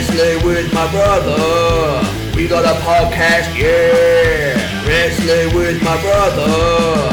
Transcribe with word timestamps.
Wrestling 0.00 0.46
with 0.46 0.72
my 0.72 0.90
brother. 0.90 2.34
We 2.34 2.48
got 2.48 2.64
a 2.64 2.80
podcast, 2.80 3.54
yeah. 3.54 4.88
Wrestling 4.88 5.54
with 5.54 5.82
my 5.82 6.00
brother. 6.00 7.12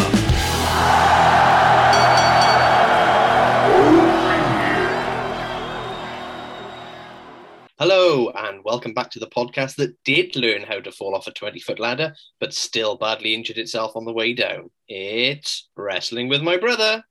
Hello, 7.77 8.29
and 8.29 8.63
welcome 8.63 8.93
back 8.93 9.11
to 9.11 9.19
the 9.19 9.27
podcast 9.27 9.75
that 9.75 10.01
did 10.05 10.37
learn 10.37 10.63
how 10.63 10.79
to 10.79 10.89
fall 10.89 11.13
off 11.13 11.27
a 11.27 11.31
20 11.31 11.59
foot 11.59 11.81
ladder, 11.81 12.15
but 12.39 12.53
still 12.53 12.95
badly 12.95 13.33
injured 13.33 13.57
itself 13.57 13.97
on 13.97 14.05
the 14.05 14.13
way 14.13 14.33
down. 14.33 14.69
It's 14.87 15.67
Wrestling 15.75 16.29
with 16.29 16.41
My 16.41 16.55
Brother. 16.55 17.03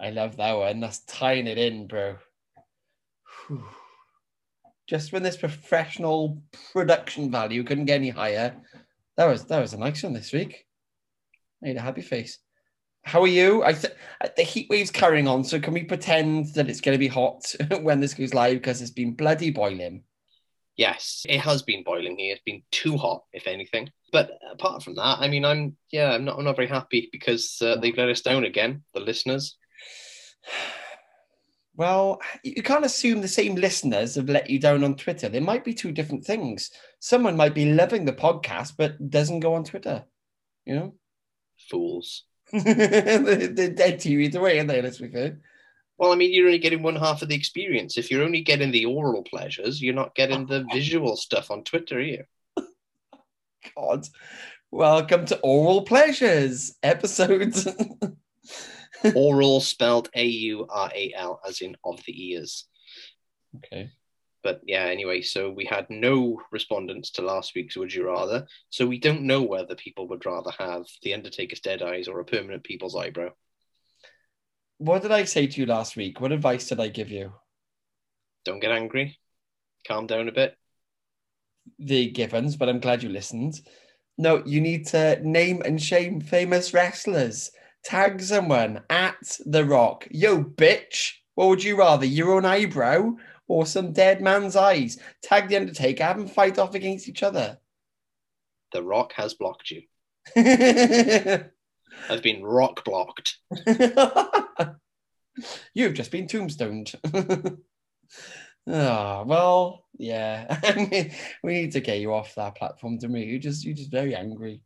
I 0.00 0.08
love 0.08 0.38
that 0.38 0.54
one. 0.54 0.80
That's 0.80 1.00
tying 1.00 1.46
it 1.46 1.58
in, 1.58 1.88
bro. 1.88 2.16
Whew. 3.48 3.66
Just 4.86 5.12
when 5.12 5.22
this 5.22 5.36
professional 5.36 6.42
production 6.72 7.30
value 7.30 7.64
couldn't 7.64 7.86
get 7.86 7.96
any 7.96 8.10
higher, 8.10 8.54
that 9.16 9.26
was 9.26 9.44
that 9.46 9.60
was 9.60 9.72
a 9.72 9.78
nice 9.78 10.02
one 10.02 10.12
this 10.12 10.32
week. 10.32 10.66
Made 11.62 11.76
a 11.76 11.80
happy 11.80 12.02
face. 12.02 12.38
How 13.04 13.22
are 13.22 13.26
you? 13.28 13.62
I 13.62 13.72
th- 13.72 13.94
the 14.36 14.42
heat 14.42 14.68
wave's 14.70 14.90
carrying 14.90 15.28
on, 15.28 15.44
so 15.44 15.60
can 15.60 15.74
we 15.74 15.84
pretend 15.84 16.54
that 16.54 16.68
it's 16.68 16.80
going 16.80 16.94
to 16.94 16.98
be 16.98 17.08
hot 17.08 17.54
when 17.80 18.00
this 18.00 18.14
goes 18.14 18.34
live 18.34 18.54
because 18.54 18.80
it's 18.80 18.90
been 18.90 19.14
bloody 19.14 19.50
boiling? 19.50 20.04
Yes, 20.76 21.24
it 21.28 21.40
has 21.40 21.62
been 21.62 21.84
boiling 21.84 22.18
here. 22.18 22.32
It's 22.32 22.42
been 22.44 22.62
too 22.72 22.96
hot, 22.96 23.24
if 23.32 23.46
anything. 23.46 23.90
But 24.10 24.32
apart 24.50 24.82
from 24.82 24.96
that, 24.96 25.18
I 25.20 25.28
mean, 25.28 25.44
I'm 25.44 25.76
yeah, 25.92 26.12
I'm 26.12 26.24
not, 26.24 26.38
I'm 26.38 26.44
not 26.44 26.56
very 26.56 26.68
happy 26.68 27.08
because 27.12 27.58
uh, 27.62 27.76
they've 27.76 27.96
let 27.96 28.08
us 28.08 28.22
down 28.22 28.44
again, 28.44 28.82
the 28.92 29.00
listeners. 29.00 29.56
Well, 31.76 32.20
you 32.44 32.62
can't 32.62 32.84
assume 32.84 33.20
the 33.20 33.28
same 33.28 33.56
listeners 33.56 34.14
have 34.14 34.28
let 34.28 34.48
you 34.48 34.60
down 34.60 34.84
on 34.84 34.94
Twitter. 34.94 35.28
There 35.28 35.40
might 35.40 35.64
be 35.64 35.74
two 35.74 35.90
different 35.90 36.24
things. 36.24 36.70
Someone 37.00 37.36
might 37.36 37.54
be 37.54 37.72
loving 37.72 38.04
the 38.04 38.12
podcast 38.12 38.74
but 38.78 39.10
doesn't 39.10 39.40
go 39.40 39.54
on 39.54 39.64
Twitter. 39.64 40.04
You 40.64 40.74
know, 40.76 40.94
Fools. 41.68 42.24
they're 42.52 43.70
dead 43.70 43.98
to 44.00 44.08
you 44.08 44.20
either 44.20 44.40
way, 44.40 44.58
aren't 44.58 44.68
they? 44.68 44.82
Let's 44.82 44.98
be 44.98 45.08
fair. 45.08 45.40
Well, 45.98 46.12
I 46.12 46.16
mean, 46.16 46.32
you're 46.32 46.46
only 46.46 46.58
getting 46.58 46.82
one 46.82 46.96
half 46.96 47.22
of 47.22 47.28
the 47.28 47.34
experience. 47.34 47.98
If 47.98 48.10
you're 48.10 48.24
only 48.24 48.42
getting 48.42 48.70
the 48.70 48.86
oral 48.86 49.22
pleasures, 49.22 49.82
you're 49.82 49.94
not 49.94 50.14
getting 50.14 50.46
the 50.46 50.66
visual 50.72 51.16
stuff 51.16 51.50
on 51.50 51.64
Twitter, 51.64 51.98
are 51.98 52.02
you? 52.02 52.24
God, 53.76 54.06
welcome 54.70 55.24
to 55.26 55.38
Oral 55.40 55.82
Pleasures 55.82 56.76
episode. 56.82 57.54
Oral 59.14 59.60
spelled 59.60 60.08
A 60.14 60.24
U 60.24 60.66
R 60.68 60.90
A 60.94 61.12
L, 61.16 61.40
as 61.46 61.60
in 61.60 61.76
of 61.84 62.00
the 62.04 62.32
ears. 62.32 62.66
okay. 63.56 63.90
But 64.42 64.60
yeah, 64.66 64.84
anyway, 64.84 65.22
so 65.22 65.50
we 65.50 65.64
had 65.64 65.88
no 65.88 66.38
respondents 66.52 67.10
to 67.12 67.22
last 67.22 67.54
week's 67.54 67.78
Would 67.78 67.94
You 67.94 68.06
Rather. 68.06 68.46
So 68.68 68.86
we 68.86 68.98
don't 68.98 69.22
know 69.22 69.40
whether 69.42 69.74
people 69.74 70.06
would 70.08 70.26
rather 70.26 70.50
have 70.58 70.84
The 71.02 71.14
Undertaker's 71.14 71.60
Dead 71.60 71.80
Eyes 71.80 72.08
or 72.08 72.20
a 72.20 72.26
permanent 72.26 72.62
people's 72.62 72.94
eyebrow. 72.94 73.30
What 74.76 75.00
did 75.00 75.12
I 75.12 75.24
say 75.24 75.46
to 75.46 75.60
you 75.60 75.66
last 75.66 75.96
week? 75.96 76.20
What 76.20 76.30
advice 76.30 76.68
did 76.68 76.78
I 76.78 76.88
give 76.88 77.10
you? 77.10 77.32
Don't 78.44 78.60
get 78.60 78.70
angry. 78.70 79.18
Calm 79.88 80.06
down 80.06 80.28
a 80.28 80.32
bit. 80.32 80.58
The 81.78 82.10
givens, 82.10 82.56
but 82.56 82.68
I'm 82.68 82.80
glad 82.80 83.02
you 83.02 83.08
listened. 83.08 83.62
No, 84.18 84.42
you 84.44 84.60
need 84.60 84.86
to 84.88 85.18
name 85.26 85.62
and 85.64 85.82
shame 85.82 86.20
famous 86.20 86.74
wrestlers. 86.74 87.50
Tag 87.84 88.20
someone 88.22 88.82
at 88.88 89.38
The 89.44 89.64
Rock. 89.64 90.08
Yo, 90.10 90.42
bitch. 90.42 91.12
What 91.34 91.48
would 91.48 91.62
you 91.62 91.76
rather? 91.76 92.06
Your 92.06 92.32
own 92.32 92.44
eyebrow 92.46 93.16
or 93.46 93.66
some 93.66 93.92
dead 93.92 94.22
man's 94.22 94.56
eyes? 94.56 94.98
Tag 95.22 95.48
The 95.48 95.56
Undertaker, 95.56 96.02
have 96.02 96.16
them 96.16 96.26
fight 96.26 96.58
off 96.58 96.74
against 96.74 97.08
each 97.08 97.22
other. 97.22 97.58
The 98.72 98.82
Rock 98.82 99.12
has 99.14 99.34
blocked 99.34 99.70
you. 99.70 99.82
I've 102.08 102.22
been 102.22 102.42
rock 102.42 102.84
blocked. 102.84 103.36
You've 105.74 105.94
just 105.94 106.10
been 106.10 106.26
tombstoned. 106.26 106.94
Ah, 108.66 109.24
well, 109.26 109.84
yeah. 109.98 110.58
we 111.42 111.52
need 111.52 111.72
to 111.72 111.80
get 111.80 111.98
you 112.00 112.14
off 112.14 112.34
that 112.36 112.56
platform 112.56 112.98
to 113.00 113.08
me. 113.08 113.24
You 113.24 113.38
just 113.38 113.62
you're 113.62 113.74
just 113.74 113.90
very 113.90 114.14
angry. 114.14 114.62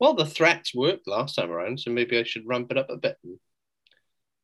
Well, 0.00 0.14
the 0.14 0.24
threats 0.24 0.74
worked 0.74 1.06
last 1.06 1.34
time 1.34 1.50
around, 1.50 1.78
so 1.78 1.90
maybe 1.90 2.18
I 2.18 2.22
should 2.22 2.46
ramp 2.46 2.70
it 2.70 2.78
up 2.78 2.88
a 2.88 2.96
bit. 2.96 3.18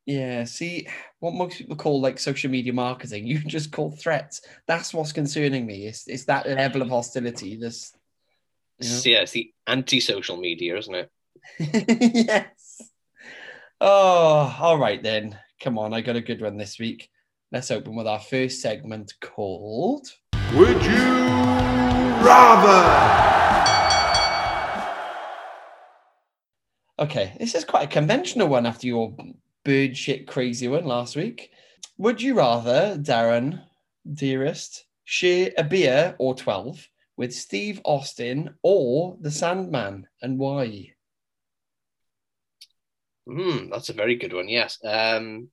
Yeah, 0.05 0.45
see 0.45 0.87
what 1.19 1.33
most 1.33 1.57
people 1.57 1.75
call 1.75 1.99
like 1.99 2.19
social 2.19 2.51
media 2.51 2.71
marketing, 2.71 3.25
you 3.27 3.39
can 3.41 3.49
just 3.49 3.71
call 3.71 3.91
threats. 3.91 4.41
That's 4.67 4.93
what's 4.93 5.11
concerning 5.11 5.65
me. 5.65 5.87
It's 5.87 6.07
it's 6.07 6.25
that 6.25 6.47
level 6.47 6.83
of 6.83 6.89
hostility. 6.89 7.57
This 7.57 7.91
you 8.79 8.89
know? 8.89 9.01
Yeah, 9.03 9.21
it's 9.21 9.31
the 9.31 9.51
anti-social 9.65 10.37
media, 10.37 10.77
isn't 10.77 10.95
it? 10.95 11.11
yes. 11.59 12.81
Oh, 13.81 14.55
all 14.59 14.77
right 14.77 15.01
then. 15.01 15.37
Come 15.61 15.79
on, 15.79 15.93
I 15.93 16.01
got 16.01 16.15
a 16.15 16.21
good 16.21 16.41
one 16.41 16.57
this 16.57 16.77
week. 16.77 17.09
Let's 17.51 17.71
open 17.71 17.95
with 17.95 18.07
our 18.07 18.19
first 18.19 18.61
segment 18.61 19.13
called 19.21 20.07
Would 20.53 20.83
you 20.83 21.15
rather? 22.23 23.46
Okay, 26.99 27.35
this 27.39 27.53
is 27.53 27.63
quite 27.63 27.83
a 27.83 27.91
conventional 27.91 28.47
one 28.47 28.65
after 28.65 28.87
your 28.87 29.15
bird 29.63 29.95
shit 29.95 30.25
crazy 30.25 30.67
one 30.67 30.85
last 30.85 31.15
week. 31.15 31.51
Would 31.99 32.23
you 32.23 32.33
rather, 32.33 32.97
Darren, 32.97 33.61
dearest, 34.11 34.85
share 35.03 35.51
a 35.59 35.63
beer 35.63 36.15
or 36.17 36.33
12 36.33 36.89
with 37.15 37.35
Steve 37.35 37.79
Austin 37.85 38.55
or 38.63 39.15
the 39.21 39.29
Sandman 39.29 40.07
and 40.23 40.39
why? 40.39 40.93
Hmm, 43.27 43.69
that's 43.69 43.89
a 43.89 43.93
very 43.93 44.15
good 44.15 44.33
one. 44.33 44.49
Yes. 44.49 44.79
Um, 44.83 45.49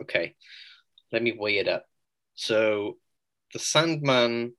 okay, 0.00 0.34
let 1.12 1.22
me 1.22 1.32
weigh 1.32 1.58
it 1.58 1.68
up. 1.68 1.84
So, 2.36 2.96
the 3.52 3.58
Sandman. 3.58 4.54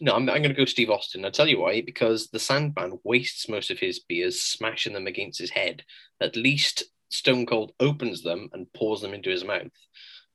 No, 0.00 0.14
I'm, 0.14 0.28
I'm 0.28 0.42
going 0.42 0.44
to 0.44 0.54
go 0.54 0.64
Steve 0.64 0.90
Austin. 0.90 1.24
I'll 1.24 1.30
tell 1.30 1.48
you 1.48 1.60
why. 1.60 1.80
Because 1.80 2.28
the 2.28 2.38
Sandman 2.38 2.98
wastes 3.04 3.48
most 3.48 3.70
of 3.70 3.78
his 3.78 4.00
beers, 4.00 4.42
smashing 4.42 4.92
them 4.92 5.06
against 5.06 5.38
his 5.38 5.50
head. 5.50 5.82
At 6.20 6.36
least 6.36 6.84
Stone 7.08 7.46
Cold 7.46 7.72
opens 7.80 8.22
them 8.22 8.48
and 8.52 8.72
pours 8.72 9.00
them 9.00 9.14
into 9.14 9.30
his 9.30 9.44
mouth. 9.44 9.72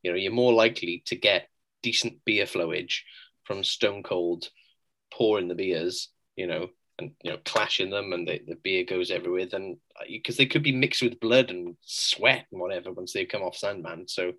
You 0.03 0.11
know, 0.11 0.17
you're 0.17 0.31
more 0.31 0.53
likely 0.53 1.03
to 1.07 1.15
get 1.15 1.47
decent 1.83 2.25
beer 2.25 2.45
flowage 2.45 2.99
from 3.43 3.63
Stone 3.63 4.03
Cold 4.03 4.49
pouring 5.13 5.47
the 5.47 5.55
beers. 5.55 6.09
You 6.35 6.47
know, 6.47 6.69
and 7.01 7.11
you 7.23 7.31
know 7.31 7.37
clashing 7.45 7.89
them 7.89 8.13
and 8.13 8.27
the, 8.27 8.41
the 8.47 8.55
beer 8.63 8.83
goes 8.83 9.11
everywhere 9.11 9.45
then 9.45 9.77
because 10.07 10.35
uh, 10.35 10.39
they 10.39 10.45
could 10.45 10.63
be 10.63 10.71
mixed 10.71 11.01
with 11.01 11.19
blood 11.19 11.49
and 11.49 11.75
sweat 11.81 12.45
and 12.51 12.61
whatever 12.61 12.91
once 12.91 13.13
they've 13.13 13.27
come 13.27 13.41
off 13.41 13.55
sandman 13.55 14.07
so 14.07 14.27
mm. 14.31 14.35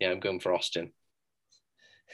yeah 0.00 0.10
i'm 0.10 0.20
going 0.20 0.40
for 0.40 0.54
austin 0.54 0.92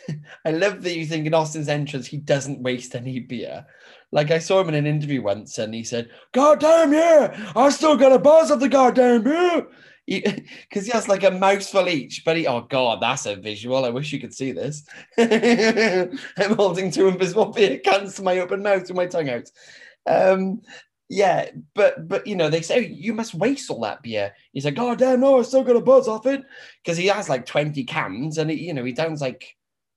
I 0.44 0.50
love 0.50 0.82
that 0.82 0.96
you 0.96 1.06
think 1.06 1.26
in 1.26 1.34
Austin's 1.34 1.68
entrance 1.68 2.06
he 2.06 2.16
doesn't 2.16 2.62
waste 2.62 2.94
any 2.94 3.20
beer. 3.20 3.66
Like 4.10 4.30
I 4.30 4.38
saw 4.38 4.60
him 4.60 4.68
in 4.68 4.74
an 4.74 4.86
interview 4.86 5.22
once 5.22 5.58
and 5.58 5.74
he 5.74 5.84
said, 5.84 6.10
God 6.32 6.60
damn 6.60 6.92
yeah, 6.92 7.52
I 7.56 7.70
still 7.70 7.96
got 7.96 8.12
a 8.12 8.18
buzz 8.18 8.50
of 8.50 8.60
the 8.60 8.68
goddamn 8.68 9.22
beer. 9.22 9.66
Because 10.06 10.34
he, 10.72 10.80
he 10.80 10.90
has 10.90 11.08
like 11.08 11.22
a 11.22 11.30
mouthful 11.30 11.88
each, 11.88 12.24
but 12.24 12.36
he, 12.36 12.46
oh 12.46 12.62
God, 12.62 13.00
that's 13.00 13.26
a 13.26 13.36
visual. 13.36 13.84
I 13.84 13.90
wish 13.90 14.12
you 14.12 14.20
could 14.20 14.34
see 14.34 14.52
this. 14.52 14.84
I'm 15.18 16.56
holding 16.56 16.90
two 16.90 17.08
invisible 17.08 17.46
beer 17.46 17.78
cans 17.78 18.16
to 18.16 18.22
my 18.22 18.38
open 18.40 18.62
mouth 18.62 18.82
with 18.82 18.94
my 18.94 19.06
tongue 19.06 19.30
out. 19.30 19.50
Um, 20.06 20.60
yeah, 21.08 21.50
but 21.74 22.08
but 22.08 22.26
you 22.26 22.34
know, 22.34 22.48
they 22.48 22.62
say 22.62 22.86
you 22.86 23.12
must 23.12 23.34
waste 23.34 23.70
all 23.70 23.82
that 23.82 24.02
beer. 24.02 24.34
He's 24.52 24.64
like, 24.64 24.74
God 24.74 24.98
damn, 24.98 25.20
no, 25.20 25.38
I 25.38 25.42
still 25.42 25.62
got 25.62 25.76
a 25.76 25.80
buzz 25.80 26.08
off 26.08 26.26
it. 26.26 26.42
Because 26.82 26.96
he 26.96 27.06
has 27.08 27.28
like 27.28 27.44
20 27.44 27.84
cans 27.84 28.38
and 28.38 28.50
he, 28.50 28.66
you 28.66 28.74
know, 28.74 28.82
he 28.82 28.92
downs 28.92 29.20
like 29.20 29.56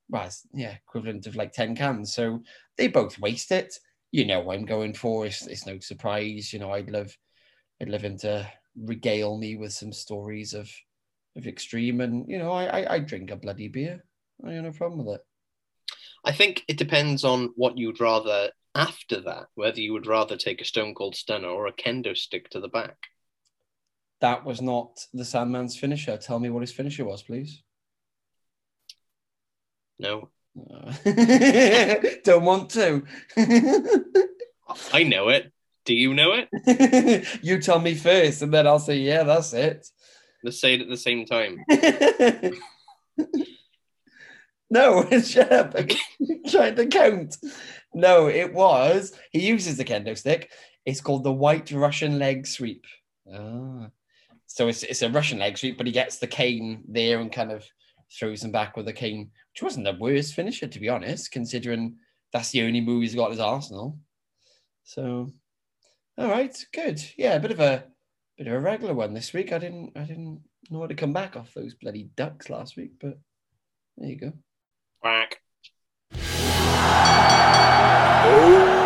well, 0.10 0.30
yeah, 0.54 0.76
equivalent 0.88 1.28
of 1.28 1.36
like 1.36 1.52
10 1.54 1.76
cans. 1.76 2.14
So 2.14 2.42
they 2.78 2.88
both 2.88 3.20
waste 3.20 3.52
it. 3.52 3.78
You 4.12 4.26
know 4.26 4.40
what 4.42 4.58
I'm 4.58 4.66
going 4.66 4.94
for. 4.94 5.26
It's, 5.26 5.46
it's 5.48 5.66
no 5.66 5.80
surprise. 5.80 6.54
You 6.54 6.60
know, 6.60 6.72
I'd 6.72 6.90
love 6.90 7.16
I'd 7.82 7.90
love 7.90 8.02
him 8.04 8.18
to 8.20 8.50
regale 8.78 9.38
me 9.38 9.56
with 9.58 9.74
some 9.74 9.92
stories 9.94 10.54
of 10.54 10.70
of 11.38 11.48
extreme 11.48 12.02
and 12.02 12.26
you 12.30 12.38
know, 12.40 12.52
I 12.52 12.66
I, 12.82 12.94
I 12.96 13.00
drink 13.00 13.32
a 13.32 13.36
bloody 13.36 13.68
beer. 13.68 14.04
I 14.46 14.52
have 14.54 14.64
no 14.64 14.72
problem 14.72 15.06
with 15.06 15.16
it. 15.16 15.26
i 16.26 16.32
think 16.32 16.64
it 16.68 16.78
depends 16.78 17.24
on 17.24 17.52
what 17.56 17.78
you'd 17.78 18.02
rather 18.02 18.52
after 18.76 19.22
that 19.22 19.46
whether 19.56 19.80
you 19.82 19.94
would 19.94 20.08
rather 20.08 20.36
take 20.38 20.62
a 20.62 20.66
stone 20.66 20.94
cold 20.94 21.16
stunner 21.16 21.48
or 21.48 21.68
a 21.68 21.74
kendo 21.74 22.16
stick 22.18 22.50
to 22.50 22.60
the 22.60 22.68
back 22.68 22.98
That 24.22 24.44
was 24.46 24.62
not 24.62 25.06
the 25.14 25.24
Sandman's 25.24 25.78
finisher. 25.78 26.18
Tell 26.18 26.40
me 26.40 26.50
what 26.50 26.62
his 26.62 26.72
finisher 26.74 27.06
was, 27.06 27.24
please. 27.24 27.64
No 30.00 30.30
Don't 32.24 32.46
want 32.46 32.70
to. 32.72 33.04
i 34.94 35.04
know 35.04 35.28
it 35.28 35.52
do 35.84 35.94
you 35.94 36.14
know 36.14 36.34
it 36.34 37.28
you 37.44 37.60
tell 37.60 37.80
me 37.80 37.94
first, 37.94 38.42
and 38.42 38.54
then 38.54 38.66
I'll 38.66 38.80
say, 38.80 38.98
yeah, 38.98 39.24
that's 39.24 39.54
it. 39.54 39.86
let's 40.44 40.60
say 40.60 40.76
it 40.76 40.82
at 40.82 40.90
the 40.90 40.98
same 40.98 41.26
time 41.26 41.64
No, 44.70 45.08
shut 45.22 45.52
up. 45.52 45.76
I'm 45.76 45.88
trying 46.50 46.76
to 46.76 46.88
count. 46.88 47.38
No, 47.94 48.28
it 48.28 48.52
was. 48.52 49.14
He 49.32 49.46
uses 49.48 49.78
the 49.78 49.86
kendo 49.86 50.18
stick. 50.18 50.52
It's 50.86 51.02
called 51.02 51.24
the 51.24 51.32
White 51.32 51.72
Russian 51.72 52.18
Leg 52.18 52.48
Sweep. 52.48 52.84
Ah. 53.32 53.90
So 54.48 54.68
it's, 54.68 54.84
it's 54.84 55.02
a 55.02 55.10
Russian 55.10 55.40
leg 55.40 55.58
sweep, 55.58 55.78
but 55.78 55.86
he 55.86 55.92
gets 55.92 56.18
the 56.18 56.28
cane 56.28 56.84
there 56.88 57.20
and 57.20 57.32
kind 57.32 57.52
of 57.52 57.66
throws 58.18 58.44
him 58.44 58.52
back 58.52 58.78
with 58.78 58.86
the 58.86 58.94
cane, 58.94 59.32
which 59.56 59.64
wasn't 59.64 59.86
the 59.86 59.94
worst 59.94 60.34
finisher, 60.34 60.68
to 60.68 60.80
be 60.82 60.90
honest, 60.90 61.32
considering 61.32 61.96
that's 62.34 62.52
the 62.52 62.64
only 62.64 62.82
move 62.82 63.04
he's 63.04 63.16
got 63.16 63.32
as 63.32 63.40
Arsenal. 63.40 63.98
So, 64.84 65.32
all 66.18 66.28
right, 66.28 66.54
good. 66.74 67.02
Yeah, 67.18 67.36
a 67.36 67.40
bit 67.40 67.52
of 67.52 67.62
a 67.62 67.86
bit 68.38 68.48
of 68.48 68.54
a 68.54 68.60
regular 68.60 68.94
one 68.94 69.14
this 69.14 69.32
week. 69.32 69.54
I 69.54 69.58
didn't 69.60 69.94
I 69.96 70.02
didn't 70.02 70.42
know 70.70 70.82
how 70.82 70.88
to 70.88 70.94
come 70.94 71.14
back 71.14 71.38
off 71.38 71.54
those 71.54 71.74
bloody 71.74 72.10
ducks 72.18 72.50
last 72.50 72.76
week, 72.76 72.96
but 73.00 73.18
there 73.96 74.10
you 74.10 74.18
go. 74.18 74.34
Quack. 75.00 75.38
Oh 76.12 76.20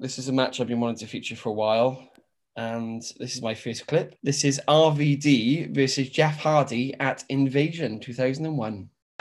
This 0.00 0.18
is 0.18 0.26
a 0.26 0.32
match 0.32 0.60
I've 0.60 0.66
been 0.66 0.80
wanting 0.80 0.98
to 0.98 1.06
feature 1.06 1.36
for 1.36 1.50
a 1.50 1.52
while. 1.52 2.08
And 2.58 3.06
this 3.22 3.38
is 3.38 3.40
my 3.40 3.54
first 3.54 3.86
clip. 3.86 4.18
This 4.26 4.42
is 4.42 4.58
RVD 4.66 5.70
versus 5.70 6.10
Jeff 6.10 6.42
Hardy 6.42 6.90
at 6.98 7.22
Invasion 7.30 8.02
2001. 8.02 8.50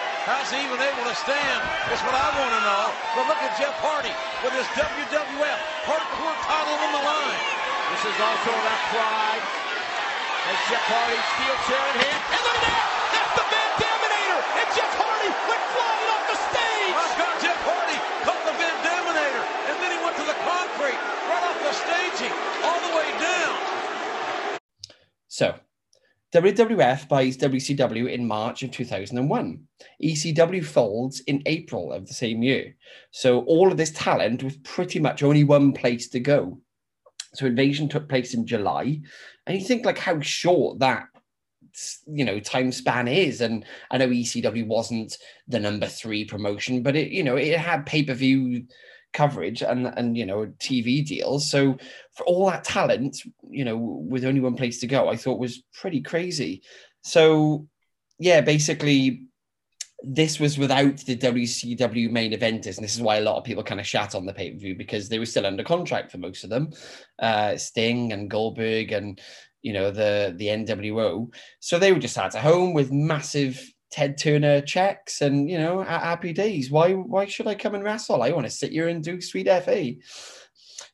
How's 0.01 0.49
he 0.49 0.57
even 0.57 0.81
able 0.81 1.05
to 1.05 1.13
stand? 1.13 1.61
Is 1.93 2.01
what 2.01 2.17
I 2.17 2.33
want 2.33 2.49
to 2.49 2.61
know. 2.65 2.89
But 3.13 3.29
look 3.29 3.37
at 3.37 3.53
Jeff 3.61 3.77
Hardy 3.77 4.09
with 4.41 4.57
his 4.57 4.65
WWF 4.73 5.61
hardcore 5.85 6.37
title 6.49 6.81
on 6.81 6.91
the 6.97 7.03
line. 7.05 7.41
This 7.93 8.09
is 8.09 8.17
also 8.17 8.49
about 8.57 8.81
pride. 8.89 9.45
As 9.45 10.57
Jeff 10.73 10.85
Hardy, 10.89 11.21
steel 11.37 11.57
chair 11.69 11.83
in 11.93 11.95
hand. 12.09 12.21
And 12.33 12.41
look 12.41 12.57
at 12.57 12.65
that! 12.73 12.85
That's 13.21 13.33
the 13.37 13.45
Van 13.53 13.71
Daminator! 13.77 14.39
And 14.65 14.67
Jeff 14.73 14.93
Hardy 14.97 15.29
went 15.45 15.63
flying 15.77 16.09
off 16.09 16.25
the 16.25 16.37
stage! 16.41 16.89
My 16.89 17.05
God, 17.21 17.35
Jeff 17.37 17.59
Hardy 17.61 17.99
caught 18.25 18.43
the 18.49 18.55
Van 18.57 18.77
Daminator. 18.81 19.43
And 19.69 19.75
then 19.77 19.93
he 19.93 19.99
went 20.01 20.17
to 20.17 20.25
the 20.25 20.37
concrete, 20.41 20.97
right 21.29 21.43
off 21.45 21.59
the 21.61 21.73
staging, 21.85 22.33
all 22.67 22.89
the 22.89 22.95
way 22.95 23.09
down. 23.19 24.59
So, 25.27 25.55
WWF 26.33 27.07
buys 27.07 27.37
WCW 27.37 28.11
in 28.11 28.27
March 28.27 28.63
of 28.63 28.71
2001. 28.71 29.63
ECW 30.03 30.65
folds 30.65 31.21
in 31.21 31.41
April 31.45 31.93
of 31.93 32.05
the 32.05 32.13
same 32.13 32.43
year. 32.43 32.75
So, 33.11 33.41
all 33.41 33.71
of 33.71 33.77
this 33.77 33.91
talent 33.91 34.43
was 34.43 34.57
pretty 34.57 34.99
much 34.99 35.23
only 35.23 35.43
one 35.43 35.71
place 35.71 36.09
to 36.09 36.19
go. 36.19 36.59
So, 37.33 37.45
Invasion 37.45 37.87
took 37.87 38.09
place 38.09 38.33
in 38.33 38.45
July. 38.45 38.99
And 39.45 39.59
you 39.59 39.65
think, 39.65 39.85
like, 39.85 39.97
how 39.97 40.19
short 40.19 40.79
that 40.79 41.07
you 42.07 42.25
know 42.25 42.39
time 42.39 42.71
span 42.71 43.07
is 43.07 43.41
and 43.41 43.63
i 43.91 43.97
know 43.97 44.07
ecw 44.07 44.65
wasn't 44.65 45.15
the 45.47 45.59
number 45.59 45.85
three 45.85 46.25
promotion 46.25 46.81
but 46.81 46.95
it 46.95 47.11
you 47.11 47.23
know 47.23 47.35
it 47.35 47.55
had 47.57 47.85
pay-per-view 47.85 48.65
coverage 49.17 49.63
and 49.63 49.87
and 49.97 50.15
you 50.15 50.25
know 50.27 50.45
tv 50.59 51.03
deals 51.03 51.49
so 51.49 51.75
for 52.13 52.23
all 52.25 52.45
that 52.45 52.63
talent 52.63 53.17
you 53.49 53.65
know 53.65 53.75
with 53.75 54.23
only 54.23 54.39
one 54.39 54.55
place 54.55 54.79
to 54.79 54.85
go 54.85 55.09
i 55.09 55.15
thought 55.15 55.39
was 55.39 55.63
pretty 55.73 56.01
crazy 56.01 56.61
so 57.01 57.67
yeah 58.19 58.41
basically 58.41 59.27
this 60.03 60.39
was 60.39 60.59
without 60.59 60.97
the 60.97 61.17
WCW 61.17 62.11
main 62.11 62.31
eventers, 62.31 62.77
and 62.77 62.83
this 62.83 62.95
is 62.95 63.01
why 63.01 63.17
a 63.17 63.21
lot 63.21 63.37
of 63.37 63.43
people 63.43 63.63
kind 63.63 63.79
of 63.79 63.87
shat 63.87 64.13
on 64.13 64.27
the 64.27 64.33
pay 64.33 64.51
per 64.51 64.59
view 64.59 64.75
because 64.75 65.09
they 65.09 65.17
were 65.17 65.25
still 65.25 65.47
under 65.47 65.63
contract 65.63 66.11
for 66.11 66.19
most 66.19 66.43
of 66.43 66.51
them, 66.51 66.69
uh, 67.17 67.57
Sting 67.57 68.13
and 68.13 68.29
Goldberg 68.29 68.91
and 68.91 69.19
you 69.63 69.73
know 69.73 69.89
the 69.89 70.35
the 70.37 70.47
NWO. 70.47 71.33
So 71.59 71.79
they 71.79 71.91
were 71.91 71.99
just 71.99 72.17
at 72.17 72.35
home 72.35 72.73
with 72.73 72.91
massive 72.91 73.59
Ted 73.89 74.17
Turner 74.17 74.61
checks 74.61 75.21
and 75.21 75.49
you 75.49 75.57
know 75.57 75.81
happy 75.81 76.33
days. 76.33 76.69
Why 76.69 76.93
why 76.93 77.25
should 77.25 77.47
I 77.47 77.55
come 77.55 77.75
and 77.75 77.83
wrestle? 77.83 78.21
I 78.21 78.31
want 78.31 78.45
to 78.45 78.51
sit 78.51 78.71
here 78.71 78.87
and 78.87 79.03
do 79.03 79.21
sweet 79.21 79.47
FA. 79.47 79.93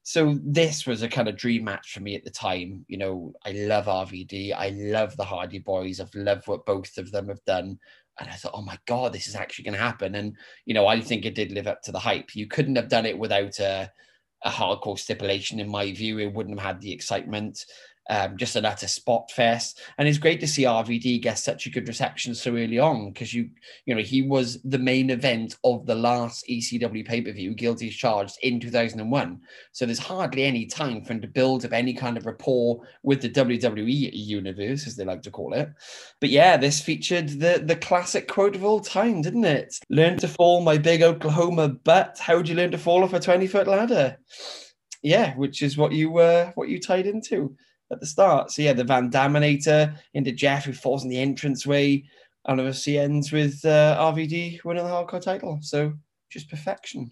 So 0.03 0.37
this 0.43 0.85
was 0.85 1.01
a 1.01 1.07
kind 1.07 1.29
of 1.29 1.37
dream 1.37 1.63
match 1.63 1.93
for 1.93 2.01
me 2.01 2.15
at 2.15 2.25
the 2.25 2.29
time. 2.29 2.85
You 2.87 2.97
know, 2.97 3.33
I 3.45 3.51
love 3.51 3.85
RVD. 3.85 4.53
I 4.53 4.69
love 4.69 5.15
the 5.15 5.23
Hardy 5.23 5.59
Boys. 5.59 5.99
I've 5.99 6.13
loved 6.13 6.47
what 6.47 6.65
both 6.65 6.97
of 6.97 7.11
them 7.11 7.29
have 7.29 7.43
done. 7.45 7.79
And 8.19 8.29
I 8.29 8.33
thought, 8.33 8.51
oh 8.53 8.61
my 8.61 8.77
God, 8.85 9.13
this 9.13 9.27
is 9.27 9.35
actually 9.35 9.63
going 9.63 9.75
to 9.75 9.79
happen. 9.79 10.15
And, 10.15 10.35
you 10.65 10.73
know, 10.73 10.87
I 10.87 10.99
think 10.99 11.25
it 11.25 11.35
did 11.35 11.51
live 11.51 11.67
up 11.67 11.81
to 11.83 11.91
the 11.91 11.99
hype. 11.99 12.35
You 12.35 12.47
couldn't 12.47 12.75
have 12.75 12.89
done 12.89 13.05
it 13.05 13.17
without 13.17 13.59
a, 13.59 13.91
a 14.43 14.49
hardcore 14.49 14.99
stipulation, 14.99 15.59
in 15.59 15.69
my 15.69 15.91
view. 15.93 16.19
It 16.19 16.33
wouldn't 16.33 16.59
have 16.59 16.67
had 16.67 16.81
the 16.81 16.91
excitement 16.91 17.65
um, 18.09 18.37
just 18.37 18.55
an 18.55 18.65
utter 18.65 18.87
spot 18.87 19.31
fest. 19.31 19.81
And 19.97 20.07
it's 20.07 20.17
great 20.17 20.39
to 20.41 20.47
see 20.47 20.63
RVD 20.63 21.21
get 21.21 21.39
such 21.39 21.65
a 21.65 21.69
good 21.69 21.87
reception 21.87 22.35
so 22.35 22.51
early 22.51 22.79
on 22.79 23.11
because 23.11 23.33
you, 23.33 23.49
you 23.85 23.95
know, 23.95 24.01
he 24.01 24.21
was 24.21 24.61
the 24.63 24.77
main 24.77 25.09
event 25.09 25.55
of 25.63 25.85
the 25.85 25.95
last 25.95 26.45
ECW 26.49 27.05
pay 27.05 27.21
per 27.21 27.31
view, 27.31 27.53
Guilty 27.53 27.89
Charged, 27.89 28.37
in 28.41 28.59
2001. 28.59 29.41
So 29.71 29.85
there's 29.85 29.99
hardly 29.99 30.43
any 30.43 30.65
time 30.65 31.03
for 31.03 31.13
him 31.13 31.21
to 31.21 31.27
build 31.27 31.65
up 31.65 31.73
any 31.73 31.93
kind 31.93 32.17
of 32.17 32.25
rapport 32.25 32.81
with 33.03 33.21
the 33.21 33.29
WWE 33.29 34.09
universe, 34.13 34.85
as 34.87 34.95
they 34.95 35.05
like 35.05 35.21
to 35.23 35.31
call 35.31 35.53
it. 35.53 35.69
But 36.19 36.29
yeah, 36.29 36.57
this 36.57 36.81
featured 36.81 37.29
the 37.29 37.61
the 37.63 37.75
classic 37.75 38.27
quote 38.27 38.55
of 38.55 38.63
all 38.63 38.79
time, 38.79 39.21
didn't 39.21 39.45
it? 39.45 39.75
Learn 39.89 40.17
to 40.17 40.27
fall, 40.27 40.61
my 40.61 40.77
big 40.77 41.01
Oklahoma 41.01 41.69
butt. 41.69 42.17
How 42.19 42.37
would 42.37 42.49
you 42.49 42.55
learn 42.55 42.71
to 42.71 42.77
fall 42.77 43.03
off 43.03 43.13
a 43.13 43.19
20 43.19 43.47
foot 43.47 43.67
ladder? 43.67 44.17
Yeah, 45.01 45.35
which 45.35 45.61
is 45.61 45.77
what 45.77 45.91
you 45.91 46.17
uh, 46.17 46.51
what 46.55 46.69
you 46.69 46.79
tied 46.79 47.07
into 47.07 47.55
at 47.93 47.99
the 47.99 48.05
start. 48.05 48.51
So 48.51 48.61
yeah, 48.61 48.73
the 48.73 48.83
Van 48.83 49.09
Daminator 49.09 49.95
into 50.13 50.31
Jeff 50.31 50.65
who 50.65 50.73
falls 50.73 51.03
in 51.03 51.09
the 51.09 51.21
entranceway, 51.21 52.03
and 52.45 52.59
obviously 52.59 52.97
ends 52.97 53.31
with 53.31 53.63
uh, 53.63 53.97
RVD 53.99 54.63
winning 54.63 54.83
the 54.83 54.89
hardcore 54.89 55.21
title. 55.21 55.59
So 55.61 55.93
just 56.29 56.49
perfection. 56.49 57.11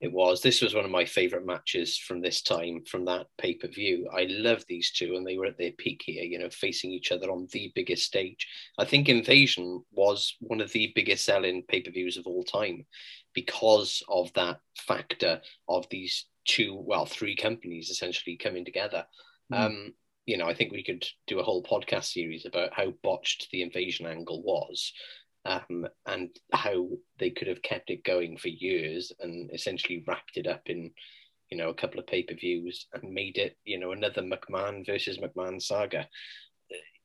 It 0.00 0.12
was. 0.12 0.42
This 0.42 0.62
was 0.62 0.74
one 0.74 0.84
of 0.84 0.92
my 0.92 1.04
favorite 1.04 1.44
matches 1.44 1.98
from 1.98 2.20
this 2.20 2.40
time, 2.40 2.84
from 2.84 3.04
that 3.06 3.26
pay 3.36 3.54
per 3.54 3.66
view. 3.66 4.08
I 4.16 4.26
love 4.28 4.64
these 4.68 4.92
two, 4.92 5.16
and 5.16 5.26
they 5.26 5.36
were 5.36 5.46
at 5.46 5.58
their 5.58 5.72
peak 5.72 6.02
here, 6.04 6.22
you 6.22 6.38
know, 6.38 6.50
facing 6.50 6.92
each 6.92 7.10
other 7.10 7.30
on 7.32 7.48
the 7.50 7.72
biggest 7.74 8.04
stage. 8.04 8.46
I 8.78 8.84
think 8.84 9.08
Invasion 9.08 9.82
was 9.90 10.36
one 10.38 10.60
of 10.60 10.70
the 10.70 10.92
biggest 10.94 11.24
selling 11.24 11.64
pay 11.66 11.80
per 11.80 11.90
views 11.90 12.16
of 12.16 12.26
all 12.26 12.44
time 12.44 12.86
because 13.34 14.02
of 14.08 14.32
that 14.34 14.60
factor 14.76 15.40
of 15.68 15.88
these 15.90 16.26
two, 16.44 16.80
well, 16.86 17.04
three 17.04 17.34
companies 17.34 17.90
essentially 17.90 18.36
coming 18.36 18.64
together. 18.64 19.04
Mm. 19.52 19.58
Um, 19.58 19.94
you 20.28 20.36
know, 20.36 20.46
I 20.46 20.52
think 20.52 20.72
we 20.72 20.84
could 20.84 21.06
do 21.26 21.40
a 21.40 21.42
whole 21.42 21.62
podcast 21.62 22.12
series 22.12 22.44
about 22.44 22.74
how 22.74 22.92
botched 23.02 23.48
the 23.50 23.62
invasion 23.62 24.04
angle 24.04 24.42
was, 24.42 24.92
um, 25.46 25.88
and 26.04 26.28
how 26.52 26.86
they 27.18 27.30
could 27.30 27.48
have 27.48 27.62
kept 27.62 27.88
it 27.88 28.04
going 28.04 28.36
for 28.36 28.48
years 28.48 29.10
and 29.20 29.50
essentially 29.54 30.04
wrapped 30.06 30.36
it 30.36 30.46
up 30.46 30.60
in, 30.66 30.90
you 31.50 31.56
know, 31.56 31.70
a 31.70 31.74
couple 31.74 31.98
of 31.98 32.06
pay 32.06 32.24
per 32.24 32.34
views 32.34 32.88
and 32.92 33.10
made 33.10 33.38
it, 33.38 33.56
you 33.64 33.80
know, 33.80 33.92
another 33.92 34.20
McMahon 34.20 34.84
versus 34.84 35.16
McMahon 35.16 35.62
saga. 35.62 36.06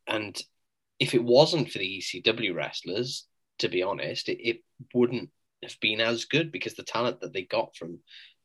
And 0.05 0.37
if 0.99 1.13
it 1.13 1.23
wasn't 1.23 1.71
for 1.71 1.77
the 1.77 2.01
ECW 2.01 2.53
wrestlers, 2.53 3.25
to 3.59 3.69
be 3.69 3.83
honest, 3.83 4.27
it, 4.27 4.45
it 4.45 4.63
wouldn't 4.93 5.29
have 5.63 5.79
been 5.79 6.01
as 6.01 6.25
good 6.25 6.51
because 6.51 6.73
the 6.73 6.83
talent 6.83 7.21
that 7.21 7.31
they 7.31 7.43
got 7.43 7.73
from 7.77 7.99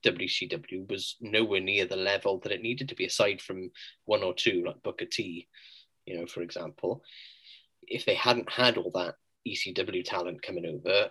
WCW 0.05 0.89
was 0.91 1.17
nowhere 1.21 1.61
near 1.61 1.85
the 1.87 1.97
level 1.97 2.39
that 2.41 2.53
it 2.53 2.63
needed 2.63 2.89
to 2.89 2.95
be, 2.95 3.07
aside 3.07 3.41
from 3.41 3.71
one 4.05 4.23
or 4.23 4.35
two, 4.35 4.65
like 4.67 4.83
Booker 4.83 5.07
T, 5.07 5.49
you 6.07 6.19
know, 6.19 6.27
for 6.27 6.43
example. 6.43 7.03
If 7.83 8.05
they 8.05 8.15
hadn't 8.15 8.51
had 8.51 8.77
all 8.77 8.91
that 8.95 9.15
ECW 9.47 10.05
talent 10.05 10.43
coming 10.43 10.67
over, 10.67 11.11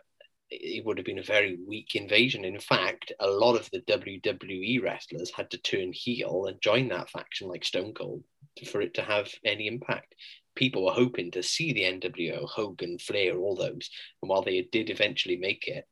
it 0.50 0.86
would 0.86 0.98
have 0.98 1.06
been 1.06 1.20
a 1.20 1.24
very 1.24 1.58
weak 1.68 1.96
invasion. 1.96 2.46
In 2.46 2.60
fact, 2.60 3.12
a 3.20 3.28
lot 3.28 3.56
of 3.56 3.70
the 3.72 3.82
WWE 3.82 4.82
wrestlers 4.82 5.32
had 5.32 5.52
to 5.52 5.58
turn 5.58 5.92
heel 5.92 6.46
and 6.46 6.62
join 6.62 6.88
that 6.90 7.10
faction 7.10 7.50
like 7.50 7.66
Stone 7.66 7.94
Cold 7.94 8.24
for 8.66 8.82
it 8.82 8.94
to 8.94 9.02
have 9.02 9.30
any 9.44 9.68
impact. 9.68 10.16
People 10.56 10.86
were 10.86 10.94
hoping 10.94 11.32
to 11.32 11.44
see 11.44 11.74
the 11.74 11.84
NWO, 11.84 12.48
Hogan, 12.48 12.98
Flair, 12.98 13.38
all 13.38 13.56
those. 13.56 13.90
And 14.22 14.30
while 14.30 14.42
they 14.42 14.68
did 14.72 14.90
eventually 14.90 15.38
make 15.38 15.68
it, 15.68 15.86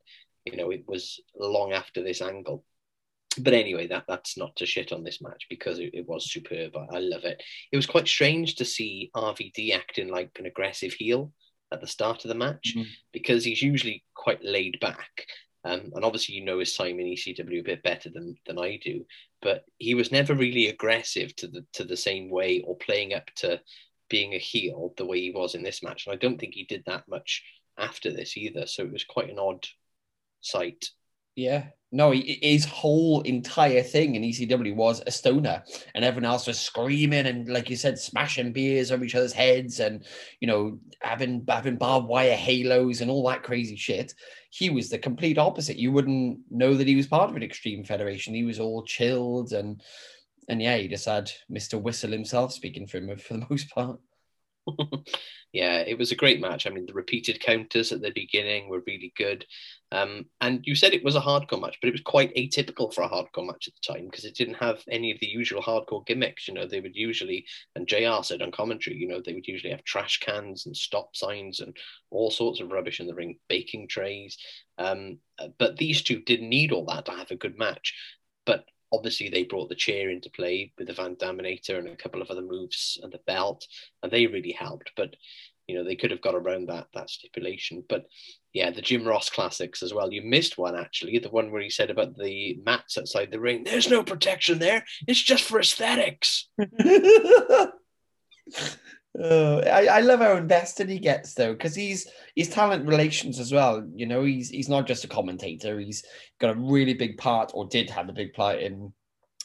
you 0.46 0.56
know, 0.56 0.72
it 0.72 0.86
was 0.88 1.20
long 1.38 1.74
after 1.74 2.02
this 2.02 2.22
angle 2.22 2.64
but 3.38 3.54
anyway, 3.54 3.88
that 3.88 4.06
that's 4.08 4.38
not 4.38 4.56
to 4.58 4.66
shit 4.66 4.92
on 4.92 5.04
this 5.04 5.22
match 5.22 5.46
because 5.50 5.80
it, 5.80 5.92
it 5.94 6.08
was 6.08 6.32
superb. 6.32 6.76
I, 6.76 6.98
I, 6.98 7.00
love 7.00 7.24
it. 7.24 7.42
It 7.72 7.76
was 7.76 7.86
quite 7.86 8.08
strange 8.08 8.56
to 8.56 8.66
see 8.66 9.12
RVD 9.16 9.76
acting 9.76 10.10
like 10.10 10.32
an 10.40 10.46
aggressive 10.46 10.94
heel 10.94 11.32
at 11.72 11.82
the 11.82 11.88
start 11.88 12.24
of 12.24 12.30
the 12.30 12.36
match 12.36 12.74
mm-hmm. 12.76 12.88
because 13.12 13.44
he's 13.44 13.62
usually 13.62 14.04
quite 14.14 14.44
laid 14.44 14.80
back. 14.80 15.28
Um, 15.64 15.92
and 15.96 16.06
obviously, 16.06 16.36
you 16.36 16.46
know 16.46 16.60
his 16.60 16.76
time 16.76 17.00
in 17.00 17.08
ECW 17.08 17.60
a 17.60 17.64
bit 17.64 17.84
better 17.84 18.10
than 18.10 18.38
than 18.46 18.60
I 18.60 18.80
do, 18.84 19.06
but 19.42 19.66
he 19.78 19.96
was 19.96 20.12
never 20.12 20.36
really 20.36 20.68
aggressive 20.68 21.36
to 21.38 21.48
the 21.48 21.66
to 21.74 21.84
the 21.84 21.98
same 21.98 22.30
way 22.30 22.62
or 22.66 22.78
playing 22.78 23.14
up 23.14 23.26
to 23.38 23.60
being 24.10 24.34
a 24.34 24.38
heel 24.40 24.94
the 24.98 25.06
way 25.06 25.20
he 25.20 25.32
was 25.32 25.56
in 25.56 25.64
this 25.64 25.82
match. 25.82 26.06
And 26.06 26.14
I 26.14 26.18
don't 26.18 26.40
think 26.40 26.54
he 26.54 26.66
did 26.66 26.84
that 26.86 27.08
much 27.08 27.44
after 27.78 28.12
this 28.12 28.38
either. 28.38 28.68
So 28.68 28.84
it 28.84 28.92
was 28.92 29.04
quite 29.04 29.30
an 29.30 29.40
odd 29.40 29.66
sight 30.42 30.90
Yeah. 31.36 31.68
No, 31.92 32.12
he, 32.12 32.40
his 32.42 32.66
whole 32.66 33.22
entire 33.22 33.82
thing 33.82 34.16
in 34.16 34.24
ECW 34.24 34.76
was 34.76 35.02
a 35.08 35.12
stoner, 35.12 35.64
and 35.94 36.04
everyone 36.04 36.30
else 36.30 36.46
was 36.46 36.60
screaming 36.60 37.26
and, 37.28 37.48
like 37.48 37.70
you 37.70 37.78
said, 37.78 37.98
smashing 37.98 38.52
beers 38.52 38.92
over 38.92 39.06
each 39.06 39.16
other's 39.16 39.32
heads, 39.32 39.80
and 39.80 40.04
you 40.42 40.48
know, 40.48 40.78
having 41.02 41.46
having 41.48 41.78
barbed 41.78 42.08
wire 42.08 42.36
halos 42.36 43.00
and 43.00 43.10
all 43.10 43.26
that 43.30 43.44
crazy 43.44 43.78
shit. 43.78 44.14
He 44.50 44.70
was 44.70 44.90
the 44.90 44.98
complete 44.98 45.38
opposite. 45.38 45.78
You 45.78 45.92
wouldn't 45.92 46.40
know 46.50 46.74
that 46.74 46.88
he 46.88 46.96
was 46.96 47.08
part 47.08 47.30
of 47.30 47.36
an 47.36 47.44
extreme 47.44 47.86
federation. 47.86 48.34
He 48.34 48.44
was 48.44 48.60
all 48.60 48.84
chilled 48.84 49.54
and 49.54 49.82
and 50.48 50.62
yeah, 50.62 50.78
he 50.78 50.88
just 50.88 51.06
had 51.06 51.32
Mister 51.50 51.78
Whistle 51.78 52.12
himself 52.12 52.54
speaking 52.54 52.88
for 52.88 52.98
him 52.98 53.16
for 53.18 53.36
the 53.36 53.46
most 53.50 53.70
part. 53.70 54.00
yeah, 55.54 55.80
it 55.80 55.98
was 55.98 56.12
a 56.12 56.16
great 56.16 56.40
match. 56.42 56.66
I 56.66 56.70
mean, 56.70 56.86
the 56.86 56.94
repeated 56.94 57.40
counters 57.40 57.92
at 57.92 58.02
the 58.02 58.12
beginning 58.12 58.70
were 58.70 58.84
really 58.86 59.14
good. 59.16 59.46
Um, 59.92 60.26
and 60.42 60.62
you 60.66 60.76
said 60.76 60.94
it 60.94 61.04
was 61.04 61.16
a 61.16 61.22
hardcore 61.22 61.62
match, 61.62 61.78
but 61.82 61.88
it 61.88 61.94
was 61.94 62.02
quite 62.02 62.36
atypical 62.36 62.94
for 62.94 63.04
a 63.04 63.10
hardcore 63.10 63.46
match 63.46 63.68
at 63.68 63.74
the 63.76 63.94
time 63.94 64.06
because 64.06 64.26
it 64.26 64.36
didn't 64.36 64.56
have 64.56 64.82
any 64.90 65.12
of 65.12 65.20
the 65.20 65.28
usual 65.28 65.62
hardcore 65.62 66.06
gimmicks. 66.06 66.48
You 66.48 66.54
know, 66.56 66.68
they 66.68 66.82
would 66.82 66.96
usually, 66.96 67.46
and 67.76 67.88
JR 67.88 68.24
said 68.24 68.42
on 68.42 68.52
commentary, 68.52 68.98
you 68.98 69.08
know, 69.08 69.22
they 69.24 69.34
would 69.34 69.48
usually 69.48 69.72
have 69.72 69.84
trash 69.84 70.20
cans 70.20 70.66
and 70.66 70.76
stop 70.76 71.16
signs 71.16 71.60
and 71.60 71.76
all 72.12 72.32
sorts 72.32 72.60
of 72.60 72.72
rubbish 72.72 73.00
in 73.00 73.08
the 73.08 73.16
ring, 73.16 73.38
baking 73.48 73.88
trays. 73.88 74.38
Um, 74.78 75.20
but 75.60 75.78
these 75.78 76.02
two 76.02 76.22
didn't 76.22 76.50
need 76.50 76.72
all 76.72 76.86
that 76.86 77.06
to 77.06 77.12
have 77.12 77.32
a 77.32 77.36
good 77.36 77.58
match. 77.58 77.94
But 78.46 78.66
obviously 78.96 79.30
they 79.30 79.44
brought 79.44 79.70
the 79.70 79.76
chair 79.76 80.10
into 80.10 80.30
play 80.30 80.72
with 80.78 80.88
the 80.88 80.94
Van 80.94 81.16
Daminator 81.16 81.78
and 81.78 81.88
a 81.88 81.96
couple 81.96 82.22
of 82.22 82.30
other 82.30 82.42
moves 82.42 83.00
and 83.04 83.12
the 83.12 83.20
belt, 83.28 83.68
and 84.02 84.12
they 84.12 84.28
really 84.28 84.52
helped. 84.52 84.92
But 84.96 85.16
you 85.68 85.76
know 85.76 85.84
they 85.84 85.96
could 85.96 86.12
have 86.12 86.22
got 86.22 86.36
around 86.36 86.68
that 86.70 86.88
that 86.94 87.10
stipulation. 87.10 87.84
But 87.88 88.06
yeah, 88.54 88.72
the 88.72 88.82
Jim 88.82 89.06
Ross 89.06 89.30
classics 89.30 89.84
as 89.84 89.94
well. 89.94 90.12
You 90.12 90.22
missed 90.22 90.58
one 90.58 90.76
actually, 90.76 91.20
the 91.20 91.30
one 91.30 91.52
where 91.52 91.62
he 91.62 91.70
said 91.70 91.90
about 91.90 92.18
the 92.18 92.60
mats 92.66 92.98
outside 92.98 93.32
the 93.32 93.40
ring. 93.40 93.64
There's 93.64 93.90
no 93.90 94.04
protection 94.04 94.60
there. 94.60 94.86
It's 95.08 95.22
just 95.22 95.44
for 95.44 95.60
aesthetics. 95.60 96.48
Oh, 99.18 99.60
I, 99.62 99.86
I 99.88 100.00
love 100.02 100.20
how 100.20 100.36
invested 100.36 100.90
he 100.90 101.00
gets 101.00 101.34
though, 101.36 101.54
because 101.54 101.74
he's 101.74 102.08
he's 102.36 102.50
talent 102.50 102.86
relations 102.88 103.40
as 103.40 103.52
well. 103.54 103.88
You 103.94 104.06
know, 104.08 104.24
he's 104.24 104.50
he's 104.50 104.68
not 104.68 104.88
just 104.88 105.06
a 105.06 105.08
commentator. 105.08 105.80
He's 105.80 106.04
got 106.40 106.56
a 106.56 106.60
really 106.60 106.94
big 106.94 107.18
part, 107.18 107.52
or 107.54 107.66
did 107.68 107.90
have 107.90 108.10
a 108.10 108.14
big 108.14 108.34
part 108.34 108.60
in 108.60 108.92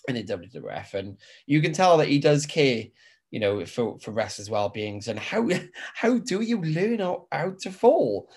in 0.08 0.16
the 0.16 0.24
WWF, 0.24 0.94
and 0.94 1.18
you 1.46 1.60
can 1.62 1.72
tell 1.72 1.96
that 1.98 2.08
he 2.08 2.18
does 2.18 2.46
care. 2.46 2.84
You 3.30 3.38
know, 3.38 3.64
for 3.64 3.96
for 4.00 4.10
wrestlers' 4.10 4.50
well 4.50 4.70
beings 4.70 5.06
and 5.06 5.18
how 5.18 5.48
how 5.94 6.18
do 6.18 6.40
you 6.40 6.60
learn 6.62 6.98
how, 6.98 7.28
how 7.30 7.54
to 7.60 7.70
fall? 7.70 8.28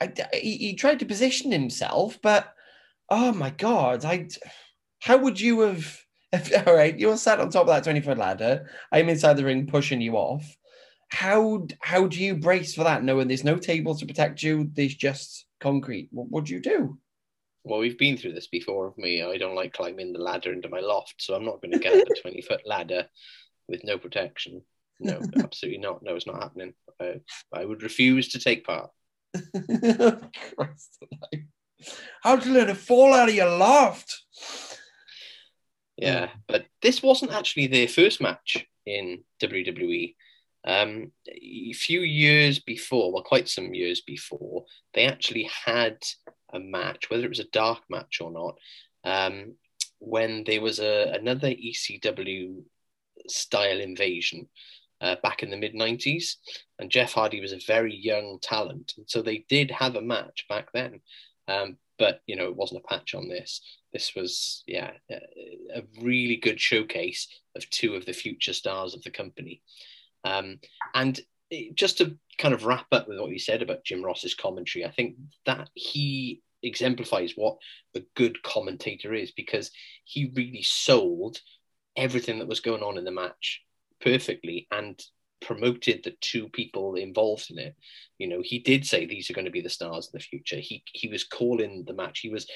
I, 0.00 0.12
he, 0.34 0.56
he 0.58 0.74
tried 0.74 0.98
to 1.00 1.06
position 1.06 1.52
himself, 1.52 2.18
but 2.22 2.52
oh 3.10 3.32
my 3.32 3.50
god, 3.50 4.04
I 4.04 4.28
how 5.00 5.18
would 5.18 5.40
you 5.40 5.60
have? 5.60 6.05
If, 6.32 6.52
all 6.66 6.74
right, 6.74 6.98
you're 6.98 7.16
sat 7.16 7.40
on 7.40 7.50
top 7.50 7.62
of 7.62 7.68
that 7.68 7.84
20 7.84 8.00
foot 8.00 8.18
ladder. 8.18 8.70
I'm 8.92 9.08
inside 9.08 9.34
the 9.34 9.44
ring 9.44 9.66
pushing 9.66 10.00
you 10.00 10.14
off. 10.14 10.56
How 11.08 11.66
how 11.80 12.08
do 12.08 12.22
you 12.22 12.34
brace 12.34 12.74
for 12.74 12.84
that 12.84 13.04
knowing 13.04 13.28
there's 13.28 13.44
no 13.44 13.56
tables 13.56 14.00
to 14.00 14.06
protect 14.06 14.42
you? 14.42 14.70
There's 14.72 14.94
just 14.94 15.46
concrete. 15.60 16.08
What 16.10 16.30
would 16.30 16.48
you 16.48 16.60
do? 16.60 16.98
Well, 17.62 17.80
we've 17.80 17.98
been 17.98 18.16
through 18.16 18.32
this 18.32 18.46
before 18.48 18.94
me. 18.96 19.22
I 19.22 19.38
don't 19.38 19.56
like 19.56 19.72
climbing 19.72 20.12
the 20.12 20.20
ladder 20.20 20.52
into 20.52 20.68
my 20.68 20.80
loft, 20.80 21.16
so 21.18 21.34
I'm 21.34 21.44
not 21.44 21.60
going 21.60 21.72
to 21.72 21.78
get 21.78 22.00
up 22.00 22.08
a 22.16 22.20
20 22.20 22.42
foot 22.42 22.60
ladder 22.64 23.06
with 23.68 23.82
no 23.84 23.98
protection. 23.98 24.62
No, 25.00 25.20
absolutely 25.38 25.80
not. 25.80 26.02
No, 26.02 26.14
it's 26.14 26.26
not 26.26 26.42
happening. 26.42 26.74
I, 27.00 27.20
I 27.52 27.64
would 27.64 27.82
refuse 27.82 28.28
to 28.30 28.38
take 28.38 28.64
part. 28.64 28.90
How 32.22 32.36
to 32.36 32.50
learn 32.50 32.68
to 32.68 32.74
fall 32.74 33.12
out 33.14 33.28
of 33.28 33.34
your 33.34 33.50
loft? 33.50 34.22
Yeah, 35.96 36.30
but 36.46 36.66
this 36.82 37.02
wasn't 37.02 37.32
actually 37.32 37.68
their 37.68 37.88
first 37.88 38.20
match 38.20 38.66
in 38.84 39.24
WWE. 39.42 40.14
Um, 40.66 41.12
a 41.28 41.72
few 41.72 42.00
years 42.00 42.58
before, 42.58 43.12
well, 43.12 43.22
quite 43.22 43.48
some 43.48 43.72
years 43.72 44.00
before, 44.00 44.64
they 44.94 45.06
actually 45.06 45.48
had 45.64 45.98
a 46.52 46.58
match, 46.58 47.08
whether 47.08 47.24
it 47.24 47.30
was 47.30 47.40
a 47.40 47.44
dark 47.52 47.80
match 47.88 48.20
or 48.20 48.30
not, 48.30 48.58
um, 49.04 49.54
when 49.98 50.44
there 50.44 50.60
was 50.60 50.80
a, 50.80 51.12
another 51.18 51.48
ECW 51.48 52.62
style 53.28 53.80
invasion 53.80 54.48
uh, 55.00 55.16
back 55.22 55.42
in 55.42 55.50
the 55.50 55.56
mid 55.56 55.74
90s. 55.74 56.34
And 56.78 56.90
Jeff 56.90 57.12
Hardy 57.12 57.40
was 57.40 57.52
a 57.52 57.60
very 57.66 57.94
young 57.94 58.38
talent. 58.42 58.94
And 58.96 59.08
so 59.08 59.22
they 59.22 59.44
did 59.48 59.70
have 59.70 59.94
a 59.94 60.02
match 60.02 60.46
back 60.48 60.72
then. 60.72 61.00
Um, 61.48 61.78
but, 61.98 62.20
you 62.26 62.36
know, 62.36 62.46
it 62.46 62.56
wasn't 62.56 62.82
a 62.84 62.88
patch 62.88 63.14
on 63.14 63.28
this. 63.28 63.60
This 63.92 64.14
was 64.14 64.62
yeah 64.66 64.92
a 65.10 65.82
really 66.02 66.36
good 66.36 66.60
showcase 66.60 67.28
of 67.54 67.68
two 67.70 67.94
of 67.94 68.04
the 68.04 68.12
future 68.12 68.52
stars 68.52 68.94
of 68.94 69.02
the 69.02 69.10
company. 69.10 69.62
Um, 70.24 70.58
and 70.94 71.18
just 71.74 71.98
to 71.98 72.18
kind 72.38 72.52
of 72.52 72.64
wrap 72.64 72.86
up 72.92 73.08
with 73.08 73.20
what 73.20 73.30
you 73.30 73.38
said 73.38 73.62
about 73.62 73.84
jim 73.84 74.02
ross's 74.04 74.34
commentary 74.34 74.84
i 74.84 74.90
think 74.90 75.14
that 75.44 75.70
he 75.74 76.42
exemplifies 76.62 77.34
what 77.36 77.56
a 77.94 78.02
good 78.16 78.42
commentator 78.42 79.14
is 79.14 79.30
because 79.30 79.70
he 80.04 80.32
really 80.34 80.62
sold 80.62 81.40
everything 81.96 82.38
that 82.38 82.48
was 82.48 82.60
going 82.60 82.82
on 82.82 82.98
in 82.98 83.04
the 83.04 83.10
match 83.10 83.62
perfectly. 84.00 84.66
And 84.70 85.00
promoted 85.40 86.02
the 86.02 86.14
two 86.20 86.48
people 86.48 86.94
involved 86.94 87.50
in 87.50 87.58
it. 87.58 87.76
You 88.18 88.28
know, 88.28 88.40
he 88.42 88.58
did 88.58 88.86
say 88.86 89.06
these 89.06 89.30
are 89.30 89.34
going 89.34 89.44
to 89.44 89.50
be 89.50 89.60
the 89.60 89.68
stars 89.68 90.06
of 90.06 90.12
the 90.12 90.20
future. 90.20 90.56
He 90.56 90.82
he 90.92 91.08
was 91.08 91.24
calling 91.24 91.84
the 91.86 91.94
match. 91.94 92.20
He 92.20 92.30
was 92.30 92.46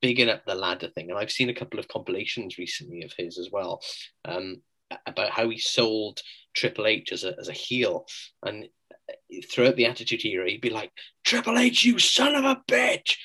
bigging 0.00 0.28
up 0.28 0.44
the 0.44 0.54
ladder 0.54 0.88
thing. 0.88 1.10
And 1.10 1.18
I've 1.18 1.30
seen 1.30 1.50
a 1.50 1.54
couple 1.54 1.78
of 1.78 1.88
compilations 1.88 2.58
recently 2.58 3.02
of 3.02 3.12
his 3.16 3.38
as 3.38 3.50
well 3.50 3.80
um, 4.24 4.62
about 5.06 5.30
how 5.30 5.48
he 5.48 5.58
sold 5.58 6.20
Triple 6.54 6.86
H 6.86 7.12
as 7.12 7.24
a, 7.24 7.34
as 7.38 7.48
a 7.48 7.52
heel. 7.52 8.06
And 8.44 8.68
throughout 9.50 9.76
the 9.76 9.86
Attitude 9.86 10.24
Era, 10.24 10.48
he'd 10.48 10.60
be 10.60 10.70
like, 10.70 10.90
Triple 11.24 11.58
H, 11.58 11.84
you 11.84 11.98
son 11.98 12.34
of 12.34 12.44
a 12.44 12.62
bitch! 12.68 13.16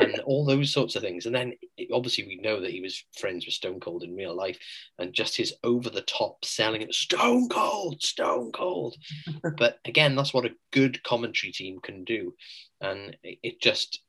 And 0.00 0.20
all 0.20 0.44
those 0.44 0.72
sorts 0.72 0.96
of 0.96 1.02
things. 1.02 1.26
And 1.26 1.34
then 1.34 1.54
obviously 1.92 2.26
we 2.26 2.36
know 2.36 2.60
that 2.60 2.70
he 2.70 2.80
was 2.80 3.04
friends 3.18 3.44
with 3.44 3.54
Stone 3.54 3.80
Cold 3.80 4.02
in 4.02 4.14
real 4.14 4.34
life 4.34 4.58
and 4.98 5.12
just 5.12 5.36
his 5.36 5.54
over 5.62 5.90
the 5.90 6.02
top 6.02 6.44
selling 6.44 6.82
it 6.82 6.94
Stone 6.94 7.48
Cold, 7.48 8.02
Stone 8.02 8.52
Cold. 8.52 8.96
but 9.56 9.78
again, 9.84 10.16
that's 10.16 10.32
what 10.32 10.46
a 10.46 10.54
good 10.72 11.02
commentary 11.02 11.52
team 11.52 11.78
can 11.82 12.04
do. 12.04 12.34
And 12.80 13.16
it 13.22 13.60
just 13.60 14.00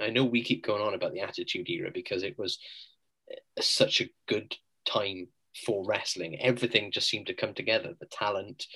I 0.00 0.10
know 0.10 0.24
we 0.24 0.42
keep 0.42 0.64
going 0.64 0.82
on 0.82 0.94
about 0.94 1.12
the 1.12 1.20
Attitude 1.20 1.68
Era 1.68 1.90
because 1.92 2.22
it 2.22 2.38
was 2.38 2.58
uh, 3.30 3.62
such 3.62 4.00
a 4.00 4.10
good 4.26 4.56
time 4.86 5.28
for 5.66 5.84
wrestling. 5.86 6.38
Everything 6.40 6.92
just 6.92 7.08
seemed 7.08 7.26
to 7.26 7.34
come 7.34 7.54
together. 7.54 7.94
The 7.98 8.06
talent 8.06 8.66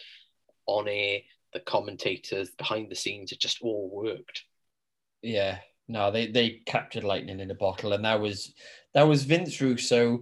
on 0.67 0.89
air, 0.89 1.21
the 1.53 1.61
commentators, 1.61 2.51
behind 2.51 2.91
the 2.91 2.97
scenes, 2.97 3.33
it 3.33 3.41
just 3.41 3.63
all 3.63 3.91
worked. 3.93 4.45
Yeah, 5.23 5.59
no, 5.89 6.11
they 6.11 6.27
they 6.29 6.61
captured 6.67 7.05
lightning 7.05 7.41
in 7.41 7.51
a 7.51 7.55
bottle, 7.55 7.93
and 7.93 8.05
that 8.05 8.21
was 8.21 8.53
that 8.95 9.03
was 9.05 9.25
Vince 9.25 9.61
Russo 9.61 10.21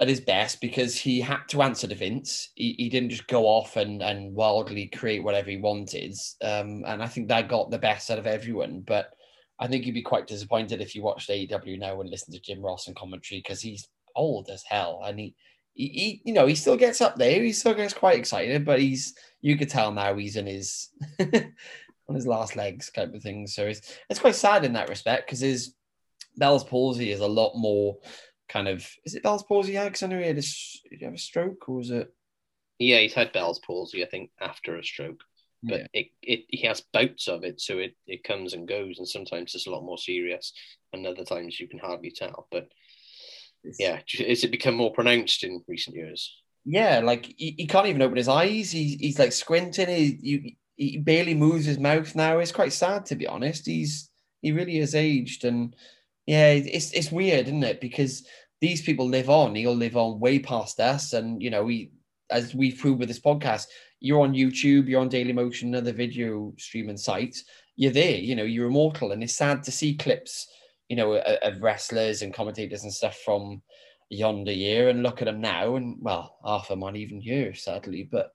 at 0.00 0.08
his 0.08 0.20
best 0.20 0.60
because 0.60 0.96
he 0.96 1.20
had 1.20 1.40
to 1.48 1.62
answer 1.62 1.86
to 1.86 1.94
Vince. 1.94 2.50
He, 2.56 2.74
he 2.78 2.88
didn't 2.88 3.10
just 3.10 3.26
go 3.28 3.44
off 3.44 3.76
and 3.76 4.02
and 4.02 4.34
wildly 4.34 4.88
create 4.88 5.22
whatever 5.22 5.50
he 5.50 5.56
wanted, 5.56 6.14
um, 6.42 6.84
and 6.86 7.02
I 7.02 7.06
think 7.06 7.28
that 7.28 7.48
got 7.48 7.70
the 7.70 7.78
best 7.78 8.10
out 8.10 8.18
of 8.18 8.26
everyone. 8.26 8.82
But 8.86 9.10
I 9.58 9.68
think 9.68 9.86
you'd 9.86 9.94
be 9.94 10.02
quite 10.02 10.26
disappointed 10.26 10.80
if 10.80 10.94
you 10.94 11.02
watched 11.02 11.30
AEW 11.30 11.78
now 11.78 12.00
and 12.00 12.10
listened 12.10 12.34
to 12.34 12.40
Jim 12.40 12.60
Ross 12.62 12.86
and 12.86 12.96
commentary 12.96 13.40
because 13.40 13.60
he's 13.60 13.88
old 14.16 14.48
as 14.50 14.62
hell 14.68 15.00
and 15.04 15.18
he, 15.18 15.34
he, 15.74 15.88
he, 15.88 16.22
you 16.24 16.32
know, 16.32 16.46
he 16.46 16.54
still 16.54 16.76
gets 16.76 17.00
up 17.00 17.16
there. 17.16 17.42
He 17.42 17.52
still 17.52 17.74
gets 17.74 17.94
quite 17.94 18.18
excited, 18.18 18.64
but 18.64 18.80
he's 18.80 19.14
you 19.42 19.56
could 19.56 19.68
tell 19.68 19.92
now 19.92 20.14
he's 20.16 20.36
in 20.36 20.46
his 20.46 20.90
on 22.08 22.14
his 22.14 22.26
last 22.26 22.56
legs 22.56 22.90
type 22.90 23.14
of 23.14 23.22
thing. 23.22 23.46
So 23.46 23.66
it's 23.66 23.96
it's 24.10 24.20
quite 24.20 24.34
sad 24.34 24.64
in 24.64 24.72
that 24.74 24.88
respect 24.88 25.26
because 25.26 25.40
his 25.40 25.74
Bell's 26.36 26.64
palsy 26.64 27.10
is 27.10 27.20
a 27.20 27.26
lot 27.26 27.56
more 27.56 27.98
kind 28.48 28.68
of 28.68 28.86
is 29.04 29.14
it 29.14 29.22
Bell's 29.22 29.44
palsy? 29.44 29.72
Yeah, 29.72 29.84
because 29.84 30.02
I 30.02 30.06
know 30.06 30.18
he 30.18 30.26
had 30.26 30.38
a, 30.38 30.42
did 30.42 30.98
he 30.98 31.04
have 31.04 31.14
a 31.14 31.18
stroke 31.18 31.68
or 31.68 31.76
was 31.76 31.90
it? 31.90 32.12
Yeah, 32.78 32.98
he's 32.98 33.14
had 33.14 33.32
Bell's 33.32 33.60
palsy, 33.60 34.04
I 34.04 34.08
think, 34.08 34.30
after 34.40 34.76
a 34.76 34.84
stroke 34.84 35.22
but 35.64 35.80
yeah. 35.80 35.86
it, 35.92 36.06
it 36.22 36.44
he 36.48 36.66
has 36.66 36.82
bouts 36.92 37.26
of 37.26 37.42
it 37.44 37.60
so 37.60 37.78
it, 37.78 37.94
it 38.06 38.22
comes 38.22 38.52
and 38.52 38.68
goes 38.68 38.98
and 38.98 39.08
sometimes 39.08 39.54
it's 39.54 39.66
a 39.66 39.70
lot 39.70 39.84
more 39.84 39.98
serious 39.98 40.52
and 40.92 41.06
other 41.06 41.24
times 41.24 41.58
you 41.58 41.66
can 41.66 41.78
hardly 41.78 42.10
tell 42.10 42.46
but 42.50 42.68
it's, 43.62 43.80
yeah 43.80 43.98
has 44.26 44.44
it 44.44 44.50
become 44.50 44.74
more 44.74 44.92
pronounced 44.92 45.42
in 45.42 45.62
recent 45.66 45.96
years 45.96 46.42
yeah 46.64 47.00
like 47.02 47.26
he, 47.36 47.54
he 47.56 47.66
can't 47.66 47.86
even 47.86 48.02
open 48.02 48.16
his 48.16 48.28
eyes 48.28 48.70
he's, 48.70 48.94
he's 49.00 49.18
like 49.18 49.32
squinting 49.32 49.88
he, 49.88 50.18
he, 50.22 50.56
he 50.76 50.98
barely 50.98 51.34
moves 51.34 51.64
his 51.64 51.78
mouth 51.78 52.14
now. 52.14 52.38
It's 52.38 52.52
quite 52.52 52.72
sad 52.72 53.06
to 53.06 53.16
be 53.16 53.26
honest. 53.26 53.66
He's 53.66 54.10
he 54.42 54.52
really 54.52 54.78
has 54.78 54.94
aged 54.94 55.44
and 55.44 55.74
yeah 56.26 56.50
it's 56.50 56.92
it's 56.92 57.12
weird 57.12 57.46
isn't 57.46 57.64
it? 57.64 57.80
Because 57.80 58.26
these 58.60 58.82
people 58.82 59.08
live 59.08 59.30
on. 59.30 59.54
He'll 59.54 59.74
live 59.74 59.96
on 59.96 60.20
way 60.20 60.38
past 60.38 60.80
us. 60.80 61.12
And 61.12 61.42
you 61.42 61.50
know 61.50 61.64
we 61.64 61.92
as 62.30 62.54
we've 62.54 62.78
proved 62.78 63.00
with 63.00 63.08
this 63.08 63.20
podcast 63.20 63.66
you're 64.00 64.20
on 64.20 64.34
YouTube, 64.34 64.86
you're 64.86 65.00
on 65.00 65.08
Dailymotion, 65.08 65.74
other 65.74 65.92
video 65.92 66.52
streaming 66.58 66.98
sites, 66.98 67.44
you're 67.74 67.90
there, 67.90 68.16
you 68.16 68.36
know, 68.36 68.42
you're 68.42 68.66
immortal. 68.66 69.12
And 69.12 69.22
it's 69.22 69.34
sad 69.34 69.62
to 69.62 69.70
see 69.70 69.96
clips 69.96 70.46
you 70.88 70.96
know, 70.96 71.16
of 71.16 71.62
wrestlers 71.62 72.22
and 72.22 72.34
commentators 72.34 72.82
and 72.82 72.92
stuff 72.92 73.18
from 73.24 73.62
yonder 74.10 74.52
year 74.52 74.88
and 74.88 75.02
look 75.02 75.22
at 75.22 75.26
them 75.26 75.40
now. 75.40 75.76
And 75.76 75.96
well, 76.00 76.36
half 76.44 76.62
of 76.62 76.68
them 76.68 76.82
aren't 76.82 76.96
even 76.96 77.20
here, 77.20 77.54
sadly. 77.54 78.08
But 78.10 78.32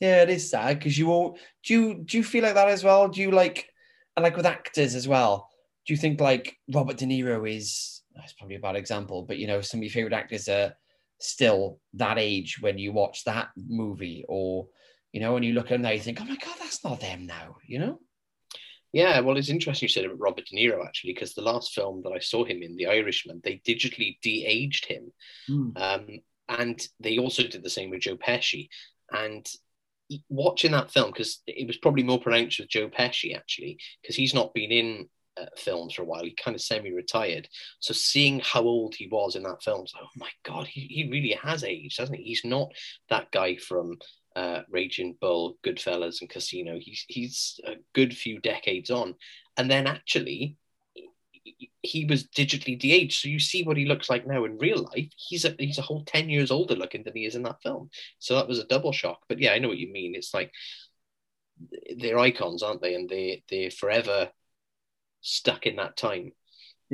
yeah, 0.00 0.22
it 0.22 0.30
is 0.30 0.50
sad 0.50 0.78
because 0.78 0.96
you 0.96 1.10
all 1.10 1.38
do 1.64 1.74
you 1.74 1.94
do 2.04 2.16
you 2.18 2.24
feel 2.24 2.44
like 2.44 2.54
that 2.54 2.68
as 2.68 2.84
well? 2.84 3.08
Do 3.08 3.20
you 3.20 3.30
like 3.30 3.68
and 4.16 4.24
like 4.24 4.36
with 4.36 4.46
actors 4.46 4.94
as 4.94 5.08
well? 5.08 5.48
Do 5.86 5.92
you 5.92 5.98
think 5.98 6.20
like 6.20 6.56
Robert 6.72 6.98
De 6.98 7.06
Niro 7.06 7.48
is 7.48 8.02
that's 8.14 8.32
probably 8.34 8.56
a 8.56 8.60
bad 8.60 8.76
example, 8.76 9.22
but 9.22 9.38
you 9.38 9.46
know, 9.46 9.60
some 9.60 9.78
of 9.78 9.84
your 9.84 9.92
favorite 9.92 10.12
actors 10.12 10.48
are 10.48 10.74
still 11.20 11.80
that 11.94 12.18
age 12.18 12.58
when 12.60 12.78
you 12.78 12.92
watch 12.92 13.24
that 13.24 13.48
movie, 13.56 14.24
or 14.28 14.68
you 15.12 15.20
know, 15.20 15.32
when 15.34 15.42
you 15.42 15.52
look 15.52 15.66
at 15.66 15.70
them 15.70 15.82
now, 15.82 15.90
you 15.90 16.00
think, 16.00 16.20
Oh 16.20 16.24
my 16.24 16.36
god, 16.36 16.56
that's 16.58 16.84
not 16.84 17.00
them 17.00 17.26
now, 17.26 17.56
you 17.66 17.78
know? 17.78 18.00
Yeah, 18.92 19.20
well, 19.20 19.36
it's 19.36 19.50
interesting 19.50 19.86
you 19.86 19.90
said 19.90 20.04
about 20.04 20.20
Robert 20.20 20.46
De 20.46 20.56
Niro 20.56 20.84
actually, 20.84 21.12
because 21.12 21.34
the 21.34 21.42
last 21.42 21.72
film 21.72 22.02
that 22.04 22.10
I 22.10 22.20
saw 22.20 22.44
him 22.44 22.62
in, 22.62 22.76
The 22.76 22.86
Irishman, 22.86 23.40
they 23.44 23.60
digitally 23.66 24.18
de-aged 24.22 24.86
him, 24.86 25.12
um, 25.76 26.06
and 26.48 26.80
they 26.98 27.18
also 27.18 27.42
did 27.42 27.62
the 27.62 27.70
same 27.70 27.90
with 27.90 28.00
Joe 28.00 28.16
Pesci. 28.16 28.68
And 29.10 29.46
watching 30.28 30.72
that 30.72 30.90
film, 30.90 31.10
because 31.10 31.42
it 31.46 31.66
was 31.66 31.76
probably 31.76 32.02
more 32.02 32.20
pronounced 32.20 32.58
with 32.58 32.68
Joe 32.68 32.88
Pesci 32.88 33.36
actually, 33.36 33.78
because 34.00 34.16
he's 34.16 34.34
not 34.34 34.54
been 34.54 34.70
in 34.70 35.08
uh, 35.40 35.46
films 35.56 35.94
for 35.94 36.02
a 36.02 36.04
while. 36.04 36.24
He 36.24 36.34
kind 36.34 36.54
of 36.54 36.60
semi-retired. 36.60 37.48
So 37.80 37.92
seeing 37.94 38.40
how 38.40 38.62
old 38.62 38.94
he 38.94 39.08
was 39.08 39.36
in 39.36 39.42
that 39.44 39.62
film, 39.62 39.80
like, 39.80 40.02
oh 40.02 40.08
my 40.16 40.30
god, 40.44 40.66
he, 40.66 40.82
he 40.82 41.10
really 41.10 41.38
has 41.42 41.64
aged, 41.64 41.98
hasn't 41.98 42.18
he? 42.18 42.24
He's 42.24 42.44
not 42.44 42.72
that 43.10 43.30
guy 43.30 43.56
from 43.56 43.98
uh, 44.36 44.62
Raging 44.70 45.16
Bull, 45.20 45.56
Goodfellas, 45.64 46.20
and 46.20 46.30
Casino. 46.30 46.78
He's 46.80 47.04
he's 47.08 47.60
a 47.64 47.74
good 47.94 48.16
few 48.16 48.40
decades 48.40 48.90
on, 48.90 49.14
and 49.56 49.70
then 49.70 49.86
actually. 49.86 50.56
He- 51.82 52.04
was 52.06 52.24
digitally 52.24 52.78
de-aged, 52.78 53.20
so 53.20 53.28
you 53.28 53.38
see 53.38 53.62
what 53.64 53.76
he 53.76 53.84
looks 53.86 54.08
like 54.10 54.26
now 54.26 54.44
in 54.44 54.58
real 54.58 54.82
life. 54.94 55.08
He's 55.16 55.44
a 55.44 55.54
he's 55.58 55.78
a 55.78 55.82
whole 55.82 56.04
ten 56.04 56.28
years 56.28 56.50
older 56.50 56.74
looking 56.76 57.02
than 57.04 57.14
he 57.16 57.26
is 57.26 57.34
in 57.34 57.42
that 57.44 57.62
film. 57.62 57.90
So 58.18 58.34
that 58.36 58.48
was 58.48 58.58
a 58.58 58.64
double 58.66 58.92
shock. 58.92 59.20
But 59.28 59.38
yeah, 59.40 59.52
I 59.52 59.58
know 59.58 59.68
what 59.68 59.78
you 59.78 59.92
mean. 59.92 60.14
It's 60.14 60.34
like 60.34 60.52
they're 61.96 62.18
icons, 62.18 62.62
aren't 62.62 62.82
they? 62.82 62.94
And 62.94 63.08
they 63.08 63.42
they're 63.50 63.70
forever 63.70 64.30
stuck 65.20 65.66
in 65.66 65.76
that 65.76 65.96
time. 65.96 66.32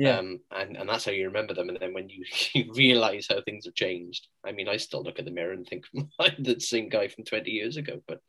Um, 0.05 0.41
and, 0.51 0.77
and 0.77 0.89
that's 0.89 1.05
how 1.05 1.11
you 1.11 1.27
remember 1.27 1.53
them. 1.53 1.69
And 1.69 1.77
then 1.79 1.93
when 1.93 2.09
you, 2.09 2.25
you 2.53 2.73
realize 2.73 3.27
how 3.29 3.41
things 3.41 3.65
have 3.65 3.75
changed, 3.75 4.27
I 4.45 4.51
mean, 4.51 4.67
I 4.67 4.77
still 4.77 5.03
look 5.03 5.19
at 5.19 5.25
the 5.25 5.31
mirror 5.31 5.53
and 5.53 5.65
think 5.65 5.85
I'm 6.19 6.43
the 6.43 6.59
same 6.59 6.89
guy 6.89 7.07
from 7.07 7.23
20 7.25 7.49
years 7.51 7.77
ago, 7.77 8.01
but 8.07 8.21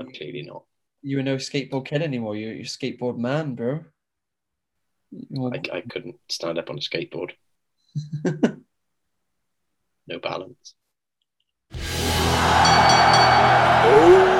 I'm 0.00 0.12
clearly 0.12 0.42
not. 0.42 0.64
you 1.02 1.16
were 1.16 1.22
no 1.22 1.36
skateboard 1.36 1.86
kid 1.86 2.02
anymore. 2.02 2.36
You're, 2.36 2.52
you're 2.52 2.62
a 2.62 2.64
skateboard 2.64 3.18
man, 3.18 3.54
bro. 3.54 3.84
I, 5.12 5.60
I 5.72 5.80
couldn't 5.82 6.16
stand 6.28 6.58
up 6.58 6.70
on 6.70 6.78
a 6.78 6.80
skateboard. 6.80 7.32
no 10.06 10.18
balance. 10.18 10.74
Oh 13.84 14.08
yeah. 14.10 14.32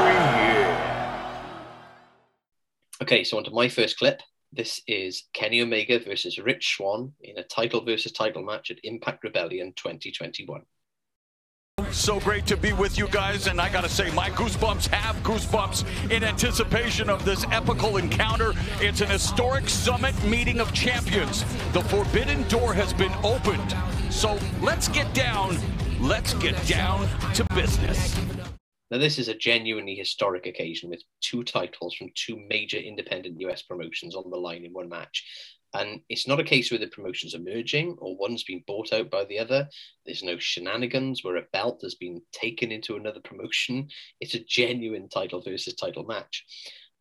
Okay, 3.03 3.25
so 3.25 3.37
on 3.37 3.45
to 3.45 3.51
my 3.51 3.69
first 3.69 3.99
clip. 3.99 4.23
This 4.53 4.81
is 4.87 5.25
Kenny 5.33 5.61
Omega 5.61 5.99
versus 5.99 6.39
Rich 6.39 6.77
Swann 6.77 7.13
in 7.21 7.39
a 7.39 7.43
title 7.43 7.85
versus 7.85 8.13
title 8.13 8.43
match 8.43 8.71
at 8.71 8.79
Impact 8.85 9.25
Rebellion 9.25 9.73
2021. 9.77 10.63
So 11.93 12.19
great 12.21 12.47
to 12.47 12.57
be 12.57 12.73
with 12.73 12.97
you 12.97 13.07
guys, 13.09 13.49
and 13.49 13.61
I 13.61 13.71
gotta 13.71 13.89
say, 13.89 14.11
my 14.13 14.31
goosebumps 14.31 14.89
have 14.89 15.15
goosebumps 15.17 16.11
in 16.11 16.25
anticipation 16.25 17.11
of 17.11 17.23
this 17.27 17.45
epical 17.51 17.99
encounter. 17.99 18.55
It's 18.81 19.03
an 19.03 19.11
historic 19.11 19.69
summit 19.69 20.15
meeting 20.25 20.59
of 20.59 20.73
champions. 20.73 21.45
The 21.75 21.83
forbidden 21.83 22.49
door 22.49 22.73
has 22.73 22.95
been 22.95 23.13
opened. 23.23 23.77
So 24.11 24.39
let's 24.63 24.89
get 24.89 25.13
down, 25.13 25.59
let's 26.01 26.33
get 26.35 26.57
down 26.67 27.09
to 27.35 27.45
business. 27.55 28.19
Now, 28.91 28.97
this 28.99 29.19
is 29.19 29.29
a 29.29 29.35
genuinely 29.35 29.95
historic 29.95 30.47
occasion 30.47 30.89
with 30.89 31.03
two 31.21 31.45
titles 31.45 31.95
from 31.95 32.09
two 32.15 32.39
major 32.49 32.79
independent 32.79 33.39
US 33.43 33.61
promotions 33.61 34.17
on 34.17 34.31
the 34.31 34.37
line 34.39 34.65
in 34.65 34.73
one 34.73 34.89
match. 34.89 35.25
And 35.75 36.01
it's 36.09 36.29
not 36.29 36.41
a 36.41 36.45
case 36.45 36.71
where 36.71 36.81
the 36.81 36.89
promotions 36.89 37.35
are 37.35 37.41
merging 37.41 37.97
or 37.99 38.17
one's 38.17 38.45
been 38.45 38.63
bought 38.67 38.93
out 38.93 39.11
by 39.11 39.25
the 39.25 39.39
other. 39.39 39.69
There's 40.05 40.23
no 40.23 40.39
shenanigans 40.39 41.25
where 41.25 41.37
a 41.37 41.47
belt 41.53 41.81
has 41.83 41.95
been 41.95 42.21
taken 42.33 42.71
into 42.71 42.97
another 42.97 43.21
promotion. 43.21 43.89
It's 44.21 44.35
a 44.35 44.45
genuine 44.45 45.09
title 45.09 45.41
versus 45.41 45.75
title 45.75 46.05
match. 46.05 46.45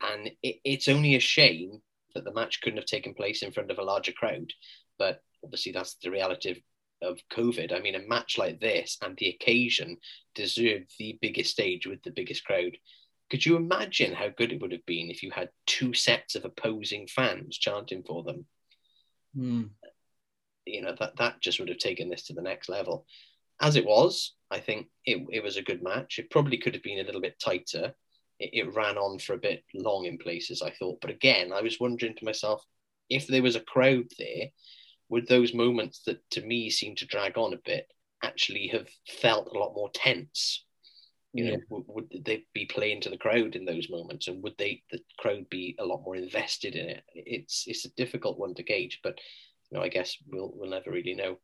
And 0.01 0.31
it, 0.41 0.57
it's 0.63 0.87
only 0.87 1.15
a 1.15 1.19
shame 1.19 1.81
that 2.15 2.23
the 2.23 2.33
match 2.33 2.61
couldn't 2.61 2.77
have 2.77 2.85
taken 2.85 3.13
place 3.13 3.43
in 3.43 3.51
front 3.51 3.71
of 3.71 3.77
a 3.77 3.83
larger 3.83 4.13
crowd. 4.13 4.53
But 4.97 5.21
obviously, 5.43 5.71
that's 5.71 5.95
the 5.95 6.11
reality 6.11 6.51
of 6.51 6.57
of 7.01 7.19
COVID. 7.31 7.73
I 7.73 7.79
mean, 7.79 7.95
a 7.95 8.07
match 8.07 8.37
like 8.37 8.59
this 8.59 8.97
and 9.01 9.17
the 9.17 9.29
occasion 9.29 9.97
deserved 10.35 10.93
the 10.99 11.17
biggest 11.21 11.51
stage 11.51 11.87
with 11.87 12.03
the 12.03 12.11
biggest 12.11 12.45
crowd. 12.45 12.77
Could 13.29 13.45
you 13.45 13.55
imagine 13.55 14.13
how 14.13 14.29
good 14.29 14.51
it 14.51 14.61
would 14.61 14.71
have 14.71 14.85
been 14.85 15.09
if 15.09 15.23
you 15.23 15.31
had 15.31 15.49
two 15.65 15.93
sets 15.93 16.35
of 16.35 16.45
opposing 16.45 17.07
fans 17.07 17.57
chanting 17.57 18.03
for 18.03 18.23
them? 18.23 18.45
Hmm. 19.35 19.63
You 20.65 20.81
know, 20.81 20.95
that, 20.99 21.17
that 21.17 21.41
just 21.41 21.59
would 21.59 21.69
have 21.69 21.79
taken 21.79 22.09
this 22.09 22.23
to 22.23 22.33
the 22.33 22.41
next 22.41 22.69
level. 22.69 23.05
As 23.59 23.75
it 23.75 23.85
was, 23.85 24.35
I 24.49 24.59
think 24.59 24.87
it, 25.05 25.25
it 25.31 25.43
was 25.43 25.57
a 25.57 25.61
good 25.61 25.83
match. 25.83 26.19
It 26.19 26.29
probably 26.29 26.57
could 26.57 26.73
have 26.73 26.83
been 26.83 26.99
a 26.99 27.03
little 27.03 27.21
bit 27.21 27.39
tighter. 27.39 27.93
It, 28.39 28.49
it 28.53 28.75
ran 28.75 28.97
on 28.97 29.19
for 29.19 29.33
a 29.33 29.39
bit 29.39 29.63
long 29.73 30.05
in 30.05 30.17
places, 30.17 30.61
I 30.61 30.71
thought. 30.71 30.99
But 31.01 31.11
again, 31.11 31.51
I 31.53 31.61
was 31.61 31.79
wondering 31.79 32.15
to 32.15 32.25
myself 32.25 32.63
if 33.09 33.27
there 33.27 33.43
was 33.43 33.55
a 33.55 33.61
crowd 33.61 34.05
there, 34.17 34.47
would 35.09 35.27
those 35.27 35.53
moments 35.53 36.01
that 36.05 36.27
to 36.31 36.41
me 36.41 36.69
seem 36.69 36.95
to 36.95 37.05
drag 37.05 37.37
on 37.37 37.53
a 37.53 37.59
bit 37.65 37.87
actually 38.23 38.67
have 38.67 38.87
felt 39.07 39.47
a 39.47 39.57
lot 39.57 39.75
more 39.75 39.89
tense? 39.93 40.63
You 41.33 41.45
know, 41.45 41.51
Yeah. 41.51 41.57
would, 41.69 41.83
would 41.87 42.25
they 42.25 42.45
be 42.53 42.65
playing 42.65 43.01
to 43.01 43.09
the 43.09 43.17
crowd 43.17 43.55
in 43.55 43.65
those 43.65 43.89
moments, 43.89 44.27
and 44.27 44.43
would 44.43 44.57
they 44.57 44.83
the 44.91 44.99
crowd 45.17 45.49
be 45.49 45.75
a 45.79 45.85
lot 45.85 46.03
more 46.03 46.15
invested 46.15 46.75
in 46.75 46.89
it? 46.89 47.03
It's 47.13 47.65
it's 47.67 47.85
a 47.85 47.93
difficult 47.95 48.37
one 48.37 48.53
to 48.55 48.63
gauge, 48.63 48.99
but 49.03 49.19
you 49.69 49.77
know, 49.77 49.83
I 49.83 49.87
guess 49.89 50.17
we'll 50.27 50.51
we'll 50.53 50.69
never 50.69 50.91
really 50.91 51.15
know. 51.15 51.37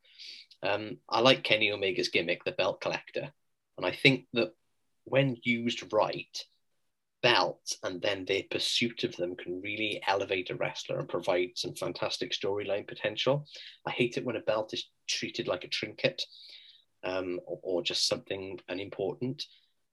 Um, 0.64 0.98
I 1.08 1.22
like 1.22 1.44
Kenny 1.44 1.72
Omega's 1.72 2.10
gimmick, 2.10 2.44
the 2.44 2.52
belt 2.52 2.82
collector, 2.82 3.32
and 3.78 3.86
I 3.86 3.92
think 3.92 4.26
that 4.34 4.54
when 5.06 5.38
used 5.44 5.94
right, 5.94 6.38
belts 7.24 7.78
and 7.84 8.02
then 8.02 8.26
their 8.26 8.44
pursuit 8.50 9.04
of 9.04 9.16
them 9.16 9.36
can 9.36 9.62
really 9.62 10.02
elevate 10.08 10.50
a 10.50 10.56
wrestler 10.56 11.00
and 11.00 11.10
provide 11.10 11.50
some 11.56 11.74
fantastic 11.76 12.32
storyline 12.32 12.88
potential. 12.88 13.46
I 13.86 13.92
hate 13.92 14.18
it 14.18 14.26
when 14.26 14.36
a 14.36 14.42
belt 14.42 14.74
is 14.74 14.90
treated 15.08 15.48
like 15.48 15.64
a 15.64 15.70
trinket 15.70 16.22
um, 17.04 17.40
or, 17.46 17.60
or 17.64 17.84
just 17.84 18.08
something 18.08 18.60
unimportant. 18.70 19.46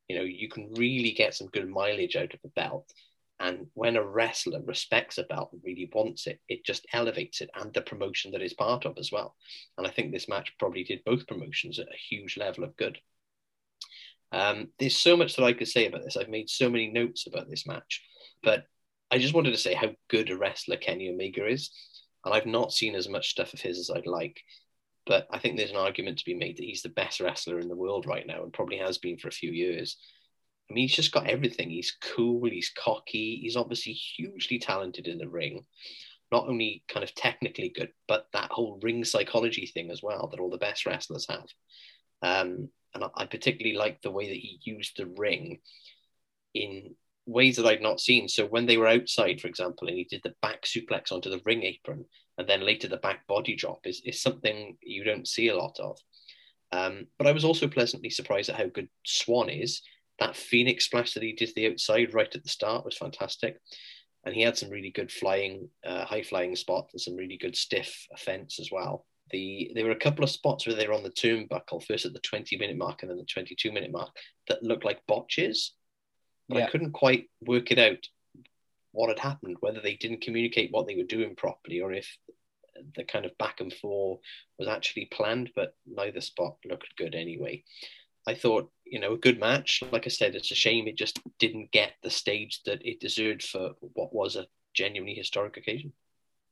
You 0.08 0.16
know, 0.16 0.22
you 0.22 0.48
can 0.48 0.72
really 0.74 1.12
get 1.12 1.34
some 1.34 1.48
good 1.48 1.68
mileage 1.68 2.16
out 2.16 2.34
of 2.34 2.40
a 2.44 2.48
belt. 2.48 2.92
And 3.40 3.66
when 3.74 3.96
a 3.96 4.04
wrestler 4.04 4.62
respects 4.62 5.18
a 5.18 5.24
belt 5.24 5.50
and 5.52 5.60
really 5.64 5.90
wants 5.92 6.26
it, 6.26 6.40
it 6.48 6.64
just 6.64 6.86
elevates 6.92 7.40
it 7.40 7.50
and 7.54 7.72
the 7.74 7.82
promotion 7.82 8.30
that 8.30 8.42
it's 8.42 8.54
part 8.54 8.84
of 8.84 8.96
as 8.96 9.10
well. 9.10 9.34
And 9.76 9.86
I 9.86 9.90
think 9.90 10.12
this 10.12 10.28
match 10.28 10.52
probably 10.58 10.84
did 10.84 11.04
both 11.04 11.26
promotions 11.26 11.78
at 11.78 11.88
a 11.88 11.96
huge 12.08 12.36
level 12.36 12.64
of 12.64 12.76
good. 12.76 12.98
Um, 14.30 14.68
there's 14.78 14.96
so 14.96 15.16
much 15.16 15.36
that 15.36 15.44
I 15.44 15.52
could 15.52 15.68
say 15.68 15.86
about 15.86 16.02
this. 16.04 16.16
I've 16.16 16.28
made 16.28 16.48
so 16.48 16.70
many 16.70 16.90
notes 16.90 17.26
about 17.26 17.48
this 17.48 17.66
match, 17.66 18.02
but 18.42 18.64
I 19.10 19.18
just 19.18 19.34
wanted 19.34 19.52
to 19.52 19.58
say 19.58 19.74
how 19.74 19.90
good 20.08 20.30
a 20.30 20.36
wrestler 20.36 20.76
Kenny 20.76 21.08
Omega 21.08 21.46
is. 21.46 21.70
And 22.24 22.32
I've 22.32 22.46
not 22.46 22.72
seen 22.72 22.94
as 22.94 23.08
much 23.08 23.30
stuff 23.30 23.52
of 23.52 23.60
his 23.60 23.78
as 23.78 23.90
I'd 23.94 24.06
like, 24.06 24.40
but 25.06 25.26
I 25.30 25.38
think 25.38 25.56
there's 25.56 25.70
an 25.70 25.76
argument 25.76 26.18
to 26.18 26.24
be 26.24 26.34
made 26.34 26.56
that 26.56 26.64
he's 26.64 26.82
the 26.82 26.88
best 26.88 27.20
wrestler 27.20 27.58
in 27.58 27.68
the 27.68 27.76
world 27.76 28.06
right 28.06 28.26
now 28.26 28.42
and 28.42 28.52
probably 28.52 28.78
has 28.78 28.98
been 28.98 29.18
for 29.18 29.28
a 29.28 29.32
few 29.32 29.50
years. 29.50 29.96
I 30.70 30.74
mean, 30.74 30.82
he's 30.82 30.96
just 30.96 31.12
got 31.12 31.26
everything. 31.26 31.70
He's 31.70 31.96
cool, 32.00 32.48
he's 32.48 32.70
cocky, 32.70 33.38
he's 33.42 33.56
obviously 33.56 33.92
hugely 33.92 34.58
talented 34.58 35.06
in 35.06 35.18
the 35.18 35.28
ring. 35.28 35.64
Not 36.32 36.48
only 36.48 36.82
kind 36.88 37.04
of 37.04 37.14
technically 37.14 37.68
good, 37.68 37.90
but 38.08 38.26
that 38.32 38.50
whole 38.50 38.80
ring 38.82 39.04
psychology 39.04 39.66
thing 39.66 39.90
as 39.90 40.02
well 40.02 40.28
that 40.28 40.40
all 40.40 40.50
the 40.50 40.56
best 40.56 40.86
wrestlers 40.86 41.26
have. 41.28 41.46
Um, 42.22 42.70
and 42.94 43.04
I, 43.14 43.26
particularly 43.26 43.76
like 43.76 44.00
the 44.00 44.10
way 44.10 44.28
that 44.28 44.36
he 44.36 44.60
used 44.62 44.96
the 44.96 45.06
ring 45.06 45.58
in 46.54 46.94
ways 47.26 47.56
that 47.56 47.66
I'd 47.66 47.82
not 47.82 48.00
seen. 48.00 48.28
So 48.28 48.46
when 48.46 48.66
they 48.66 48.76
were 48.76 48.86
outside, 48.86 49.40
for 49.40 49.48
example, 49.48 49.88
and 49.88 49.96
he 49.96 50.04
did 50.04 50.22
the 50.22 50.34
back 50.40 50.62
suplex 50.62 51.12
onto 51.12 51.30
the 51.30 51.40
ring 51.44 51.62
apron, 51.62 52.06
and 52.38 52.48
then 52.48 52.64
later 52.64 52.88
the 52.88 52.96
back 52.96 53.26
body 53.26 53.54
drop 53.54 53.80
is, 53.84 54.00
is 54.04 54.20
something 54.20 54.76
you 54.82 55.04
don't 55.04 55.28
see 55.28 55.48
a 55.48 55.56
lot 55.56 55.78
of. 55.78 55.98
Um, 56.72 57.06
but 57.18 57.26
I 57.26 57.32
was 57.32 57.44
also 57.44 57.68
pleasantly 57.68 58.10
surprised 58.10 58.50
at 58.50 58.56
how 58.56 58.66
good 58.66 58.88
Swann 59.04 59.48
is. 59.48 59.82
That 60.18 60.36
Phoenix 60.36 60.86
splash 60.86 61.14
that 61.14 61.22
he 61.22 61.32
did 61.32 61.48
to 61.48 61.54
the 61.54 61.70
outside 61.70 62.14
right 62.14 62.34
at 62.34 62.42
the 62.42 62.48
start 62.48 62.84
was 62.84 62.96
fantastic. 62.96 63.58
And 64.24 64.34
he 64.34 64.42
had 64.42 64.56
some 64.56 64.70
really 64.70 64.90
good 64.90 65.12
flying, 65.12 65.68
uh, 65.86 66.04
high 66.04 66.22
flying 66.22 66.56
spots 66.56 66.94
and 66.94 67.00
some 67.00 67.14
really 67.14 67.36
good 67.36 67.56
stiff 67.56 68.06
offense 68.12 68.58
as 68.58 68.70
well. 68.72 69.06
The 69.30 69.70
there 69.74 69.84
were 69.84 69.90
a 69.90 69.96
couple 69.96 70.24
of 70.24 70.30
spots 70.30 70.66
where 70.66 70.76
they 70.76 70.86
were 70.86 70.94
on 70.94 71.02
the 71.02 71.10
turnbuckle, 71.10 71.84
first 71.84 72.04
at 72.06 72.12
the 72.12 72.20
20 72.20 72.56
minute 72.58 72.76
mark 72.76 73.02
and 73.02 73.10
then 73.10 73.18
the 73.18 73.24
22 73.24 73.72
minute 73.72 73.92
mark, 73.92 74.10
that 74.48 74.62
looked 74.62 74.84
like 74.84 75.00
botches. 75.06 75.74
But 76.48 76.62
I 76.62 76.70
couldn't 76.70 76.92
quite 76.92 77.30
work 77.40 77.70
it 77.70 77.78
out 77.78 78.06
what 78.94 79.10
had 79.10 79.18
happened, 79.18 79.56
whether 79.60 79.80
they 79.80 79.96
didn't 79.96 80.22
communicate 80.22 80.70
what 80.72 80.86
they 80.86 80.96
were 80.96 81.02
doing 81.02 81.34
properly 81.36 81.80
or 81.80 81.92
if 81.92 82.16
the 82.96 83.04
kind 83.04 83.24
of 83.24 83.36
back 83.38 83.60
and 83.60 83.72
forth 83.72 84.20
was 84.58 84.68
actually 84.68 85.06
planned, 85.06 85.50
but 85.54 85.74
neither 85.86 86.20
spot 86.20 86.56
looked 86.64 86.96
good 86.96 87.14
anyway. 87.14 87.62
I 88.26 88.34
thought, 88.34 88.70
you 88.84 89.00
know, 89.00 89.12
a 89.12 89.18
good 89.18 89.38
match. 89.38 89.82
Like 89.92 90.06
I 90.06 90.10
said, 90.10 90.34
it's 90.34 90.50
a 90.50 90.54
shame 90.54 90.88
it 90.88 90.96
just 90.96 91.20
didn't 91.38 91.72
get 91.72 91.92
the 92.02 92.10
stage 92.10 92.62
that 92.64 92.84
it 92.86 93.00
deserved 93.00 93.42
for 93.42 93.72
what 93.80 94.14
was 94.14 94.36
a 94.36 94.46
genuinely 94.72 95.14
historic 95.14 95.56
occasion. 95.56 95.92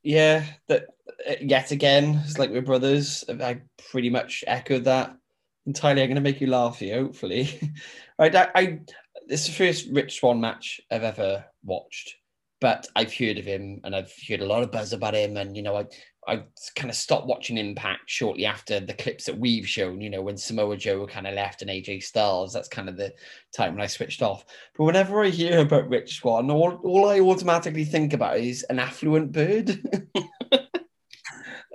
Yeah, 0.02 0.44
that 0.68 0.86
uh, 1.28 1.34
yet 1.40 1.70
again, 1.70 2.20
it's 2.24 2.38
like 2.38 2.50
we're 2.50 2.60
brothers. 2.60 3.24
I 3.28 3.62
pretty 3.90 4.10
much 4.10 4.42
echoed 4.46 4.84
that 4.84 5.16
entirely. 5.64 6.02
I'm 6.02 6.08
going 6.08 6.16
to 6.16 6.20
make 6.20 6.40
you 6.40 6.48
laugh 6.48 6.80
here, 6.80 7.00
hopefully. 7.00 7.72
right, 8.18 8.34
I, 8.34 8.48
I 8.54 8.80
this 9.28 9.42
is 9.42 9.46
the 9.46 9.64
first 9.64 9.88
Rich 9.92 10.18
Swann 10.18 10.40
match 10.40 10.80
I've 10.90 11.04
ever 11.04 11.44
watched, 11.62 12.16
but 12.62 12.86
I've 12.94 13.12
heard 13.12 13.38
of 13.38 13.44
him 13.44 13.80
and 13.82 13.94
I've 13.94 14.14
heard 14.28 14.40
a 14.40 14.46
lot 14.46 14.62
of 14.62 14.70
buzz 14.70 14.92
about 14.92 15.16
him. 15.16 15.36
And 15.36 15.56
you 15.56 15.64
know, 15.64 15.76
I 15.76 15.86
I 16.28 16.44
kind 16.76 16.88
of 16.88 16.94
stopped 16.94 17.26
watching 17.26 17.58
Impact 17.58 18.02
shortly 18.06 18.46
after 18.46 18.78
the 18.78 18.94
clips 18.94 19.24
that 19.24 19.36
we've 19.36 19.68
shown. 19.68 20.00
You 20.00 20.10
know, 20.10 20.22
when 20.22 20.36
Samoa 20.36 20.76
Joe 20.76 21.04
kind 21.08 21.26
of 21.26 21.34
left 21.34 21.62
and 21.62 21.70
AJ 21.70 22.04
Styles. 22.04 22.52
That's 22.52 22.68
kind 22.68 22.88
of 22.88 22.96
the 22.96 23.12
time 23.54 23.74
when 23.74 23.82
I 23.82 23.88
switched 23.88 24.22
off. 24.22 24.44
But 24.78 24.84
whenever 24.84 25.24
I 25.24 25.28
hear 25.30 25.58
about 25.58 25.88
Rich 25.88 26.18
Swan, 26.18 26.52
all 26.52 26.80
all 26.84 27.10
I 27.10 27.18
automatically 27.18 27.84
think 27.84 28.12
about 28.12 28.38
is 28.38 28.62
an 28.70 28.78
affluent 28.78 29.32
bird. 29.32 29.82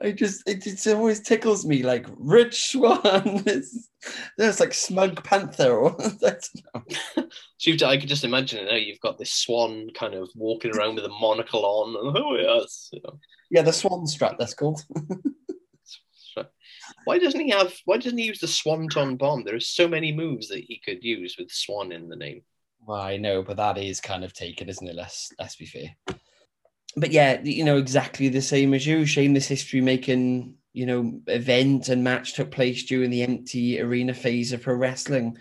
I 0.02 0.12
just 0.12 0.48
it, 0.48 0.66
it 0.68 0.88
always 0.94 1.22
tickles 1.22 1.66
me 1.66 1.82
like 1.82 2.06
Rich. 2.18 2.76
It's, 2.76 3.90
it's 4.38 4.60
like 4.60 4.74
Smug 4.74 5.24
Panther 5.24 5.76
or 5.76 5.98
that's 6.22 6.52
So 7.16 7.72
you've, 7.72 7.82
I 7.82 7.98
could 7.98 8.10
just 8.10 8.24
imagine 8.24 8.60
it 8.60 8.70
now. 8.70 8.76
You've 8.76 9.00
got 9.00 9.18
this 9.18 9.34
swan 9.34 9.90
kind 9.96 10.14
of 10.14 10.30
walking 10.36 10.76
around 10.76 10.96
with 10.96 11.06
a 11.06 11.10
monocle 11.10 11.66
on, 11.66 11.96
and 11.96 12.18
oh 12.24 12.36
yes, 12.36 12.90
you 12.94 13.02
know. 13.04 13.20
yeah, 13.50 13.64
the 13.64 13.74
Swan 13.74 14.06
strut 14.06 14.36
that's 14.38 14.54
called. 14.54 14.82
Why 17.04 17.18
doesn't 17.20 17.42
he 17.42 17.50
have? 17.50 17.74
Why 17.86 17.98
doesn't 17.98 18.18
he 18.18 18.26
use 18.26 18.40
the 18.40 18.48
Swanton 18.48 19.18
bomb? 19.18 19.44
There 19.44 19.56
are 19.56 19.60
so 19.60 19.88
many 19.88 20.14
moves 20.14 20.48
that 20.50 20.64
he 20.64 20.80
could 20.84 21.04
use 21.04 21.36
with 21.38 21.52
Swan 21.52 21.92
in 21.92 22.08
the 22.08 22.16
name. 22.16 22.44
Well, 22.86 23.02
I 23.02 23.18
know, 23.18 23.42
but 23.42 23.58
that 23.58 23.78
is 23.78 24.00
kind 24.00 24.24
of 24.24 24.34
taken, 24.34 24.70
isn't 24.70 24.88
it? 24.88 24.96
Let's 24.96 25.32
let's 25.40 25.56
be 25.56 25.66
fair. 25.66 25.96
But 26.95 27.12
yeah, 27.12 27.41
you 27.41 27.63
know, 27.63 27.78
exactly 27.78 28.30
the 28.30 28.41
same 28.41 28.73
as 28.73 28.86
you. 28.86 29.06
Shameless 29.06 29.47
history 29.47 29.82
making, 29.82 30.56
you 30.73 30.86
know, 30.86 31.19
event 31.28 31.89
and 31.89 32.04
match 32.04 32.34
took 32.34 32.52
place 32.52 32.84
during 32.84 33.10
the 33.10 33.23
empty 33.23 33.80
arena 33.80 34.13
phase 34.13 34.52
of 34.52 34.63
pro 34.63 34.76
wrestling. 34.76 35.38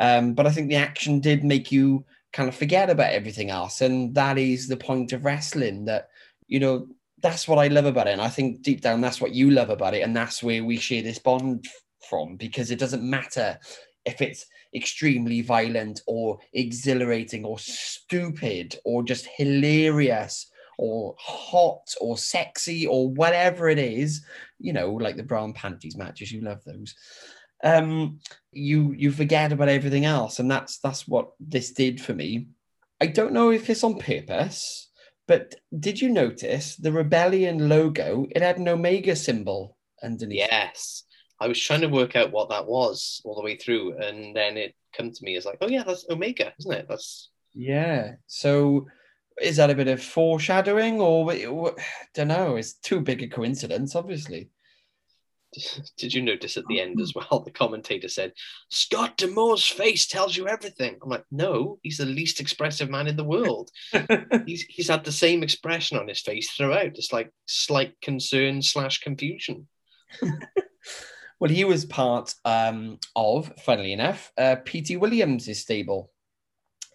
Um, 0.00 0.34
but 0.34 0.46
I 0.46 0.50
think 0.50 0.68
the 0.68 0.76
action 0.76 1.20
did 1.20 1.44
make 1.44 1.70
you 1.70 2.04
kind 2.32 2.48
of 2.48 2.54
forget 2.54 2.90
about 2.90 3.12
everything 3.12 3.50
else. 3.50 3.80
And 3.80 4.14
that 4.14 4.38
is 4.38 4.66
the 4.66 4.76
point 4.76 5.12
of 5.12 5.24
wrestling 5.24 5.84
that, 5.84 6.08
you 6.46 6.58
know, 6.58 6.88
that's 7.22 7.46
what 7.48 7.58
I 7.58 7.68
love 7.68 7.86
about 7.86 8.08
it. 8.08 8.12
And 8.12 8.20
I 8.20 8.28
think 8.28 8.62
deep 8.62 8.80
down, 8.80 9.00
that's 9.00 9.20
what 9.20 9.32
you 9.32 9.50
love 9.50 9.70
about 9.70 9.94
it. 9.94 10.02
And 10.02 10.16
that's 10.16 10.42
where 10.42 10.64
we 10.64 10.76
share 10.76 11.02
this 11.02 11.18
bond 11.18 11.66
from 12.08 12.36
because 12.36 12.70
it 12.70 12.78
doesn't 12.78 13.08
matter 13.08 13.58
if 14.04 14.20
it's 14.20 14.46
extremely 14.74 15.40
violent 15.40 16.02
or 16.06 16.38
exhilarating 16.52 17.44
or 17.44 17.58
stupid 17.58 18.76
or 18.84 19.02
just 19.02 19.26
hilarious 19.36 20.50
or 20.78 21.14
hot 21.18 21.94
or 22.00 22.18
sexy 22.18 22.86
or 22.86 23.08
whatever 23.08 23.68
it 23.68 23.78
is, 23.78 24.24
you 24.58 24.72
know, 24.72 24.92
like 24.92 25.16
the 25.16 25.22
brown 25.22 25.52
panties 25.52 25.96
matches, 25.96 26.32
you 26.32 26.40
love 26.40 26.62
those. 26.64 26.94
Um, 27.62 28.20
you 28.52 28.92
you 28.92 29.10
forget 29.10 29.52
about 29.52 29.68
everything 29.68 30.04
else, 30.04 30.38
and 30.38 30.50
that's 30.50 30.78
that's 30.78 31.08
what 31.08 31.30
this 31.40 31.72
did 31.72 32.00
for 32.00 32.12
me. 32.12 32.48
I 33.00 33.06
don't 33.06 33.32
know 33.32 33.50
if 33.50 33.70
it's 33.70 33.84
on 33.84 33.98
purpose, 33.98 34.90
but 35.26 35.54
did 35.78 36.00
you 36.00 36.10
notice 36.10 36.76
the 36.76 36.92
rebellion 36.92 37.68
logo? 37.68 38.26
It 38.30 38.42
had 38.42 38.58
an 38.58 38.68
omega 38.68 39.16
symbol 39.16 39.76
underneath. 40.02 40.46
Yes, 40.50 41.04
I 41.40 41.48
was 41.48 41.60
trying 41.60 41.80
to 41.80 41.88
work 41.88 42.16
out 42.16 42.32
what 42.32 42.50
that 42.50 42.66
was 42.66 43.22
all 43.24 43.34
the 43.34 43.42
way 43.42 43.56
through, 43.56 43.96
and 43.98 44.36
then 44.36 44.56
it 44.56 44.74
come 44.96 45.10
to 45.10 45.24
me 45.24 45.36
as 45.36 45.44
like, 45.44 45.58
oh 45.60 45.68
yeah, 45.68 45.82
that's 45.82 46.06
Omega, 46.10 46.52
isn't 46.58 46.72
it? 46.72 46.86
That's 46.88 47.30
Yeah. 47.52 48.14
So 48.26 48.86
is 49.40 49.56
that 49.56 49.70
a 49.70 49.74
bit 49.74 49.88
of 49.88 50.02
foreshadowing 50.02 51.00
or 51.00 51.32
I 51.32 51.44
don't 52.14 52.28
know? 52.28 52.56
It's 52.56 52.74
too 52.74 53.00
big 53.00 53.22
a 53.22 53.28
coincidence, 53.28 53.94
obviously. 53.94 54.50
Did 55.98 56.14
you 56.14 56.22
notice 56.22 56.56
at 56.56 56.66
the 56.66 56.80
end 56.80 57.00
as 57.00 57.14
well? 57.14 57.40
The 57.40 57.50
commentator 57.50 58.08
said, 58.08 58.32
Scott 58.70 59.16
D'Amore's 59.16 59.66
face 59.66 60.06
tells 60.06 60.36
you 60.36 60.48
everything. 60.48 60.96
I'm 61.02 61.08
like, 61.08 61.24
no, 61.30 61.78
he's 61.82 61.98
the 61.98 62.06
least 62.06 62.40
expressive 62.40 62.90
man 62.90 63.06
in 63.06 63.16
the 63.16 63.24
world. 63.24 63.70
he's, 64.46 64.62
he's 64.62 64.88
had 64.88 65.04
the 65.04 65.12
same 65.12 65.42
expression 65.42 65.98
on 65.98 66.08
his 66.08 66.20
face 66.20 66.50
throughout, 66.50 66.86
It's 66.98 67.12
like 67.12 67.32
slight 67.46 68.00
concern 68.00 68.62
slash 68.62 69.00
confusion. 69.00 69.68
well, 71.40 71.50
he 71.50 71.64
was 71.64 71.84
part 71.84 72.34
um, 72.44 72.98
of, 73.16 73.52
funnily 73.64 73.92
enough, 73.92 74.32
uh, 74.38 74.56
Petey 74.64 74.96
Williams' 74.96 75.58
stable. 75.58 76.10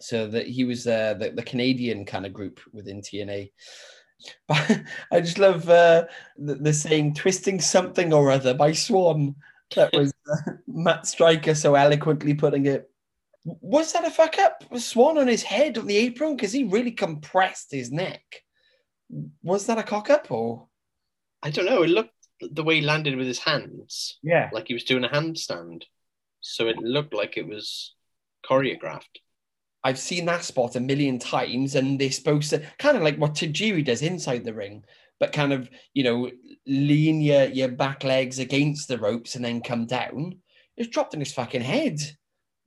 So 0.00 0.26
that 0.28 0.46
he 0.46 0.64
was 0.64 0.86
uh, 0.86 1.14
the, 1.14 1.30
the 1.30 1.42
Canadian 1.42 2.06
kind 2.06 2.24
of 2.24 2.32
group 2.32 2.60
within 2.72 3.02
TNA. 3.02 3.52
But 4.48 4.82
I 5.12 5.20
just 5.20 5.38
love 5.38 5.68
uh, 5.68 6.06
the, 6.36 6.54
the 6.56 6.72
saying 6.72 7.14
"twisting 7.14 7.60
something 7.60 8.12
or 8.12 8.30
other" 8.30 8.54
by 8.54 8.72
Swann. 8.72 9.36
That 9.76 9.92
was 9.96 10.12
uh, 10.30 10.52
Matt 10.66 11.06
Striker 11.06 11.54
so 11.54 11.74
eloquently 11.74 12.34
putting 12.34 12.66
it. 12.66 12.90
Was 13.44 13.92
that 13.92 14.06
a 14.06 14.10
fuck 14.10 14.38
up? 14.38 14.64
Was 14.70 14.86
Swann 14.86 15.18
on 15.18 15.28
his 15.28 15.42
head 15.42 15.78
on 15.78 15.86
the 15.86 15.96
apron 15.96 16.36
because 16.36 16.52
he 16.52 16.64
really 16.64 16.92
compressed 16.92 17.70
his 17.70 17.90
neck? 17.90 18.22
Was 19.42 19.66
that 19.66 19.78
a 19.78 19.82
cock 19.82 20.10
up 20.10 20.30
or? 20.30 20.66
I 21.42 21.50
don't 21.50 21.64
know. 21.64 21.82
It 21.82 21.90
looked 21.90 22.14
the 22.40 22.62
way 22.62 22.76
he 22.76 22.86
landed 22.86 23.16
with 23.16 23.26
his 23.26 23.38
hands. 23.38 24.18
Yeah, 24.22 24.50
like 24.52 24.68
he 24.68 24.74
was 24.74 24.84
doing 24.84 25.04
a 25.04 25.08
handstand. 25.08 25.84
So 26.40 26.68
it 26.68 26.78
looked 26.78 27.14
like 27.14 27.36
it 27.36 27.46
was 27.46 27.94
choreographed. 28.44 29.20
I've 29.82 29.98
seen 29.98 30.26
that 30.26 30.44
spot 30.44 30.76
a 30.76 30.80
million 30.80 31.18
times, 31.18 31.74
and 31.74 31.98
they're 31.98 32.10
supposed 32.10 32.50
to 32.50 32.62
kind 32.78 32.96
of 32.96 33.02
like 33.02 33.16
what 33.16 33.34
Tajiri 33.34 33.84
does 33.84 34.02
inside 34.02 34.44
the 34.44 34.54
ring, 34.54 34.84
but 35.18 35.32
kind 35.32 35.52
of 35.52 35.70
you 35.94 36.04
know 36.04 36.30
lean 36.66 37.20
your 37.20 37.44
your 37.44 37.68
back 37.68 38.04
legs 38.04 38.38
against 38.38 38.88
the 38.88 38.98
ropes 38.98 39.34
and 39.34 39.44
then 39.44 39.60
come 39.60 39.86
down. 39.86 40.38
It's 40.76 40.88
dropped 40.88 41.14
on 41.14 41.20
his 41.20 41.32
fucking 41.32 41.62
head. 41.62 41.98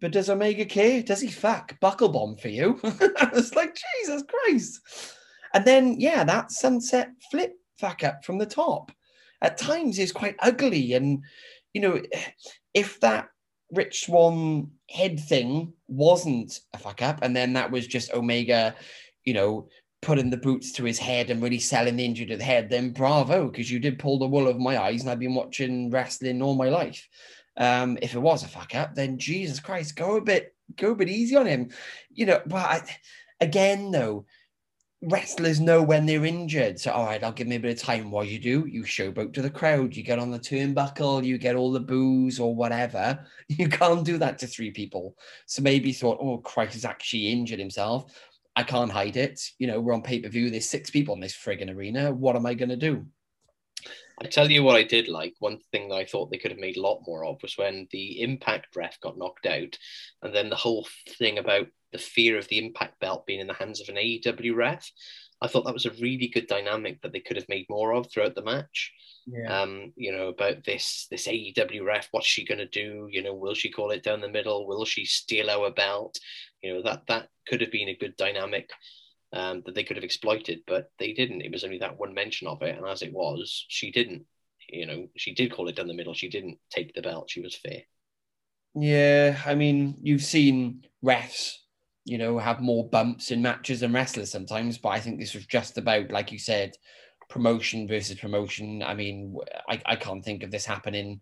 But 0.02 0.12
does 0.12 0.30
Omega 0.30 0.66
care? 0.66 1.02
Does 1.02 1.22
he 1.22 1.30
fuck 1.30 1.80
buckle 1.80 2.10
bomb 2.10 2.36
for 2.36 2.50
you? 2.50 2.80
I 2.84 3.30
was 3.34 3.56
like, 3.56 3.78
Jesus 4.02 4.24
Christ. 4.28 4.82
And 5.54 5.64
then 5.64 6.00
yeah, 6.00 6.24
that 6.24 6.52
sunset 6.52 7.10
flip 7.32 7.54
fuck 7.78 8.04
up 8.04 8.26
from 8.26 8.38
the 8.38 8.46
top 8.46 8.92
at 9.42 9.58
times 9.58 10.00
is 10.00 10.12
quite 10.12 10.36
ugly. 10.40 10.94
And 10.94 11.24
you 11.74 11.82
know, 11.82 12.02
if 12.74 13.00
that 13.02 13.30
Rich 13.74 14.06
Swann 14.06 14.72
head 14.90 15.20
thing 15.20 15.74
wasn't 15.88 16.60
a 16.74 16.78
fuck 16.78 17.02
up, 17.02 17.20
and 17.22 17.36
then 17.36 17.54
that 17.54 17.72
was 17.72 17.88
just 17.88 18.14
Omega, 18.14 18.76
you 19.24 19.34
know, 19.34 19.68
putting 20.02 20.30
the 20.30 20.38
boots 20.38 20.72
to 20.74 20.84
his 20.84 21.00
head 21.00 21.30
and 21.30 21.42
really 21.42 21.60
selling 21.60 21.96
the 21.96 22.06
injury 22.06 22.26
to 22.28 22.38
the 22.38 22.44
head, 22.44 22.70
then 22.70 22.92
bravo, 22.92 23.48
because 23.48 23.72
you 23.72 23.80
did 23.80 24.00
pull 24.00 24.20
the 24.20 24.28
wool 24.28 24.48
over 24.48 24.60
my 24.60 24.82
eyes, 24.82 25.02
and 25.02 25.10
I've 25.10 25.20
been 25.20 25.36
watching 25.36 25.90
wrestling 25.90 26.42
all 26.42 26.56
my 26.56 26.70
life. 26.70 27.08
Um, 27.56 27.98
if 28.02 28.16
it 28.16 28.20
was 28.20 28.44
a 28.44 28.48
fuck 28.48 28.76
up, 28.76 28.96
then 28.96 29.18
Jesus 29.18 29.60
Christ, 29.60 29.96
go 29.96 30.18
a 30.18 30.22
bit, 30.22 30.56
go 30.76 30.92
a 30.92 30.96
bit 30.96 31.10
easy 31.10 31.36
on 31.36 31.46
him. 31.46 31.70
You 32.12 32.26
know, 32.26 32.42
but 32.46 32.58
I, 32.58 32.82
again, 33.40 33.92
though, 33.92 34.26
wrestlers 35.04 35.60
know 35.60 35.82
when 35.82 36.06
they're 36.06 36.26
injured. 36.26 36.80
So, 36.80 36.92
all 36.92 37.06
right, 37.06 37.24
I'll 37.24 37.32
give 37.32 37.48
me 37.48 37.58
a 37.58 37.60
bit 37.60 37.78
of 37.78 37.84
time. 37.84 38.10
What 38.12 38.28
you 38.28 38.40
do, 38.40 38.66
you 38.68 38.84
showboat 38.84 39.34
to 39.34 39.42
the 39.42 39.50
crowd, 39.50 39.96
you 39.96 40.04
get 40.04 40.20
on 40.20 40.32
the 40.32 40.40
turnbuckle, 40.40 41.24
you 41.24 41.38
get 41.38 41.56
all 41.56 41.72
the 41.72 41.80
booze 41.80 42.40
or 42.40 42.56
whatever. 42.56 43.26
You 43.50 43.70
can't 43.70 44.06
do 44.06 44.18
that 44.18 44.40
to 44.40 44.48
three 44.48 44.72
people. 44.72 45.16
So 45.46 45.62
maybe 45.62 45.94
thought, 45.94 46.18
oh, 46.20 46.38
Christ 46.40 46.74
has 46.74 46.86
actually 46.86 47.28
injured 47.28 47.60
himself. 47.60 48.12
I 48.56 48.64
can't 48.64 48.92
hide 48.92 49.18
it. 49.18 49.40
You 49.60 49.68
know, 49.68 49.80
we're 49.80 49.94
on 49.94 50.02
pay 50.02 50.22
per 50.22 50.30
view. 50.30 50.50
There's 50.50 50.70
six 50.70 50.90
people 50.90 51.14
in 51.14 51.22
this 51.22 51.36
frigging 51.36 51.74
arena. 51.74 52.12
What 52.12 52.36
am 52.36 52.46
I 52.46 52.54
going 52.54 52.70
to 52.70 52.76
do? 52.76 53.06
I 54.22 54.28
tell 54.28 54.50
you 54.50 54.64
what 54.64 54.76
I 54.76 54.84
did 54.84 55.08
like. 55.08 55.36
One 55.40 55.60
thing 55.72 55.90
that 55.90 55.96
I 55.96 56.06
thought 56.06 56.32
they 56.32 56.38
could 56.38 56.52
have 56.52 56.60
made 56.60 56.78
a 56.78 56.82
lot 56.82 57.02
more 57.08 57.26
of 57.26 57.42
was 57.42 57.58
when 57.58 57.88
the 57.92 58.22
Impact 58.22 58.76
ref 58.76 59.00
got 59.00 59.18
knocked 59.18 59.46
out, 59.46 59.78
and 60.22 60.34
then 60.34 60.50
the 60.50 60.56
whole 60.56 60.88
thing 61.18 61.38
about 61.38 61.68
the 61.92 61.98
fear 61.98 62.38
of 62.38 62.48
the 62.48 62.60
Impact 62.64 63.00
belt 63.00 63.26
being 63.26 63.40
in 63.40 63.48
the 63.48 63.54
hands 63.54 63.82
of 63.82 63.90
an 63.90 63.96
AEW 63.96 64.56
ref. 64.56 64.92
I 65.42 65.48
thought 65.48 65.66
that 65.66 65.74
was 65.74 65.86
a 65.86 65.92
really 65.92 66.28
good 66.28 66.48
dynamic 66.48 67.02
that 67.02 67.12
they 67.12 67.20
could 67.20 67.36
have 67.36 67.50
made 67.50 67.66
more 67.70 67.94
of 67.94 68.10
throughout 68.10 68.34
the 68.34 68.44
match. 68.44 68.94
Yeah. 69.26 69.62
Um, 69.62 69.94
you 69.96 70.12
know, 70.12 70.30
about 70.30 70.64
this 70.64 71.08
this 71.10 71.28
AEW 71.28 71.84
ref, 71.84 72.08
what's 72.12 72.28
she 72.28 72.46
gonna 72.46 72.68
do? 72.68 73.08
You 73.10 73.24
know, 73.24 73.34
will 73.34 73.54
she 73.54 73.70
call 73.70 73.92
it 73.92 74.04
down 74.04 74.22
the 74.22 74.30
middle? 74.30 74.68
Will 74.68 74.86
she 74.86 75.06
steal 75.06 75.50
our 75.50 75.72
belt? 75.72 76.18
You 76.62 76.76
know, 76.76 76.84
that 76.84 77.08
that 77.08 77.30
could 77.48 77.62
have 77.62 77.72
been 77.72 77.90
a 77.90 77.96
good 77.96 78.16
dynamic 78.16 78.70
um, 79.34 79.64
that 79.66 79.76
they 79.76 79.84
could 79.84 79.98
have 79.98 80.04
exploited, 80.04 80.62
but 80.68 80.92
they 81.00 81.12
didn't. 81.12 81.42
It 81.42 81.52
was 81.52 81.64
only 81.64 81.80
that 81.80 82.00
one 82.00 82.14
mention 82.14 82.48
of 82.48 82.62
it, 82.62 82.78
and 82.78 82.88
as 82.88 83.02
it 83.02 83.12
was, 83.12 83.66
she 83.68 83.92
didn't. 83.92 84.26
You 84.70 84.86
know, 84.86 85.08
she 85.18 85.34
did 85.34 85.52
call 85.52 85.68
it 85.68 85.76
down 85.76 85.88
the 85.88 85.94
middle. 85.94 86.14
She 86.14 86.30
didn't 86.30 86.60
take 86.70 86.94
the 86.94 87.02
belt. 87.02 87.30
She 87.30 87.42
was 87.42 87.56
fair. 87.56 87.82
Yeah, 88.76 89.40
I 89.46 89.56
mean, 89.56 89.98
you've 90.02 90.24
seen 90.24 90.86
refs, 91.04 91.58
you 92.06 92.18
know, 92.18 92.38
have 92.38 92.62
more 92.62 92.88
bumps 92.88 93.32
in 93.32 93.42
matches 93.42 93.82
than 93.82 93.94
wrestlers 93.94 94.32
sometimes, 94.32 94.78
but 94.78 94.90
I 94.90 95.00
think 95.00 95.20
this 95.20 95.34
was 95.34 95.46
just 95.46 95.78
about, 95.78 96.10
like 96.10 96.32
you 96.32 96.40
said, 96.40 96.76
promotion 97.30 97.88
versus 97.88 98.20
promotion. 98.20 98.82
I 98.82 98.94
mean, 98.96 99.38
I, 99.68 99.82
I 99.86 99.96
can't 99.96 100.24
think 100.24 100.44
of 100.44 100.52
this 100.52 100.66
happening 100.66 101.22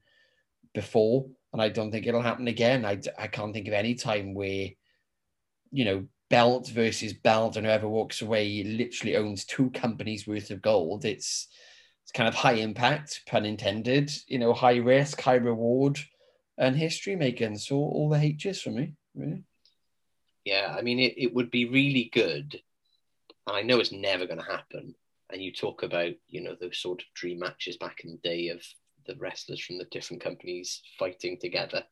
before, 0.74 1.28
and 1.52 1.62
I 1.62 1.70
don't 1.70 1.92
think 1.92 2.08
it'll 2.08 2.22
happen 2.22 2.48
again. 2.48 2.86
I, 2.86 3.02
I 3.18 3.28
can't 3.28 3.54
think 3.54 3.68
of 3.68 3.74
any 3.74 3.96
time 3.96 4.34
where, 4.34 4.70
you 5.72 5.86
know, 5.86 6.06
belt 6.32 6.70
versus 6.70 7.14
belt, 7.14 7.58
and 7.58 7.66
whoever 7.66 7.88
walks 7.88 8.22
away 8.24 8.64
literally 8.64 9.16
owns 9.16 9.46
two 9.46 9.70
companies 9.72 10.26
worth 10.26 10.50
of 10.50 10.62
gold. 10.62 11.06
It's 11.06 11.48
it's 12.02 12.12
kind 12.12 12.28
of 12.28 12.34
high 12.34 12.54
impact, 12.54 13.22
pun 13.28 13.46
intended. 13.46 14.12
You 14.28 14.40
know, 14.40 14.54
high 14.54 14.78
risk, 14.78 15.22
high 15.22 15.36
reward, 15.36 16.00
and 16.58 16.76
history 16.76 17.16
making. 17.16 17.58
So 17.58 17.76
all 17.76 18.10
the 18.10 18.18
H's 18.18 18.62
for 18.62 18.72
me, 18.72 18.94
really. 19.14 19.44
Yeah, 20.44 20.76
I 20.76 20.82
mean, 20.82 21.00
it, 21.00 21.14
it 21.18 21.34
would 21.36 21.52
be 21.52 21.66
really 21.66 22.10
good. 22.12 22.60
And 23.46 23.56
I 23.56 23.62
know 23.62 23.80
it's 23.80 23.92
never 23.92 24.26
going 24.26 24.40
to 24.40 24.52
happen. 24.52 24.96
And 25.32 25.42
you 25.42 25.52
talk 25.52 25.84
about, 25.84 26.14
you 26.28 26.42
know, 26.42 26.56
those 26.60 26.78
sort 26.78 27.02
of 27.02 27.08
dream 27.14 27.40
matches 27.40 27.78
back 27.78 28.02
in 28.04 28.12
the 28.12 28.30
day 28.30 28.50
of 28.50 28.62
the 29.06 29.16
wrestlers 29.16 29.60
from 29.60 29.78
the 29.78 29.86
different 29.86 30.22
companies 30.24 30.82
fighting 30.98 31.38
together. 31.40 31.84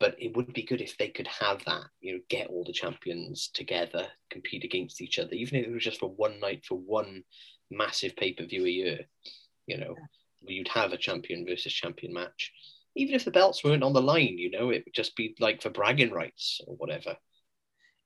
But 0.00 0.16
it 0.18 0.36
would 0.36 0.52
be 0.52 0.64
good 0.64 0.80
if 0.80 0.98
they 0.98 1.08
could 1.08 1.28
have 1.28 1.64
that, 1.64 1.84
you 2.00 2.14
know, 2.14 2.20
get 2.28 2.48
all 2.48 2.64
the 2.64 2.72
champions 2.72 3.48
together, 3.54 4.06
compete 4.30 4.64
against 4.64 5.00
each 5.00 5.18
other, 5.18 5.32
even 5.34 5.58
if 5.58 5.66
it 5.66 5.72
was 5.72 5.84
just 5.84 6.00
for 6.00 6.10
one 6.10 6.40
night, 6.40 6.64
for 6.64 6.76
one 6.76 7.22
massive 7.70 8.16
pay 8.16 8.32
per 8.32 8.44
view 8.44 8.66
a 8.66 8.68
year, 8.68 9.00
you 9.66 9.78
know, 9.78 9.94
where 10.40 10.52
you'd 10.54 10.68
have 10.68 10.92
a 10.92 10.98
champion 10.98 11.46
versus 11.46 11.72
champion 11.72 12.12
match. 12.12 12.52
Even 12.96 13.14
if 13.14 13.24
the 13.24 13.30
belts 13.30 13.64
weren't 13.64 13.82
on 13.82 13.92
the 13.92 14.02
line, 14.02 14.36
you 14.36 14.50
know, 14.50 14.70
it 14.70 14.84
would 14.84 14.94
just 14.94 15.16
be 15.16 15.34
like 15.40 15.62
for 15.62 15.70
bragging 15.70 16.12
rights 16.12 16.60
or 16.66 16.76
whatever 16.76 17.16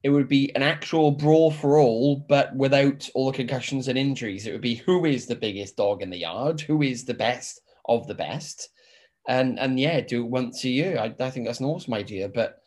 it 0.02 0.10
would 0.10 0.28
be 0.28 0.54
an 0.54 0.62
actual 0.62 1.10
brawl 1.10 1.50
for 1.50 1.78
all, 1.78 2.24
but 2.28 2.54
without 2.54 3.08
all 3.14 3.30
the 3.30 3.36
concussions 3.36 3.88
and 3.88 3.98
injuries. 3.98 4.46
It 4.46 4.52
would 4.52 4.60
be 4.60 4.76
who 4.76 5.04
is 5.04 5.26
the 5.26 5.34
biggest 5.34 5.76
dog 5.76 6.02
in 6.02 6.10
the 6.10 6.18
yard, 6.18 6.60
who 6.60 6.82
is 6.82 7.04
the 7.04 7.14
best 7.14 7.60
of 7.86 8.06
the 8.06 8.14
best, 8.14 8.68
and 9.28 9.58
and 9.60 9.78
yeah, 9.78 10.00
do 10.00 10.24
it 10.24 10.30
once 10.30 10.64
a 10.64 10.70
year. 10.70 10.98
I, 10.98 11.14
I 11.22 11.30
think 11.30 11.46
that's 11.46 11.60
an 11.60 11.66
awesome 11.66 11.94
idea, 11.94 12.28
but 12.28 12.58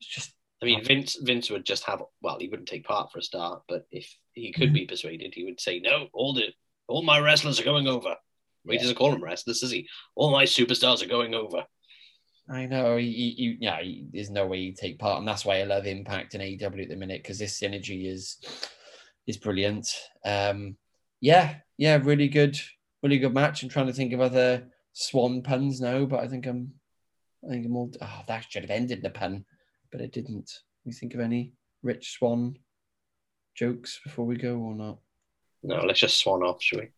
it's 0.00 0.08
just. 0.08 0.32
I 0.60 0.64
mean, 0.64 0.84
Vince 0.84 1.18
Vince 1.20 1.50
would 1.50 1.66
just 1.66 1.84
have 1.84 2.02
well, 2.22 2.38
he 2.38 2.48
wouldn't 2.48 2.68
take 2.68 2.84
part 2.84 3.12
for 3.12 3.18
a 3.18 3.22
start, 3.22 3.62
but 3.68 3.86
if 3.90 4.16
he 4.32 4.52
could 4.52 4.68
mm-hmm. 4.68 4.74
be 4.74 4.86
persuaded, 4.86 5.34
he 5.34 5.44
would 5.44 5.60
say, 5.60 5.80
"No, 5.80 6.06
all 6.12 6.34
the 6.34 6.48
all 6.88 7.02
my 7.02 7.18
wrestlers 7.18 7.60
are 7.60 7.64
going 7.64 7.88
over." 7.88 8.16
Yeah. 8.64 8.72
He 8.72 8.78
doesn't 8.78 8.94
call 8.94 9.10
them 9.10 9.22
wrestlers, 9.22 9.60
does 9.60 9.72
he? 9.72 9.88
All 10.14 10.30
my 10.30 10.44
superstars 10.44 11.02
are 11.02 11.08
going 11.08 11.34
over. 11.34 11.64
I 12.48 12.66
know. 12.66 12.96
You, 12.96 13.56
yeah, 13.60 13.80
there's 14.12 14.30
no 14.30 14.46
way 14.46 14.58
you 14.58 14.72
take 14.72 15.00
part, 15.00 15.18
and 15.18 15.26
that's 15.26 15.44
why 15.44 15.60
I 15.60 15.64
love 15.64 15.86
Impact 15.86 16.34
and 16.34 16.42
AEW 16.42 16.82
at 16.82 16.88
the 16.88 16.96
minute 16.96 17.22
because 17.22 17.38
this 17.38 17.60
synergy 17.60 18.10
is 18.10 18.38
is 19.26 19.36
brilliant. 19.36 19.88
Um, 20.24 20.76
yeah, 21.20 21.56
yeah, 21.76 21.98
really 22.02 22.28
good, 22.28 22.56
really 23.02 23.18
good 23.18 23.34
match. 23.34 23.62
I'm 23.62 23.68
trying 23.68 23.88
to 23.88 23.92
think 23.92 24.12
of 24.12 24.20
other 24.20 24.68
swan 24.92 25.42
puns 25.42 25.80
now, 25.80 26.04
but 26.04 26.20
I 26.20 26.28
think 26.28 26.46
I'm, 26.46 26.72
I 27.44 27.48
think 27.50 27.66
I'm 27.66 27.76
all. 27.76 27.90
Oh, 28.00 28.22
that 28.28 28.46
should 28.48 28.62
have 28.62 28.70
ended 28.70 29.00
in 29.00 29.06
a 29.06 29.10
pun, 29.10 29.44
but 29.90 30.00
it 30.00 30.12
didn't. 30.12 30.50
You 30.84 30.92
think 30.92 31.14
of 31.14 31.20
any 31.20 31.52
Rich 31.82 32.12
swan 32.18 32.56
jokes 33.54 34.00
before 34.04 34.24
we 34.24 34.36
go 34.36 34.56
or 34.56 34.74
not? 34.74 34.98
No, 35.62 35.84
let's 35.84 36.00
just 36.00 36.18
swan 36.18 36.42
off, 36.42 36.62
shall 36.62 36.80
we? 36.80 36.88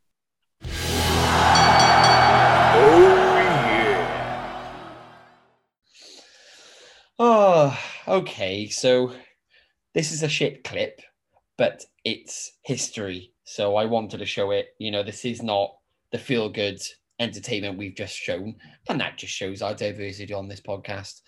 Oh 2.76 3.24
Oh, 7.18 7.78
okay. 8.08 8.68
So 8.68 9.12
this 9.94 10.12
is 10.12 10.22
a 10.22 10.28
shit 10.28 10.64
clip, 10.64 11.00
but 11.56 11.84
it's 12.04 12.52
history. 12.62 13.32
So 13.44 13.76
I 13.76 13.84
wanted 13.84 14.18
to 14.18 14.26
show 14.26 14.50
it. 14.50 14.74
You 14.78 14.90
know, 14.90 15.02
this 15.02 15.24
is 15.24 15.42
not 15.42 15.76
the 16.10 16.18
feel 16.18 16.48
good 16.48 16.80
entertainment 17.18 17.78
we've 17.78 17.94
just 17.94 18.16
shown. 18.16 18.56
And 18.88 19.00
that 19.00 19.18
just 19.18 19.32
shows 19.32 19.62
our 19.62 19.74
diversity 19.74 20.34
on 20.34 20.48
this 20.48 20.60
podcast. 20.60 21.20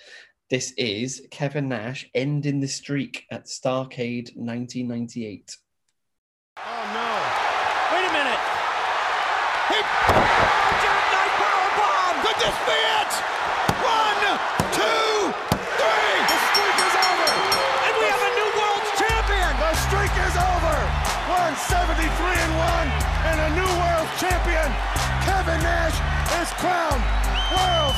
This 0.51 0.73
is 0.77 1.27
Kevin 1.31 1.69
Nash 1.69 2.09
ending 2.15 2.61
the 2.61 2.69
streak 2.69 3.25
at 3.31 3.47
Starcade 3.47 4.37
1998. 4.37 5.57
Oh, 6.59 6.91
no. 6.95 7.06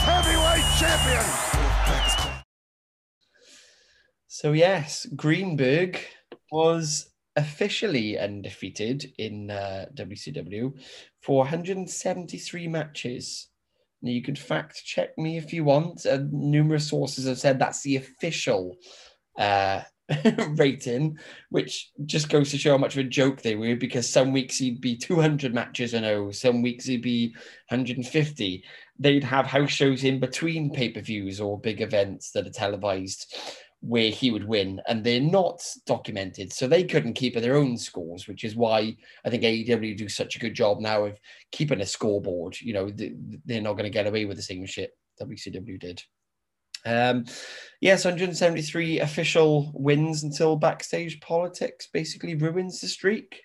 Heavyweight 0.08 0.64
champion. 0.78 1.24
So 4.26 4.52
yes, 4.52 5.06
Goldberg 5.16 5.98
was 6.50 7.10
officially 7.36 8.18
undefeated 8.18 9.12
in 9.18 9.50
uh, 9.50 9.86
WCW 9.94 10.72
for 11.20 11.38
173 11.38 12.68
matches. 12.68 13.48
Now, 14.02 14.12
you 14.12 14.22
could 14.22 14.38
fact 14.38 14.82
check 14.84 15.16
me 15.18 15.36
if 15.36 15.52
you 15.52 15.64
want. 15.64 16.06
Uh, 16.06 16.20
numerous 16.30 16.88
sources 16.88 17.26
have 17.26 17.38
said 17.38 17.58
that's 17.58 17.82
the 17.82 17.96
official 17.96 18.76
uh, 19.38 19.82
rating, 20.56 21.18
which 21.50 21.90
just 22.06 22.28
goes 22.28 22.50
to 22.50 22.58
show 22.58 22.72
how 22.72 22.78
much 22.78 22.96
of 22.96 23.04
a 23.04 23.08
joke 23.08 23.42
they 23.42 23.56
were 23.56 23.76
because 23.76 24.08
some 24.08 24.32
weeks 24.32 24.58
he'd 24.58 24.80
be 24.80 24.96
200 24.96 25.52
matches 25.52 25.94
in 25.94 26.04
O, 26.04 26.30
some 26.30 26.62
weeks 26.62 26.86
he'd 26.86 27.02
be 27.02 27.28
150. 27.68 28.64
They'd 28.98 29.24
have 29.24 29.46
house 29.46 29.70
shows 29.70 30.04
in 30.04 30.18
between 30.18 30.72
pay 30.72 30.90
per 30.90 31.00
views 31.00 31.40
or 31.40 31.60
big 31.60 31.80
events 31.82 32.30
that 32.32 32.46
are 32.46 32.50
televised 32.50 33.34
where 33.80 34.10
he 34.10 34.30
would 34.30 34.46
win, 34.46 34.80
and 34.88 35.04
they're 35.04 35.20
not 35.20 35.62
documented, 35.86 36.52
so 36.52 36.66
they 36.66 36.82
couldn't 36.82 37.12
keep 37.12 37.36
their 37.36 37.54
own 37.54 37.78
scores, 37.78 38.26
which 38.26 38.42
is 38.42 38.56
why 38.56 38.96
I 39.24 39.30
think 39.30 39.44
AEW 39.44 39.96
do 39.96 40.08
such 40.08 40.34
a 40.34 40.40
good 40.40 40.54
job 40.54 40.80
now 40.80 41.04
of 41.04 41.20
keeping 41.52 41.80
a 41.80 41.86
scoreboard. 41.86 42.60
You 42.60 42.72
know, 42.72 42.90
they're 42.90 43.60
not 43.60 43.74
going 43.74 43.84
to 43.84 43.90
get 43.90 44.08
away 44.08 44.24
with 44.24 44.36
the 44.36 44.42
same 44.42 44.66
shit 44.66 44.96
WCW 45.22 45.78
did. 45.78 46.02
Um, 46.88 47.26
yes, 47.80 48.04
173 48.04 49.00
official 49.00 49.70
wins 49.74 50.22
until 50.22 50.56
backstage 50.56 51.20
politics 51.20 51.88
basically 51.92 52.34
ruins 52.34 52.80
the 52.80 52.88
streak. 52.88 53.42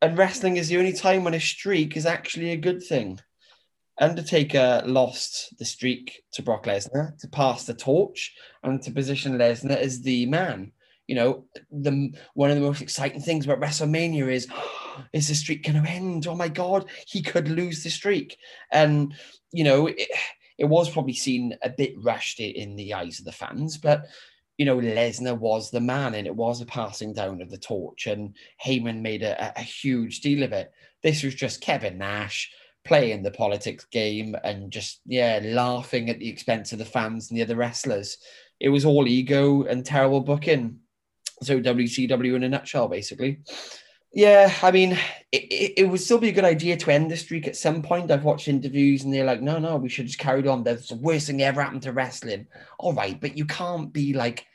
And 0.00 0.16
wrestling 0.16 0.56
is 0.56 0.68
the 0.68 0.78
only 0.78 0.92
time 0.92 1.24
when 1.24 1.34
a 1.34 1.40
streak 1.40 1.96
is 1.96 2.06
actually 2.06 2.52
a 2.52 2.56
good 2.56 2.82
thing. 2.82 3.18
Undertaker 3.98 4.82
lost 4.86 5.56
the 5.58 5.64
streak 5.64 6.22
to 6.32 6.42
Brock 6.42 6.64
Lesnar 6.64 7.18
to 7.18 7.28
pass 7.28 7.64
the 7.64 7.74
torch 7.74 8.32
and 8.62 8.80
to 8.82 8.90
position 8.90 9.38
Lesnar 9.38 9.76
as 9.76 10.02
the 10.02 10.26
man. 10.26 10.72
You 11.06 11.16
know, 11.16 11.44
the 11.70 12.12
one 12.34 12.50
of 12.50 12.56
the 12.56 12.62
most 12.62 12.82
exciting 12.82 13.20
things 13.20 13.44
about 13.44 13.60
WrestleMania 13.60 14.30
is 14.32 14.48
is 15.12 15.28
the 15.28 15.34
streak 15.34 15.64
going 15.64 15.82
to 15.82 15.88
end? 15.88 16.26
Oh 16.26 16.34
my 16.34 16.48
God, 16.48 16.86
he 17.06 17.22
could 17.22 17.48
lose 17.48 17.82
the 17.82 17.90
streak. 17.90 18.36
And 18.72 19.14
you 19.52 19.64
know, 19.64 19.86
it, 19.88 20.08
it 20.58 20.66
was 20.66 20.90
probably 20.90 21.14
seen 21.14 21.56
a 21.62 21.70
bit 21.70 21.94
rushed 22.02 22.40
in 22.40 22.76
the 22.76 22.94
eyes 22.94 23.18
of 23.18 23.24
the 23.24 23.32
fans, 23.32 23.76
but 23.78 24.06
you 24.56 24.64
know, 24.64 24.76
Lesnar 24.76 25.36
was 25.36 25.70
the 25.70 25.80
man 25.80 26.14
and 26.14 26.26
it 26.28 26.36
was 26.36 26.60
a 26.60 26.66
passing 26.66 27.12
down 27.12 27.42
of 27.42 27.50
the 27.50 27.58
torch. 27.58 28.06
And 28.06 28.36
Heyman 28.64 29.00
made 29.00 29.24
a, 29.24 29.52
a 29.58 29.62
huge 29.62 30.20
deal 30.20 30.44
of 30.44 30.52
it. 30.52 30.72
This 31.02 31.24
was 31.24 31.34
just 31.34 31.60
Kevin 31.60 31.98
Nash 31.98 32.52
playing 32.84 33.22
the 33.22 33.30
politics 33.30 33.86
game 33.86 34.36
and 34.44 34.70
just 34.70 35.00
yeah 35.06 35.40
laughing 35.42 36.10
at 36.10 36.18
the 36.18 36.28
expense 36.28 36.72
of 36.72 36.78
the 36.78 36.84
fans 36.84 37.30
and 37.30 37.38
the 37.38 37.42
other 37.42 37.56
wrestlers 37.56 38.18
it 38.60 38.68
was 38.68 38.84
all 38.84 39.08
ego 39.08 39.62
and 39.62 39.84
terrible 39.84 40.20
booking 40.20 40.78
so 41.42 41.58
wcw 41.60 42.36
in 42.36 42.42
a 42.42 42.48
nutshell 42.48 42.88
basically 42.88 43.40
yeah 44.14 44.52
i 44.62 44.70
mean 44.70 44.98
it, 45.34 45.52
it, 45.52 45.72
it, 45.78 45.84
would 45.88 46.00
still 46.00 46.18
be 46.18 46.28
a 46.28 46.32
good 46.32 46.44
idea 46.44 46.76
to 46.76 46.92
end 46.92 47.10
the 47.10 47.16
streak 47.16 47.48
at 47.48 47.56
some 47.56 47.82
point. 47.82 48.12
I've 48.12 48.22
watched 48.22 48.46
interviews 48.46 49.02
and 49.02 49.12
they're 49.12 49.24
like 49.24 49.42
no 49.42 49.58
no 49.58 49.76
we 49.76 49.88
should 49.88 50.06
just 50.06 50.18
carry 50.20 50.46
on. 50.46 50.62
That's 50.62 50.88
the 50.88 50.94
worst 50.94 51.26
thing 51.26 51.42
ever 51.42 51.60
happened 51.60 51.82
to 51.82 51.92
wrestling. 51.92 52.46
All 52.78 52.92
right 52.92 53.20
but 53.20 53.36
you 53.36 53.44
can't 53.44 53.92
be 53.92 54.12
like 54.12 54.46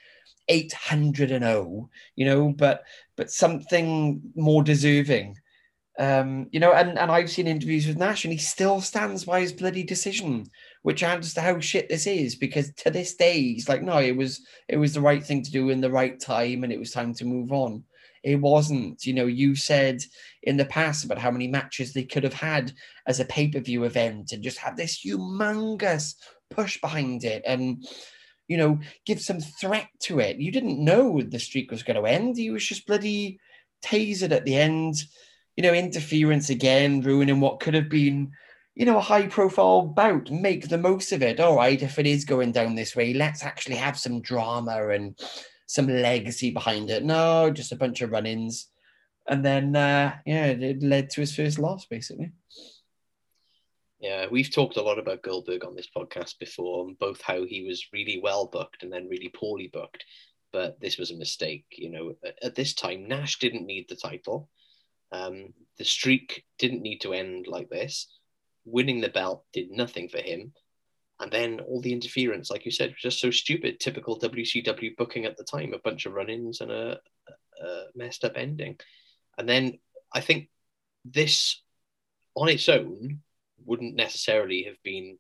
800 0.48 1.32
and 1.32 1.44
0 1.44 1.90
you 2.16 2.26
know 2.26 2.54
but 2.54 2.84
but 3.18 3.30
something 3.30 4.22
more 4.36 4.64
deserving. 4.64 5.36
Um, 6.00 6.48
you 6.52 6.62
know, 6.62 6.72
and, 6.72 6.98
and 6.98 7.12
I've 7.12 7.30
seen 7.30 7.46
interviews 7.46 7.86
with 7.86 7.98
Nash 7.98 8.24
and 8.24 8.32
he 8.32 8.40
still 8.40 8.80
stands 8.80 9.26
by 9.26 9.42
his 9.42 9.52
bloody 9.52 9.84
decision, 9.84 10.46
which 10.82 11.04
adds 11.04 11.34
to 11.34 11.42
how 11.42 11.60
shit 11.60 11.90
this 11.90 12.08
is 12.08 12.36
because 12.38 12.72
to 12.76 12.90
this 12.90 13.16
day 13.16 13.42
he's 13.42 13.68
like, 13.68 13.84
no, 13.84 13.98
it 13.98 14.16
was 14.16 14.48
it 14.70 14.78
was 14.78 14.94
the 14.94 15.02
right 15.02 15.22
thing 15.22 15.44
to 15.44 15.52
do 15.52 15.72
in 15.72 15.82
the 15.82 15.92
right 15.92 16.18
time 16.18 16.64
and 16.64 16.72
it 16.72 16.80
was 16.80 16.92
time 16.92 17.14
to 17.16 17.26
move 17.26 17.52
on. 17.52 17.84
It 18.24 18.38
wasn't, 18.38 19.06
you 19.06 19.14
know, 19.14 19.26
you 19.26 19.56
said 19.56 20.04
in 20.44 20.58
the 20.58 20.66
past 20.66 21.06
about 21.06 21.18
how 21.18 21.32
many 21.32 21.48
matches 21.48 21.94
they 21.94 22.04
could 22.04 22.24
have 22.24 22.34
had 22.34 22.74
as 23.08 23.20
a 23.20 23.26
pay-per-view 23.26 23.84
event 23.84 24.32
and 24.32 24.44
just 24.44 24.58
have 24.60 24.78
this 24.78 25.04
humongous 25.04 26.16
push 26.50 26.80
behind 26.82 27.24
it 27.24 27.44
and 27.46 27.86
you 28.48 28.58
know, 28.58 28.80
give 29.06 29.22
some 29.22 29.40
threat 29.40 29.90
to 30.00 30.20
it. 30.20 30.38
You 30.38 30.52
didn't 30.52 30.84
know 30.84 31.22
the 31.22 31.38
streak 31.38 31.70
was 31.70 31.84
going 31.84 31.98
to 31.98 32.10
end. 32.10 32.36
He 32.36 32.50
was 32.50 32.66
just 32.66 32.88
bloody 32.88 33.40
tasered 33.84 34.32
at 34.32 34.44
the 34.44 34.56
end 34.56 35.04
you 35.60 35.64
know, 35.64 35.74
interference 35.74 36.50
again, 36.50 37.02
ruining 37.02 37.42
what 37.42 37.60
could 37.60 37.74
have 37.74 37.90
been, 37.90 38.32
you 38.76 38.86
know, 38.86 38.98
a 38.98 39.02
high 39.02 39.28
profile 39.28 39.82
bout. 39.82 40.32
Make 40.32 40.70
the 40.70 40.78
most 40.78 41.12
of 41.12 41.22
it. 41.22 41.38
All 41.38 41.58
right, 41.58 41.84
if 41.84 42.00
it 42.00 42.08
is 42.08 42.24
going 42.24 42.54
down 42.54 42.76
this 42.76 42.96
way, 42.96 43.14
let's 43.14 43.44
actually 43.44 43.76
have 43.76 44.00
some 44.00 44.22
drama 44.22 44.88
and 44.88 45.20
some 45.70 45.86
legacy 45.86 46.50
behind 46.50 46.90
it. 46.90 47.04
No, 47.04 47.52
just 47.52 47.72
a 47.72 47.76
bunch 47.76 48.02
of 48.02 48.10
run 48.10 48.26
ins. 48.26 48.70
And 49.28 49.46
then, 49.46 49.76
uh, 49.76 50.16
yeah, 50.26 50.48
it 50.48 50.82
led 50.82 51.12
to 51.12 51.22
his 51.22 51.36
first 51.36 51.60
loss, 51.60 51.86
basically. 51.86 52.32
Yeah, 54.00 54.26
we've 54.32 54.52
talked 54.52 54.78
a 54.78 54.82
lot 54.82 54.98
about 54.98 55.22
Goldberg 55.22 55.64
on 55.64 55.76
this 55.76 55.88
podcast 55.96 56.40
before, 56.40 56.90
both 57.00 57.22
how 57.22 57.46
he 57.46 57.68
was 57.68 57.86
really 57.94 58.20
well 58.20 58.48
booked 58.48 58.82
and 58.82 58.92
then 58.92 59.10
really 59.10 59.30
poorly 59.30 59.70
booked. 59.72 60.06
But 60.52 60.80
this 60.82 60.98
was 60.98 61.12
a 61.12 61.18
mistake. 61.18 61.66
You 61.74 61.92
know, 61.92 62.16
at 62.42 62.56
this 62.56 62.74
time, 62.74 63.08
Nash 63.08 63.38
didn't 63.38 63.68
need 63.68 63.86
the 63.88 63.96
title. 63.96 64.50
Um, 65.12 65.54
the 65.78 65.86
streak 65.86 66.46
didn't 66.58 66.82
need 66.82 67.02
to 67.02 67.14
end 67.14 67.46
like 67.46 67.70
this. 67.70 68.08
Winning 68.66 69.02
the 69.02 69.10
belt 69.10 69.44
did 69.54 69.70
nothing 69.70 70.10
for 70.10 70.18
him. 70.18 70.52
And 71.20 71.32
then 71.32 71.60
all 71.62 71.82
the 71.82 71.94
interference, 71.94 72.50
like 72.50 72.66
you 72.66 72.72
said, 72.72 72.92
was 72.92 73.02
just 73.02 73.20
so 73.20 73.30
stupid. 73.30 73.80
Typical 73.80 74.20
WCW 74.20 74.96
booking 74.96 75.26
at 75.26 75.36
the 75.36 75.44
time 75.44 75.74
a 75.74 75.80
bunch 75.80 76.06
of 76.06 76.14
run 76.14 76.30
ins 76.30 76.62
and 76.62 76.72
a, 76.72 77.00
a 77.62 77.84
messed 77.96 78.24
up 78.24 78.34
ending. 78.36 78.78
And 79.38 79.48
then 79.48 79.80
I 80.14 80.22
think 80.22 80.50
this 81.04 81.62
on 82.36 82.48
its 82.48 82.70
own 82.70 83.20
wouldn't 83.66 83.96
necessarily 83.96 84.64
have 84.64 84.82
been 84.84 85.18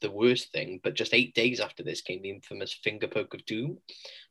the 0.00 0.10
worst 0.10 0.52
thing, 0.52 0.80
but 0.82 0.94
just 0.94 1.14
eight 1.14 1.34
days 1.34 1.60
after 1.60 1.82
this 1.82 2.00
came 2.00 2.22
the 2.22 2.30
infamous 2.30 2.72
finger 2.72 3.06
poke 3.08 3.34
of 3.34 3.44
doom 3.44 3.78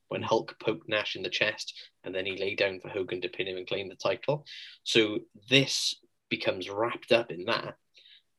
when 0.08 0.22
Hulk 0.22 0.56
poked 0.58 0.88
Nash 0.88 1.16
in 1.16 1.22
the 1.22 1.30
chest 1.30 1.78
and 2.02 2.14
then 2.14 2.26
he 2.26 2.36
lay 2.36 2.54
down 2.54 2.80
for 2.80 2.88
Hogan 2.88 3.20
to 3.20 3.28
pin 3.28 3.46
him 3.46 3.56
and 3.56 3.66
claim 3.66 3.88
the 3.88 3.94
title. 3.94 4.44
So 4.82 5.20
this 5.48 5.94
becomes 6.28 6.68
wrapped 6.68 7.12
up 7.12 7.30
in 7.30 7.44
that. 7.44 7.76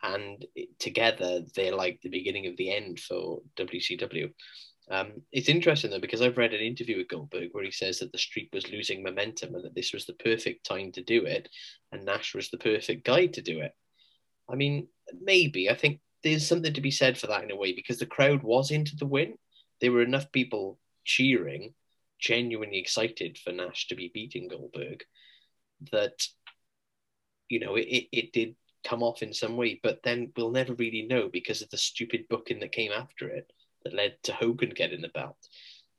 And 0.04 0.46
together, 0.80 1.42
they're 1.56 1.76
like 1.76 2.00
the 2.02 2.10
beginning 2.10 2.48
of 2.48 2.58
the 2.58 2.72
end 2.72 3.00
for 3.00 3.42
WCW. 3.58 4.32
Um, 4.90 5.22
it's 5.32 5.48
interesting 5.48 5.90
though 5.90 6.00
because 6.00 6.22
I've 6.22 6.38
read 6.38 6.54
an 6.54 6.60
interview 6.60 6.98
with 6.98 7.08
Goldberg 7.08 7.50
where 7.54 7.64
he 7.64 7.72
says 7.72 8.00
that 8.00 8.12
the 8.12 8.18
streak 8.18 8.50
was 8.52 8.70
losing 8.70 9.02
momentum 9.04 9.56
and 9.56 9.64
that 9.64 9.76
this 9.76 9.94
was 9.94 10.06
the 10.06 10.14
perfect 10.14 10.66
time 10.66 10.92
to 10.94 11.04
do 11.04 11.26
it, 11.26 11.48
and 11.92 12.04
Nash 12.04 12.36
was 12.36 12.50
the 12.50 12.58
perfect 12.58 13.06
guy 13.06 13.28
to 13.28 13.42
do 13.42 13.62
it. 13.62 13.74
I 14.50 14.56
mean, 14.56 14.88
maybe 15.22 15.70
I 15.70 15.76
think 15.76 16.02
there's 16.24 16.46
something 16.46 16.74
to 16.74 16.82
be 16.82 16.92
said 16.92 17.18
for 17.18 17.28
that 17.28 17.44
in 17.44 17.52
a 17.52 17.56
way 17.56 17.74
because 17.74 18.00
the 18.00 18.06
crowd 18.06 18.44
was 18.44 18.72
into 18.72 18.96
the 18.96 19.06
win. 19.06 19.36
There 19.80 19.92
were 19.92 20.04
enough 20.04 20.32
people 20.32 20.78
cheering, 21.06 21.74
genuinely 22.20 22.80
excited 22.80 23.38
for 23.38 23.54
Nash 23.54 23.88
to 23.88 23.96
be 23.96 24.12
beating 24.14 24.48
Goldberg, 24.48 25.04
that 25.92 26.22
you 27.50 27.60
know 27.60 27.76
it, 27.76 28.08
it 28.12 28.34
did 28.34 28.56
come 28.84 29.04
off 29.04 29.22
in 29.22 29.34
some 29.34 29.58
way. 29.58 29.80
But 29.82 30.02
then 30.04 30.32
we'll 30.36 30.52
never 30.52 30.74
really 30.74 31.04
know 31.04 31.30
because 31.32 31.62
of 31.62 31.70
the 31.70 31.78
stupid 31.78 32.28
booking 32.30 32.60
that 32.60 32.72
came 32.72 32.91
after 32.91 33.28
it 33.28 33.52
that 33.84 33.94
led 33.94 34.15
to 34.24 34.34
Hogan 34.34 34.72
getting 34.72 35.02
the 35.02 35.10
belt. 35.10 35.38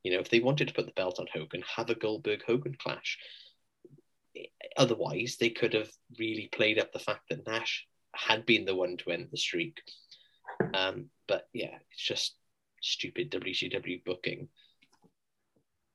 You 0.03 0.13
know, 0.13 0.21
if 0.21 0.31
they 0.31 0.41
wanted 0.41 0.69
to 0.69 0.75
put 0.75 0.87
the 0.87 0.93
belt 0.93 1.19
on 1.19 1.27
Hogan, 1.33 1.63
have 1.77 1.91
a 1.91 1.95
Goldberg 1.95 2.43
Hogan 2.45 2.77
clash. 2.79 3.19
Otherwise, 4.77 5.37
they 5.39 5.51
could 5.51 5.75
have 5.75 5.91
really 6.19 6.49
played 6.53 6.79
up 6.79 6.93
the 6.93 6.99
fact 6.99 7.29
that 7.29 7.47
Nash 7.47 7.87
had 8.15 8.45
been 8.47 8.65
the 8.65 8.75
one 8.75 8.97
to 8.99 9.11
end 9.11 9.29
the 9.31 9.37
streak. 9.37 9.81
Um, 10.75 11.07
but 11.29 11.49
yeah, 11.53 11.77
it's 11.91 12.03
just 12.03 12.35
stupid 12.81 13.31
WCW 13.31 14.05
booking, 14.05 14.49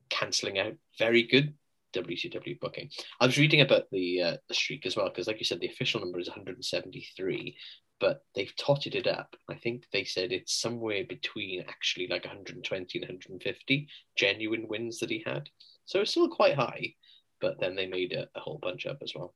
cancelling 0.10 0.58
out 0.60 0.76
very 0.98 1.24
good 1.24 1.54
WCW 1.98 2.60
booking. 2.60 2.90
I 3.20 3.26
was 3.26 3.38
reading 3.38 3.62
about 3.62 3.84
the 3.92 4.22
uh, 4.22 4.38
streak 4.52 4.86
as 4.86 4.96
well 4.96 5.10
because, 5.10 5.28
like 5.28 5.40
you 5.40 5.46
said, 5.46 5.60
the 5.60 5.68
official 5.68 6.00
number 6.00 6.20
is 6.20 6.28
173, 6.28 7.58
but 8.00 8.22
they've 8.36 8.56
totted 8.58 8.96
it 8.96 9.08
up. 9.08 9.36
I 9.50 9.56
think 9.56 9.86
they 9.92 10.04
said 10.04 10.32
it's 10.32 10.62
somewhere 10.62 11.04
between 11.08 11.66
actually 11.68 12.08
like 12.08 12.26
120 12.26 13.00
and 13.00 13.08
150 13.08 13.88
genuine 14.16 14.68
wins 14.68 15.00
that 15.00 15.10
he 15.10 15.24
had. 15.26 15.50
So 15.86 16.02
it's 16.02 16.12
still 16.12 16.30
quite 16.30 16.56
high, 16.56 16.94
but 17.42 17.60
then 17.60 17.76
they 17.76 17.88
made 17.88 18.14
a, 18.14 18.28
a 18.36 18.40
whole 18.40 18.60
bunch 18.62 18.86
up 18.86 19.00
as 19.02 19.14
well. 19.16 19.34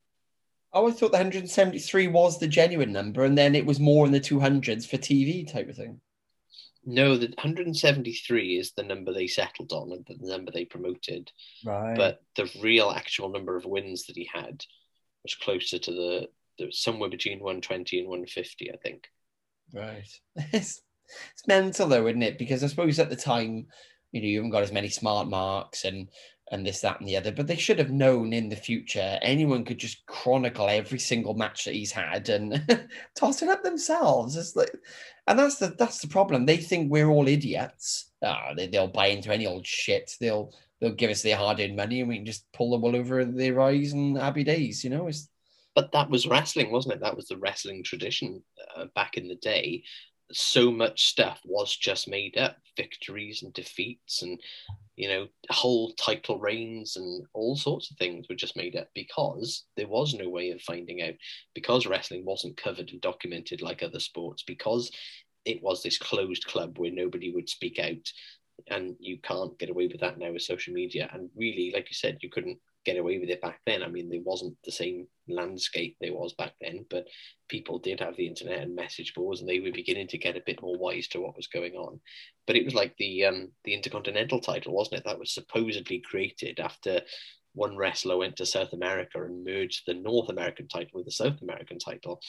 Oh, 0.73 0.87
I 0.87 0.91
thought 0.91 1.11
the 1.11 1.17
173 1.17 2.07
was 2.07 2.39
the 2.39 2.47
genuine 2.47 2.93
number, 2.93 3.25
and 3.25 3.37
then 3.37 3.55
it 3.55 3.65
was 3.65 3.79
more 3.79 4.05
in 4.05 4.13
the 4.13 4.21
200s 4.21 4.87
for 4.87 4.97
TV 4.97 5.51
type 5.51 5.67
of 5.67 5.75
thing. 5.75 5.99
No, 6.85 7.15
the 7.15 7.27
173 7.27 8.57
is 8.57 8.71
the 8.71 8.83
number 8.83 9.13
they 9.13 9.27
settled 9.27 9.71
on 9.71 9.91
and 9.91 10.05
the 10.07 10.27
number 10.27 10.51
they 10.51 10.65
promoted. 10.65 11.31
Right. 11.63 11.95
But 11.95 12.23
the 12.35 12.49
real 12.61 12.89
actual 12.89 13.29
number 13.29 13.55
of 13.55 13.65
wins 13.65 14.07
that 14.07 14.17
he 14.17 14.29
had 14.33 14.63
was 15.23 15.35
closer 15.35 15.77
to 15.77 15.91
the, 15.91 16.29
the 16.57 16.71
somewhere 16.71 17.09
between 17.09 17.39
120 17.39 17.99
and 17.99 18.07
150, 18.07 18.71
I 18.71 18.77
think. 18.77 19.07
Right. 19.73 20.07
It's, 20.53 20.81
it's 21.33 21.47
mental 21.47 21.87
though, 21.87 22.07
isn't 22.07 22.21
it? 22.23 22.37
Because 22.37 22.63
I 22.63 22.67
suppose 22.67 22.97
at 22.97 23.09
the 23.09 23.15
time, 23.15 23.67
you 24.11 24.21
know, 24.21 24.27
you 24.27 24.37
haven't 24.37 24.51
got 24.51 24.63
as 24.63 24.71
many 24.71 24.87
smart 24.87 25.27
marks 25.27 25.83
and 25.83 26.07
and 26.51 26.65
this, 26.65 26.81
that, 26.81 26.99
and 26.99 27.07
the 27.07 27.17
other. 27.17 27.31
But 27.31 27.47
they 27.47 27.55
should 27.55 27.79
have 27.79 27.91
known 27.91 28.33
in 28.33 28.49
the 28.49 28.55
future 28.55 29.17
anyone 29.21 29.63
could 29.65 29.77
just 29.77 30.05
chronicle 30.05 30.67
every 30.69 30.99
single 30.99 31.33
match 31.33 31.65
that 31.65 31.73
he's 31.73 31.91
had 31.91 32.29
and 32.29 32.87
toss 33.15 33.41
it 33.41 33.49
up 33.49 33.63
themselves. 33.63 34.35
It's 34.35 34.55
like, 34.55 34.71
and 35.27 35.39
that's 35.39 35.57
the 35.57 35.67
that's 35.79 36.01
the 36.01 36.07
problem. 36.07 36.45
They 36.45 36.57
think 36.57 36.91
we're 36.91 37.09
all 37.09 37.27
idiots. 37.27 38.11
Oh, 38.21 38.51
they, 38.55 38.67
they'll 38.67 38.87
buy 38.87 39.07
into 39.07 39.33
any 39.33 39.47
old 39.47 39.65
shit. 39.65 40.11
They'll 40.19 40.53
they'll 40.79 40.93
give 40.93 41.11
us 41.11 41.21
their 41.21 41.37
hard-earned 41.37 41.75
money 41.75 42.01
and 42.01 42.09
we 42.09 42.17
can 42.17 42.25
just 42.25 42.51
pull 42.53 42.71
the 42.71 42.77
wool 42.77 42.95
over 42.95 43.23
their 43.23 43.59
eyes 43.61 43.93
and 43.93 44.17
happy 44.17 44.43
days. 44.43 44.83
You 44.83 44.89
know, 44.89 45.07
it's 45.07 45.29
but 45.75 45.91
that 45.93 46.09
was 46.09 46.27
wrestling, 46.27 46.71
wasn't 46.71 46.95
it? 46.95 47.01
That 47.01 47.15
was 47.15 47.27
the 47.27 47.37
wrestling 47.37 47.83
tradition 47.83 48.43
uh, 48.75 48.85
back 48.93 49.15
in 49.15 49.27
the 49.27 49.35
day. 49.35 49.83
So 50.33 50.71
much 50.71 51.07
stuff 51.07 51.39
was 51.45 51.75
just 51.75 52.07
made 52.07 52.37
up, 52.37 52.57
victories 52.77 53.43
and 53.43 53.53
defeats, 53.53 54.21
and 54.21 54.39
you 54.95 55.07
know, 55.07 55.27
whole 55.49 55.93
title 55.93 56.39
reigns 56.39 56.95
and 56.95 57.25
all 57.33 57.55
sorts 57.55 57.89
of 57.89 57.97
things 57.97 58.27
were 58.29 58.35
just 58.35 58.57
made 58.57 58.75
up 58.75 58.87
because 58.93 59.65
there 59.75 59.87
was 59.87 60.13
no 60.13 60.29
way 60.29 60.51
of 60.51 60.61
finding 60.61 61.01
out 61.01 61.15
because 61.55 61.87
wrestling 61.87 62.25
wasn't 62.25 62.57
covered 62.57 62.89
and 62.91 63.01
documented 63.01 63.61
like 63.61 63.81
other 63.81 63.99
sports 63.99 64.43
because 64.43 64.91
it 65.45 65.61
was 65.63 65.81
this 65.81 65.97
closed 65.97 66.45
club 66.45 66.77
where 66.77 66.91
nobody 66.91 67.31
would 67.31 67.49
speak 67.49 67.79
out 67.79 68.07
and 68.69 68.95
you 68.99 69.17
can't 69.23 69.57
get 69.57 69.69
away 69.69 69.87
with 69.87 70.01
that 70.01 70.19
now 70.19 70.31
with 70.31 70.43
social 70.43 70.73
media. 70.73 71.09
And 71.13 71.29
really 71.35 71.71
like 71.73 71.89
you 71.89 71.95
said 71.95 72.19
you 72.21 72.29
couldn't 72.29 72.59
get 72.85 72.97
away 72.97 73.19
with 73.19 73.29
it 73.29 73.41
back 73.41 73.59
then. 73.65 73.83
I 73.83 73.87
mean, 73.87 74.09
there 74.09 74.21
wasn't 74.23 74.55
the 74.63 74.71
same 74.71 75.07
landscape 75.27 75.97
there 75.99 76.13
was 76.13 76.33
back 76.33 76.53
then, 76.61 76.85
but 76.89 77.07
people 77.47 77.79
did 77.79 77.99
have 77.99 78.15
the 78.15 78.27
internet 78.27 78.61
and 78.61 78.75
message 78.75 79.13
boards, 79.13 79.39
and 79.39 79.49
they 79.49 79.59
were 79.59 79.71
beginning 79.71 80.07
to 80.09 80.17
get 80.17 80.37
a 80.37 80.43
bit 80.45 80.61
more 80.61 80.77
wise 80.77 81.07
to 81.09 81.21
what 81.21 81.35
was 81.35 81.47
going 81.47 81.73
on. 81.73 81.99
But 82.47 82.55
it 82.55 82.65
was 82.65 82.73
like 82.73 82.95
the 82.97 83.25
um, 83.25 83.51
the 83.63 83.73
Intercontinental 83.73 84.39
title, 84.39 84.73
wasn't 84.73 84.99
it? 84.99 85.05
That 85.05 85.19
was 85.19 85.33
supposedly 85.33 85.99
created 85.99 86.59
after 86.59 87.01
one 87.53 87.75
wrestler 87.75 88.17
went 88.17 88.37
to 88.37 88.45
South 88.45 88.73
America 88.73 89.23
and 89.23 89.43
merged 89.43 89.83
the 89.85 89.93
North 89.93 90.29
American 90.29 90.67
title 90.67 90.91
with 90.93 91.05
the 91.05 91.11
South 91.11 91.41
American 91.41 91.79
title 91.79 92.21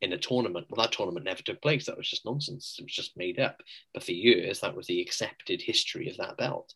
in 0.00 0.12
a 0.12 0.18
tournament. 0.18 0.66
Well, 0.68 0.84
that 0.84 0.92
tournament 0.92 1.24
never 1.24 1.42
took 1.42 1.62
place. 1.62 1.86
That 1.86 1.96
was 1.96 2.10
just 2.10 2.24
nonsense. 2.24 2.76
It 2.78 2.82
was 2.82 2.92
just 2.92 3.16
made 3.16 3.38
up. 3.38 3.60
But 3.92 4.02
for 4.02 4.12
years, 4.12 4.60
that 4.60 4.74
was 4.74 4.86
the 4.86 5.00
accepted 5.00 5.62
history 5.62 6.10
of 6.10 6.16
that 6.16 6.36
belt. 6.36 6.74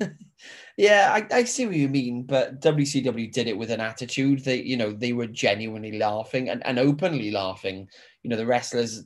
yeah, 0.76 1.10
I, 1.12 1.36
I 1.38 1.44
see 1.44 1.66
what 1.66 1.76
you 1.76 1.88
mean, 1.88 2.24
but 2.24 2.60
WCW 2.60 3.32
did 3.32 3.48
it 3.48 3.58
with 3.58 3.70
an 3.70 3.80
attitude. 3.80 4.44
They, 4.44 4.62
you 4.62 4.76
know, 4.76 4.92
they 4.92 5.12
were 5.12 5.26
genuinely 5.26 5.98
laughing 5.98 6.48
and, 6.48 6.64
and 6.66 6.78
openly 6.78 7.30
laughing. 7.30 7.88
You 8.22 8.30
know, 8.30 8.36
the 8.36 8.46
wrestlers 8.46 9.04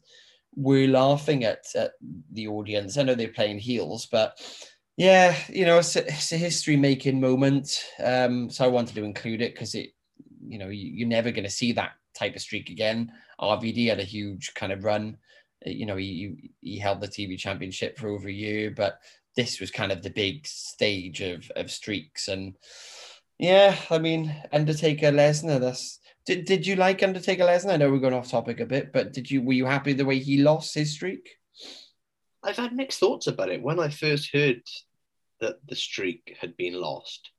were 0.55 0.87
laughing 0.87 1.45
at, 1.45 1.65
at 1.75 1.93
the 2.33 2.49
audience. 2.49 2.97
I 2.97 3.03
know 3.03 3.15
they're 3.15 3.29
playing 3.29 3.59
heels, 3.59 4.07
but 4.07 4.39
yeah, 4.97 5.35
you 5.49 5.65
know, 5.65 5.79
it's 5.79 5.97
a, 5.97 6.07
it's 6.07 6.33
a 6.33 6.37
history 6.37 6.77
making 6.77 7.21
moment. 7.21 7.83
Um, 8.03 8.51
so 8.51 8.65
I 8.65 8.69
wanted 8.69 8.95
to 8.97 9.05
include 9.05 9.41
it 9.41 9.55
because 9.55 9.75
it, 9.75 9.91
you 10.47 10.59
know, 10.59 10.69
you, 10.69 10.91
you're 10.95 11.09
never 11.09 11.31
going 11.31 11.45
to 11.45 11.51
see 11.51 11.73
that 11.73 11.93
type 12.15 12.37
of 12.37 12.43
streak 12.43 12.69
again. 12.69 13.11
RVD 13.41 13.89
had 13.89 14.01
a 14.01 14.05
huge 14.05 14.53
kind 14.55 14.73
of 14.73 14.85
run. 14.85 15.17
You 15.65 15.87
know, 15.87 15.97
he 15.97 16.51
he 16.61 16.79
held 16.79 17.01
the 17.01 17.09
TV 17.09 17.39
championship 17.39 17.97
for 17.97 18.09
over 18.09 18.29
a 18.29 18.33
year, 18.33 18.73
but 18.77 18.99
this 19.37 19.61
was 19.61 19.71
kind 19.71 19.93
of 19.93 20.03
the 20.03 20.11
big 20.11 20.47
stage 20.47 21.21
of 21.21 21.51
of 21.57 21.71
streaks. 21.71 22.29
And 22.29 22.55
yeah 23.43 23.75
i 23.91 23.99
mean 23.99 24.33
undertaker 24.53 25.11
lesnar 25.11 25.59
that's 25.59 25.99
did, 26.25 26.45
did 26.45 26.65
you 26.65 26.77
like 26.77 27.03
undertaker 27.03 27.43
lesnar? 27.43 27.73
I 27.73 27.77
know 27.77 27.91
we're 27.91 27.99
going 27.99 28.15
off 28.15 28.31
topic 28.31 28.61
a 28.61 28.67
bit 28.67 28.93
but 28.93 29.13
did 29.13 29.29
you 29.29 29.43
were 29.43 29.53
you 29.53 29.67
happy 29.67 29.93
the 29.93 30.05
way 30.05 30.21
he 30.21 30.41
lost 30.41 30.75
his 30.75 30.93
streak? 30.93 31.29
I've 32.45 32.57
had 32.57 32.73
mixed 32.73 33.01
thoughts 33.01 33.27
about 33.27 33.51
it. 33.51 33.61
When 33.61 33.81
i 33.81 33.89
first 33.89 34.33
heard 34.33 34.63
that 35.41 35.57
the 35.67 35.75
streak 35.75 36.37
had 36.41 36.57
been 36.57 36.75
lost 36.75 37.31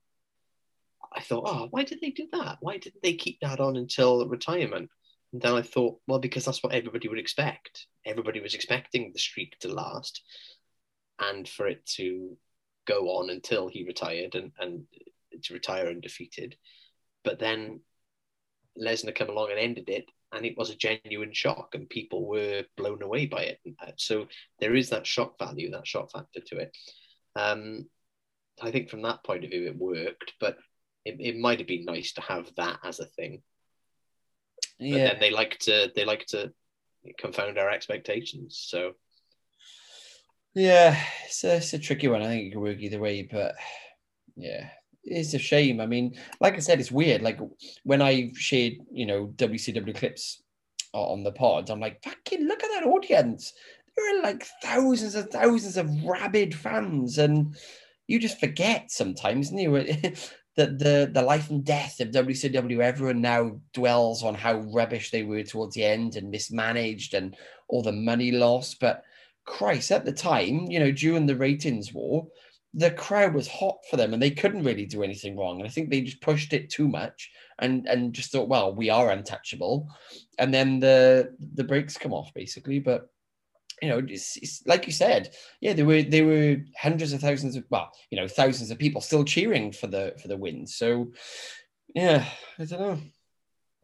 i 1.13 1.21
thought 1.21 1.45
oh 1.47 1.67
why 1.71 1.83
did 1.83 2.01
they 2.01 2.09
do 2.09 2.27
that? 2.33 2.57
Why 2.59 2.77
didn't 2.77 3.01
they 3.01 3.13
keep 3.13 3.39
that 3.39 3.61
on 3.61 3.77
until 3.77 4.27
retirement? 4.27 4.89
And 5.31 5.41
then 5.41 5.53
i 5.53 5.61
thought 5.61 5.99
well 6.07 6.19
because 6.19 6.43
that's 6.43 6.61
what 6.63 6.73
everybody 6.73 7.07
would 7.07 7.19
expect. 7.19 7.87
Everybody 8.05 8.41
was 8.41 8.55
expecting 8.55 9.11
the 9.13 9.19
streak 9.19 9.57
to 9.59 9.69
last 9.69 10.21
and 11.19 11.47
for 11.47 11.67
it 11.67 11.85
to 11.85 12.37
go 12.85 13.17
on 13.17 13.29
until 13.29 13.67
he 13.67 13.83
retired 13.85 14.35
and, 14.35 14.51
and 14.59 14.83
to 15.43 15.53
retire 15.53 15.87
undefeated. 15.87 16.55
But 17.23 17.39
then 17.39 17.81
Lesnar 18.81 19.15
came 19.15 19.29
along 19.29 19.51
and 19.51 19.59
ended 19.59 19.89
it, 19.89 20.05
and 20.31 20.45
it 20.45 20.57
was 20.57 20.69
a 20.69 20.75
genuine 20.75 21.33
shock, 21.33 21.75
and 21.75 21.87
people 21.89 22.27
were 22.27 22.63
blown 22.75 23.01
away 23.03 23.27
by 23.27 23.43
it. 23.43 23.59
So 23.97 24.27
there 24.59 24.75
is 24.75 24.89
that 24.89 25.07
shock 25.07 25.37
value, 25.37 25.71
that 25.71 25.87
shock 25.87 26.11
factor 26.11 26.41
to 26.47 26.57
it. 26.57 26.77
Um, 27.35 27.85
I 28.61 28.71
think 28.71 28.89
from 28.89 29.03
that 29.03 29.23
point 29.23 29.43
of 29.43 29.51
view, 29.51 29.67
it 29.67 29.77
worked, 29.77 30.33
but 30.39 30.57
it, 31.05 31.17
it 31.19 31.37
might 31.37 31.59
have 31.59 31.67
been 31.67 31.85
nice 31.85 32.13
to 32.13 32.21
have 32.21 32.51
that 32.57 32.79
as 32.83 32.99
a 32.99 33.05
thing. 33.05 33.41
But 34.79 34.87
Yeah. 34.87 35.09
then 35.09 35.19
they 35.19 35.31
like 35.31 35.59
to 35.59 35.91
they 35.95 36.03
like 36.05 36.25
to 36.27 36.51
confound 37.17 37.57
our 37.57 37.69
expectations. 37.69 38.59
So 38.67 38.93
Yeah, 40.55 40.99
it's 41.25 41.43
a, 41.43 41.55
it's 41.57 41.73
a 41.73 41.79
tricky 41.79 42.07
one. 42.07 42.21
I 42.21 42.27
think 42.27 42.45
it 42.45 42.53
could 42.53 42.61
work 42.61 42.79
either 42.79 42.99
way, 42.99 43.23
but 43.23 43.55
yeah, 44.35 44.69
it's 45.03 45.33
a 45.33 45.39
shame. 45.39 45.81
I 45.81 45.87
mean, 45.87 46.15
like 46.39 46.55
I 46.55 46.59
said, 46.59 46.79
it's 46.79 46.91
weird. 46.91 47.21
Like 47.21 47.39
when 47.83 48.01
I 48.01 48.31
shared, 48.35 48.73
you 48.91 49.05
know, 49.05 49.27
WCW 49.35 49.95
clips 49.95 50.43
on 50.93 51.23
the 51.23 51.31
pod, 51.31 51.69
I'm 51.69 51.79
like, 51.79 52.03
fucking 52.03 52.45
look 52.45 52.63
at 52.63 52.69
that 52.69 52.87
audience. 52.87 53.53
There 53.95 54.19
are 54.19 54.23
like 54.23 54.45
thousands 54.61 55.15
and 55.15 55.29
thousands 55.29 55.77
of 55.77 56.03
rabid 56.03 56.53
fans, 56.53 57.17
and 57.17 57.55
you 58.07 58.19
just 58.19 58.39
forget 58.39 58.91
sometimes, 58.91 59.49
and 59.49 59.59
you 59.59 59.71
that 60.55 60.77
the 60.77 61.09
the 61.11 61.21
life 61.21 61.49
and 61.49 61.63
death 61.63 61.99
of 61.99 62.09
WCW. 62.09 62.79
Everyone 62.79 63.21
now 63.21 63.59
dwells 63.73 64.23
on 64.23 64.35
how 64.35 64.59
rubbish 64.73 65.09
they 65.09 65.23
were 65.23 65.43
towards 65.43 65.75
the 65.75 65.83
end 65.83 66.15
and 66.15 66.29
mismanaged 66.29 67.13
and 67.13 67.35
all 67.67 67.81
the 67.81 67.91
money 67.91 68.31
lost, 68.31 68.79
but 68.79 69.03
Christ, 69.45 69.91
at 69.91 70.05
the 70.05 70.11
time, 70.11 70.67
you 70.69 70.79
know, 70.79 70.91
during 70.91 71.25
the 71.25 71.35
ratings 71.35 71.93
war, 71.93 72.27
the 72.73 72.91
crowd 72.91 73.33
was 73.33 73.47
hot 73.47 73.77
for 73.89 73.97
them 73.97 74.13
and 74.13 74.21
they 74.21 74.31
couldn't 74.31 74.63
really 74.63 74.85
do 74.85 75.03
anything 75.03 75.37
wrong. 75.37 75.59
And 75.59 75.67
I 75.67 75.69
think 75.69 75.89
they 75.89 76.01
just 76.01 76.21
pushed 76.21 76.53
it 76.53 76.69
too 76.69 76.87
much 76.87 77.29
and 77.59 77.87
and 77.87 78.13
just 78.13 78.31
thought, 78.31 78.49
well, 78.49 78.73
we 78.73 78.89
are 78.89 79.11
untouchable. 79.11 79.89
And 80.39 80.53
then 80.53 80.79
the 80.79 81.35
the 81.53 81.63
brakes 81.63 81.97
come 81.97 82.13
off 82.13 82.33
basically. 82.33 82.79
But 82.79 83.09
you 83.81 83.89
know, 83.89 84.01
it's, 84.07 84.37
it's 84.37 84.65
like 84.65 84.87
you 84.87 84.93
said, 84.93 85.35
yeah, 85.61 85.73
there 85.73 85.85
were 85.85 86.01
there 86.01 86.25
were 86.25 86.57
hundreds 86.77 87.13
of 87.13 87.21
thousands 87.21 87.55
of 87.55 87.63
well, 87.69 87.91
you 88.09 88.17
know, 88.17 88.27
thousands 88.27 88.71
of 88.71 88.79
people 88.79 89.01
still 89.01 89.23
cheering 89.23 89.71
for 89.71 89.87
the 89.87 90.15
for 90.19 90.27
the 90.27 90.37
win. 90.37 90.65
So 90.65 91.11
yeah, 91.93 92.25
I 92.57 92.65
don't 92.65 92.79
know. 92.79 92.99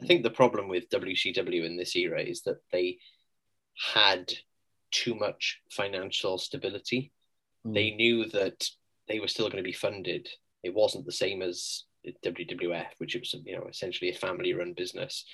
I 0.02 0.06
think 0.06 0.24
the 0.24 0.30
problem 0.32 0.68
with 0.68 0.90
WCW 0.90 1.66
in 1.66 1.78
this 1.78 1.96
era 1.96 2.22
is 2.22 2.42
that 2.44 2.62
they 2.72 2.98
had 3.94 4.34
too 4.92 5.16
much 5.16 5.60
financial 5.72 6.38
stability. 6.38 7.12
Mm. 7.66 7.74
They 7.74 7.92
knew 7.92 8.26
that 8.30 8.68
they 9.08 9.20
were 9.20 9.28
still 9.28 9.48
going 9.48 9.58
to 9.58 9.68
be 9.68 9.74
funded. 9.74 10.30
It 10.64 10.74
wasn't 10.74 11.06
the 11.06 11.12
same 11.12 11.42
as 11.42 11.84
WWF, 12.24 12.88
which 12.98 13.16
was 13.16 13.36
you 13.46 13.56
know 13.56 13.68
essentially 13.70 14.12
a 14.12 14.16
family-run 14.16 14.74
business. 14.74 15.26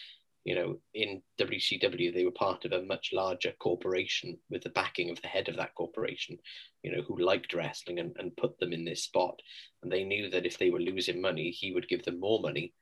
You 0.43 0.53
know, 0.53 0.77
in 0.93 1.23
WCW, 1.39 2.13
they 2.13 2.23
were 2.23 2.31
part 2.31 2.65
of 2.65 2.71
a 2.71 2.83
much 2.83 3.09
larger 3.11 3.51
corporation 3.59 4.37
with 4.51 4.61
the 4.61 4.69
backing 4.69 5.09
of 5.09 5.19
the 5.21 5.27
head 5.27 5.49
of 5.49 5.57
that 5.57 5.73
corporation, 5.73 6.37
you 6.83 6.95
know, 6.95 7.01
who 7.01 7.17
liked 7.17 7.55
wrestling 7.55 7.97
and, 7.97 8.15
and 8.19 8.37
put 8.37 8.59
them 8.59 8.71
in 8.71 8.85
this 8.85 9.03
spot. 9.03 9.39
And 9.81 9.91
they 9.91 10.03
knew 10.03 10.29
that 10.29 10.45
if 10.45 10.59
they 10.59 10.69
were 10.69 10.79
losing 10.79 11.19
money, 11.19 11.49
he 11.49 11.71
would 11.71 11.87
give 11.87 12.05
them 12.05 12.19
more 12.19 12.41
money. 12.41 12.73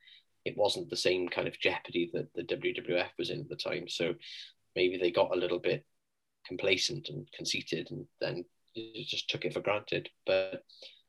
It 0.44 0.58
wasn't 0.58 0.90
the 0.90 0.98
same 0.98 1.30
kind 1.30 1.48
of 1.48 1.58
jeopardy 1.58 2.12
that 2.14 2.34
the 2.36 2.44
WWF 2.44 3.12
was 3.18 3.30
in 3.30 3.40
at 3.40 3.50
the 3.50 3.56
time. 3.56 3.88
So 3.88 4.14
maybe 4.76 4.98
they 4.98 5.12
got 5.12 5.34
a 5.34 5.40
little 5.40 5.60
bit 5.60 5.86
complacent 6.48 7.10
and 7.10 7.28
conceited 7.36 7.90
and 7.92 8.06
then 8.20 8.46
just 9.08 9.30
took 9.30 9.46
it 9.46 9.54
for 9.54 9.62
granted. 9.62 10.10
But 10.26 10.64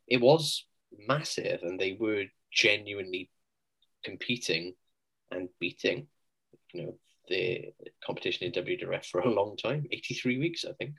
it 0.06 0.20
was 0.20 0.66
massive 1.06 1.62
and 1.62 1.78
they 1.78 1.96
were 1.98 2.24
genuinely 2.52 3.30
competing 4.04 4.74
and 5.30 5.48
beating, 5.60 6.06
you 6.72 6.82
know, 6.82 6.94
the 7.28 7.72
competition 8.04 8.46
in 8.46 8.52
WWF 8.52 9.06
for 9.06 9.20
a 9.20 9.30
long 9.30 9.56
time 9.56 9.86
83 9.90 10.38
weeks, 10.38 10.64
I 10.64 10.72
think. 10.72 10.94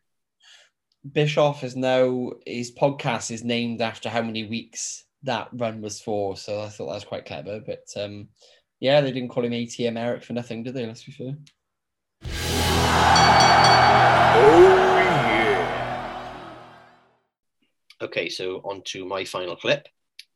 Bischoff 1.12 1.64
is 1.64 1.76
now 1.76 2.32
his 2.48 2.74
podcast 2.74 3.30
is 3.30 3.44
named 3.44 3.82
after 3.82 4.10
how 4.10 4.24
many 4.24 4.48
weeks 4.48 5.06
that 5.24 5.50
run 5.54 5.82
was 5.82 6.02
for. 6.02 6.36
So 6.36 6.62
I 6.62 6.70
thought 6.70 6.88
that 6.88 6.96
was 6.96 7.06
quite 7.06 7.26
clever. 7.26 7.62
But 7.64 7.86
um, 7.96 8.30
yeah, 8.80 9.02
they 9.02 9.12
didn't 9.12 9.30
call 9.30 9.46
him 9.46 9.52
ATM 9.52 10.00
Eric 10.00 10.24
for 10.24 10.34
nothing, 10.34 10.64
did 10.64 10.74
they? 10.74 10.86
Let's 10.86 11.04
be 11.04 11.12
fair. 11.12 11.36
Oh 14.38 14.60
yeah. 14.62 14.86
Okay, 18.02 18.30
so 18.30 18.58
on 18.64 18.82
to 18.86 19.06
my 19.06 19.24
final 19.26 19.56
clip. 19.56 19.88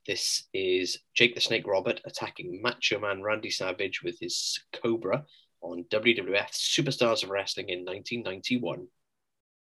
This 0.07 0.47
is 0.53 0.97
Jake 1.13 1.35
the 1.35 1.41
Snake 1.41 1.67
Robert 1.67 2.01
attacking 2.05 2.61
Macho 2.63 2.99
Man 2.99 3.21
Randy 3.21 3.51
Savage 3.51 4.01
with 4.01 4.17
his 4.19 4.59
Cobra 4.73 5.25
on 5.61 5.85
WWF 5.91 6.49
Superstars 6.51 7.23
of 7.23 7.29
Wrestling 7.29 7.69
in 7.69 7.85
1991. 7.85 8.87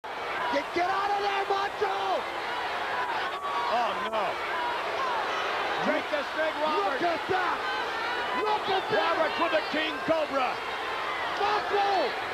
Get, 0.04 0.66
get 0.76 0.90
out 0.90 1.10
of 1.10 1.22
there, 1.24 1.46
Macho! 1.50 2.22
Oh, 3.74 3.92
no. 4.12 4.30
Jake 5.90 6.10
the 6.12 6.24
Snake 6.36 6.58
Robert. 6.62 7.02
Look 7.02 7.02
at 7.02 7.24
that! 7.30 7.58
Look 8.44 8.70
at 8.70 8.86
that! 8.92 9.18
Roberts 9.18 9.40
with 9.42 9.54
the 9.58 9.64
King 9.72 9.94
Cobra. 10.06 10.54
Macho! 11.42 12.27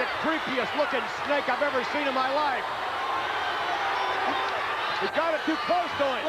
The 0.00 0.08
creepiest 0.24 0.72
looking 0.80 1.04
snake 1.28 1.44
I've 1.44 1.60
ever 1.60 1.84
seen 1.92 2.08
in 2.08 2.16
my 2.16 2.32
life. 2.32 2.64
He 5.04 5.12
got 5.12 5.36
it 5.36 5.44
too 5.44 5.60
close 5.68 5.92
to 6.00 6.06
him. 6.16 6.24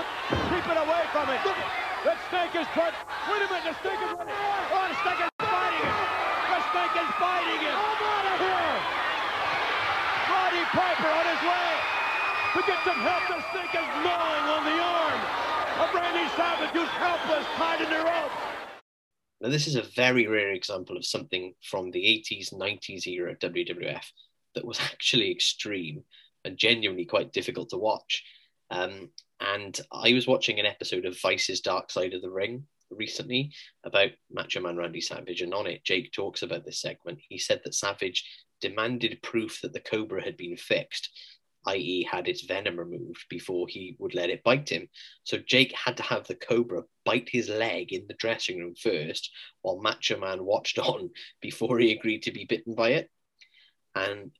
Keep 0.51 0.67
it 0.67 0.75
away 0.75 1.07
from 1.15 1.31
it. 1.31 1.39
That 2.03 2.19
snake 2.27 2.51
is 2.51 2.67
trying. 2.75 2.91
Wait 3.31 3.39
a 3.39 3.47
minute, 3.47 3.71
the 3.71 3.75
snake 3.79 3.95
is 3.95 4.11
running. 4.11 4.35
Oh, 4.35 4.91
the 4.91 4.97
snake 5.07 5.23
is 5.23 5.31
fighting 5.39 5.87
him. 5.87 5.97
The 6.51 6.59
snake 6.67 6.95
is 6.99 7.11
fighting 7.15 7.61
him. 7.63 7.75
I'm 7.79 8.03
out 8.11 8.27
of 8.27 8.37
here! 8.43 8.75
Roddy 10.35 10.63
Piper 10.75 11.11
on 11.15 11.25
his 11.31 11.41
way 11.47 11.71
to 12.51 12.59
get 12.67 12.79
some 12.83 12.99
help. 12.99 13.23
The 13.31 13.39
snake 13.55 13.71
is 13.71 13.87
gnawing 14.03 14.45
on 14.51 14.61
the 14.67 14.77
arm 14.83 15.19
of 15.79 15.87
Randy 15.95 16.27
Savage, 16.35 16.75
who's 16.75 16.91
helpless, 16.99 17.47
tied 17.55 17.79
in 17.79 17.87
the 17.87 18.03
rope. 18.03 18.50
Now, 19.41 19.49
this 19.49 19.65
is 19.65 19.75
a 19.75 19.81
very 19.81 20.27
rare 20.27 20.51
example 20.51 20.95
of 20.95 21.05
something 21.05 21.55
from 21.63 21.89
the 21.89 22.03
80s, 22.03 22.53
90s 22.53 23.07
era 23.07 23.35
WWF 23.35 24.05
that 24.53 24.65
was 24.65 24.79
actually 24.91 25.31
extreme 25.31 26.03
and 26.45 26.57
genuinely 26.57 27.05
quite 27.05 27.33
difficult 27.33 27.69
to 27.69 27.77
watch. 27.77 28.23
Um, 28.69 29.09
and 29.39 29.79
I 29.91 30.13
was 30.13 30.27
watching 30.27 30.59
an 30.59 30.67
episode 30.67 31.05
of 31.05 31.19
Vice's 31.19 31.61
Dark 31.61 31.89
Side 31.89 32.13
of 32.13 32.21
the 32.21 32.29
Ring 32.29 32.65
recently 32.91 33.51
about 33.83 34.11
Macho 34.31 34.61
Man 34.61 34.77
Randy 34.77 35.01
Savage, 35.01 35.41
and 35.41 35.53
on 35.53 35.65
it, 35.65 35.83
Jake 35.83 36.11
talks 36.11 36.43
about 36.43 36.63
this 36.63 36.79
segment. 36.79 37.19
He 37.27 37.39
said 37.39 37.61
that 37.63 37.73
Savage 37.73 38.23
demanded 38.59 39.21
proof 39.23 39.59
that 39.61 39.73
the 39.73 39.79
Cobra 39.79 40.23
had 40.23 40.37
been 40.37 40.55
fixed, 40.55 41.09
i.e., 41.67 42.07
had 42.09 42.27
its 42.27 42.41
venom 42.41 42.77
removed 42.77 43.25
before 43.29 43.67
he 43.67 43.95
would 43.99 44.15
let 44.15 44.29
it 44.29 44.43
bite 44.43 44.69
him. 44.69 44.87
So 45.23 45.37
Jake 45.37 45.73
had 45.73 45.97
to 45.97 46.03
have 46.03 46.27
the 46.27 46.35
Cobra 46.35 46.83
bite 47.05 47.29
his 47.29 47.49
leg 47.49 47.93
in 47.93 48.05
the 48.07 48.15
dressing 48.15 48.59
room 48.59 48.75
first, 48.75 49.31
while 49.61 49.81
Macho 49.81 50.19
Man 50.19 50.43
watched 50.43 50.79
on 50.79 51.11
before 51.41 51.79
he 51.79 51.91
agreed 51.91 52.23
to 52.23 52.31
be 52.31 52.45
bitten 52.45 52.75
by 52.75 52.91
it. 52.91 53.09
And 53.95 54.31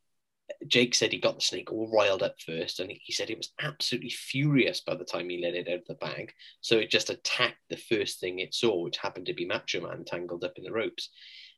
Jake 0.68 0.96
said 0.96 1.12
he 1.12 1.20
got 1.20 1.36
the 1.36 1.42
snake 1.42 1.72
all 1.72 1.90
riled 1.92 2.24
up 2.24 2.36
first, 2.46 2.80
and 2.80 2.92
he 2.92 3.14
said 3.14 3.30
it 3.30 3.38
was 3.38 3.54
absolutely 3.60 4.10
furious 4.10 4.82
by 4.82 4.96
the 4.96 5.06
time 5.06 5.30
he 5.30 5.42
let 5.42 5.56
it 5.56 5.68
out 5.68 5.80
of 5.80 5.88
the 5.88 5.94
bag. 5.96 6.34
So 6.62 6.78
it 6.78 6.90
just 6.90 7.10
attacked 7.10 7.62
the 7.70 7.78
first 7.78 8.20
thing 8.20 8.40
it 8.40 8.54
saw, 8.54 8.82
which 8.82 8.98
happened 8.98 9.28
to 9.28 9.34
be 9.34 9.46
Macho 9.46 9.82
Man 9.82 10.04
tangled 10.06 10.44
up 10.44 10.54
in 10.58 10.64
the 10.64 10.72
ropes. 10.72 11.10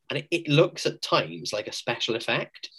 And 0.09 0.19
it, 0.19 0.27
it 0.31 0.47
looks 0.47 0.85
at 0.85 1.01
times 1.01 1.53
like 1.53 1.67
a 1.67 1.73
special 1.73 2.15
effect, 2.15 2.69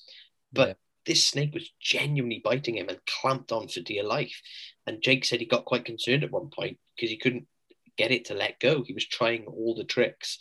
but. 0.52 0.78
This 1.06 1.24
snake 1.24 1.54
was 1.54 1.70
genuinely 1.80 2.40
biting 2.44 2.76
him 2.76 2.88
and 2.88 2.98
clamped 3.06 3.52
on 3.52 3.68
for 3.68 3.80
dear 3.80 4.04
life. 4.04 4.40
And 4.86 5.02
Jake 5.02 5.24
said 5.24 5.40
he 5.40 5.46
got 5.46 5.64
quite 5.64 5.84
concerned 5.84 6.24
at 6.24 6.30
one 6.30 6.50
point 6.50 6.78
because 6.94 7.10
he 7.10 7.16
couldn't 7.16 7.46
get 7.96 8.10
it 8.10 8.26
to 8.26 8.34
let 8.34 8.60
go. 8.60 8.82
He 8.82 8.92
was 8.92 9.06
trying 9.06 9.44
all 9.46 9.74
the 9.74 9.84
tricks. 9.84 10.38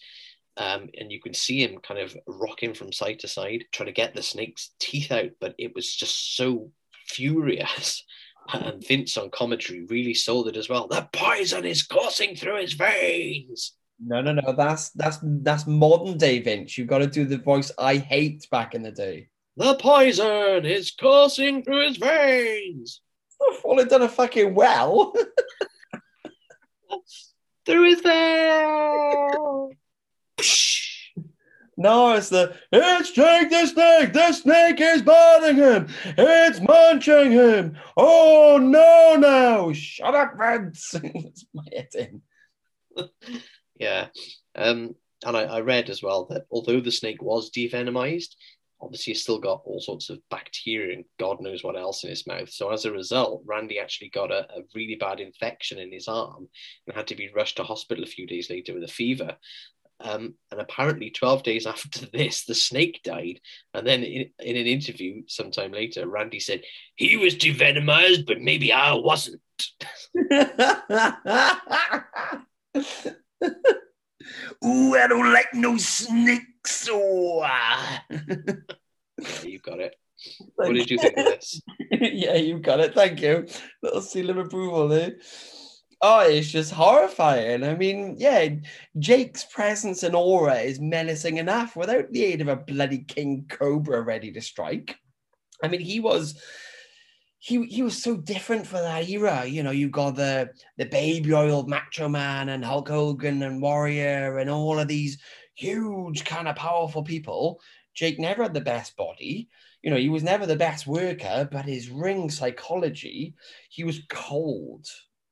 Um, 0.56 0.90
and 1.00 1.12
you 1.12 1.20
can 1.20 1.34
see 1.34 1.64
him 1.64 1.80
kind 1.80 2.00
of 2.00 2.16
rocking 2.28 2.74
from 2.74 2.92
side 2.92 3.20
to 3.20 3.28
side, 3.28 3.66
trying 3.72 3.88
to 3.88 3.94
get 3.94 4.14
the 4.14 4.22
snake's 4.22 4.72
teeth 4.80 5.12
out, 5.12 5.32
but 5.40 5.56
it 5.58 5.74
was 5.74 5.94
just 5.94 6.36
so 6.36 6.72
furious. 7.08 8.04
And 8.52 8.86
Vince 8.86 9.16
on 9.16 9.30
commentary 9.30 9.86
really 9.86 10.14
sold 10.14 10.50
it 10.50 10.58
as 10.58 10.68
well. 10.68 10.90
The 10.90 11.08
poison 11.14 11.64
is 11.64 11.82
coursing 11.82 12.36
through 12.36 12.60
his 12.60 12.74
veins. 12.74 13.72
No, 14.06 14.22
no, 14.22 14.34
no. 14.34 14.54
That's 14.54 14.90
that's 14.90 15.20
that's 15.22 15.66
modern 15.66 16.18
day 16.18 16.40
Vince. 16.40 16.78
You've 16.78 16.90
got 16.90 16.98
to 16.98 17.08
do 17.08 17.24
the 17.24 17.38
voice 17.38 17.72
I 17.80 17.96
hate 17.96 18.46
back 18.52 18.76
in 18.76 18.84
the 18.84 18.92
day. 18.92 19.30
The 19.56 19.76
poison 19.76 20.66
is 20.66 20.92
coursing 20.92 21.64
through 21.64 21.88
his 21.88 21.98
veins. 21.98 23.02
Well, 23.64 23.80
it 23.80 23.90
done 23.90 24.02
a 24.02 24.10
fucking 24.10 24.56
well. 24.56 25.14
Through 27.66 27.90
his 27.90 28.02
veins. 28.02 29.76
no, 31.78 32.14
it's 32.14 32.30
the 32.30 32.56
it's 32.72 33.12
Jake 33.12 33.50
the 33.50 33.66
Snake. 33.68 34.14
The 34.14 34.34
snake 34.34 34.82
is 34.82 35.02
biting 35.02 35.58
him. 35.58 35.88
It's 36.18 36.60
munching 36.60 37.32
him. 37.32 37.78
Oh 37.96 38.58
no, 38.62 39.16
now 39.18 39.72
shut 39.74 40.16
up, 40.16 40.34
Vince. 40.38 40.92
That's 40.92 41.46
my 41.54 41.64
head 41.72 41.90
in. 41.96 42.22
Yeah. 43.80 44.08
Um, 44.56 44.96
and 45.26 45.38
I, 45.38 45.44
I 45.44 45.60
read 45.62 45.90
as 45.90 46.04
well 46.04 46.26
that 46.26 46.46
although 46.52 46.82
the 46.82 46.92
snake 46.92 47.22
was 47.22 47.50
devenomized, 47.52 48.36
obviously 48.84 49.14
he's 49.14 49.24
still 49.24 49.40
got 49.40 49.62
all 49.66 49.80
sorts 49.80 50.10
of 50.10 50.20
bacteria 50.30 50.96
and 50.96 51.06
God 51.20 51.42
knows 51.42 51.64
what 51.64 51.78
else 51.78 52.04
in 52.04 52.10
his 52.10 52.28
mouth. 52.28 52.50
So 52.50 52.72
as 52.72 52.86
a 52.86 52.92
result, 52.92 53.44
Randy 53.46 53.80
actually 53.80 54.10
got 54.10 54.32
a, 54.32 54.48
a 54.52 54.62
really 54.76 54.96
bad 54.96 55.20
infection 55.20 55.80
in 55.80 55.92
his 55.92 56.08
arm 56.08 56.48
and 56.88 56.96
had 56.96 57.08
to 57.08 57.16
be 57.16 57.32
rushed 57.36 57.58
to 57.58 57.64
hospital 57.64 58.04
a 58.04 58.08
few 58.08 58.28
days 58.28 58.50
later 58.50 58.74
with 58.74 58.84
a 58.84 58.88
fever. 58.88 59.38
Um, 60.00 60.36
and 60.52 60.60
apparently, 60.60 61.12
12 61.12 61.44
days 61.44 61.68
after 61.68 62.06
this, 62.08 62.46
the 62.46 62.56
snake 62.56 63.02
died. 63.04 63.40
And 63.74 63.88
then, 63.88 64.04
in, 64.04 64.30
in 64.40 64.58
an 64.58 64.68
interview 64.68 65.24
sometime 65.28 65.72
later, 65.72 66.08
Randy 66.08 66.40
said, 66.40 66.64
He 66.96 67.16
was 67.16 67.36
devenomized, 67.36 68.26
but 68.26 68.42
maybe 68.42 68.74
I 68.74 68.94
wasn't. 68.94 69.42
Ooh, 74.66 74.96
I 74.96 75.08
don't 75.08 75.34
like 75.34 75.54
no 75.54 75.78
snakes. 75.78 76.88
Oh, 76.92 77.42
ah. 77.44 78.04
you 79.44 79.60
got 79.60 79.80
it. 79.80 79.96
What 80.56 80.74
did 80.74 80.90
you 80.90 80.98
think 80.98 81.18
of 81.18 81.26
this? 81.26 81.62
yeah, 81.92 82.36
you 82.36 82.60
got 82.60 82.80
it. 82.80 82.94
Thank 82.94 83.22
you. 83.22 83.46
Little 83.82 84.02
seal 84.02 84.30
of 84.30 84.38
approval 84.38 84.88
there. 84.88 85.16
Oh, 86.02 86.20
it's 86.20 86.50
just 86.50 86.74
horrifying. 86.74 87.64
I 87.64 87.76
mean, 87.76 88.16
yeah, 88.18 88.50
Jake's 89.00 89.46
presence 89.46 90.04
and 90.04 90.16
aura 90.16 90.56
is 90.56 90.80
menacing 90.80 91.38
enough 91.38 91.76
without 91.76 92.12
the 92.12 92.26
aid 92.26 92.42
of 92.42 92.50
a 92.50 92.58
bloody 92.58 93.00
king 93.00 93.46
cobra 93.48 94.02
ready 94.02 94.32
to 94.34 94.42
strike. 94.42 94.98
I 95.64 95.70
mean, 95.70 95.80
he 95.80 96.02
was 96.02 96.42
he 97.44 97.66
he 97.66 97.84
was 97.84 98.02
so 98.02 98.16
different 98.16 98.66
for 98.66 98.80
that 98.80 99.10
era. 99.10 99.44
You 99.46 99.64
know, 99.64 99.72
you 99.72 99.90
got 99.90 100.16
the 100.16 100.52
the 100.78 100.86
baby 100.86 101.34
oil 101.34 101.68
macho 101.68 102.08
man 102.08 102.48
and 102.48 102.64
Hulk 102.64 102.88
Hogan 102.88 103.44
and 103.44 103.62
Warrior 103.62 104.38
and 104.38 104.50
all 104.50 104.80
of 104.80 104.88
these 104.88 105.18
huge 105.54 106.24
kind 106.24 106.48
of 106.48 106.56
powerful 106.56 107.04
people. 107.04 107.60
Jake 107.94 108.18
never 108.18 108.44
had 108.44 108.54
the 108.54 108.62
best 108.62 108.96
body. 108.96 109.50
You 109.82 109.92
know, 109.92 109.98
he 109.98 110.08
was 110.08 110.24
never 110.24 110.46
the 110.46 110.56
best 110.56 110.88
worker, 110.88 111.50
but 111.52 111.66
his 111.66 111.90
ring 111.90 112.30
psychology, 112.30 113.36
he 113.70 113.84
was 113.84 114.00
cold. 114.10 114.88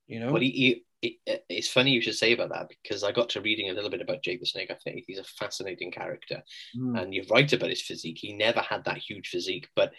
You 0.06 0.20
know, 0.20 0.32
Well, 0.32 0.42
he, 0.42 0.84
he, 1.00 1.16
it, 1.24 1.44
it's 1.48 1.68
funny 1.68 1.92
you 1.92 2.02
should 2.02 2.14
say 2.16 2.34
about 2.34 2.50
that 2.50 2.68
because 2.68 3.02
I 3.04 3.12
got 3.12 3.30
to 3.30 3.40
reading 3.40 3.70
a 3.70 3.72
little 3.72 3.88
bit 3.88 4.02
about 4.02 4.22
Jake 4.22 4.40
the 4.40 4.46
Snake. 4.46 4.70
I 4.70 4.74
think 4.74 5.04
he's 5.06 5.18
a 5.18 5.24
fascinating 5.24 5.90
character, 5.90 6.42
Mm. 6.76 7.00
and 7.00 7.14
you're 7.14 7.24
right 7.30 7.50
about 7.50 7.70
his 7.70 7.80
physique. 7.80 8.18
He 8.20 8.34
never 8.34 8.60
had 8.60 8.84
that 8.84 8.98
huge 8.98 9.28
physique, 9.28 9.68
but 9.74 9.92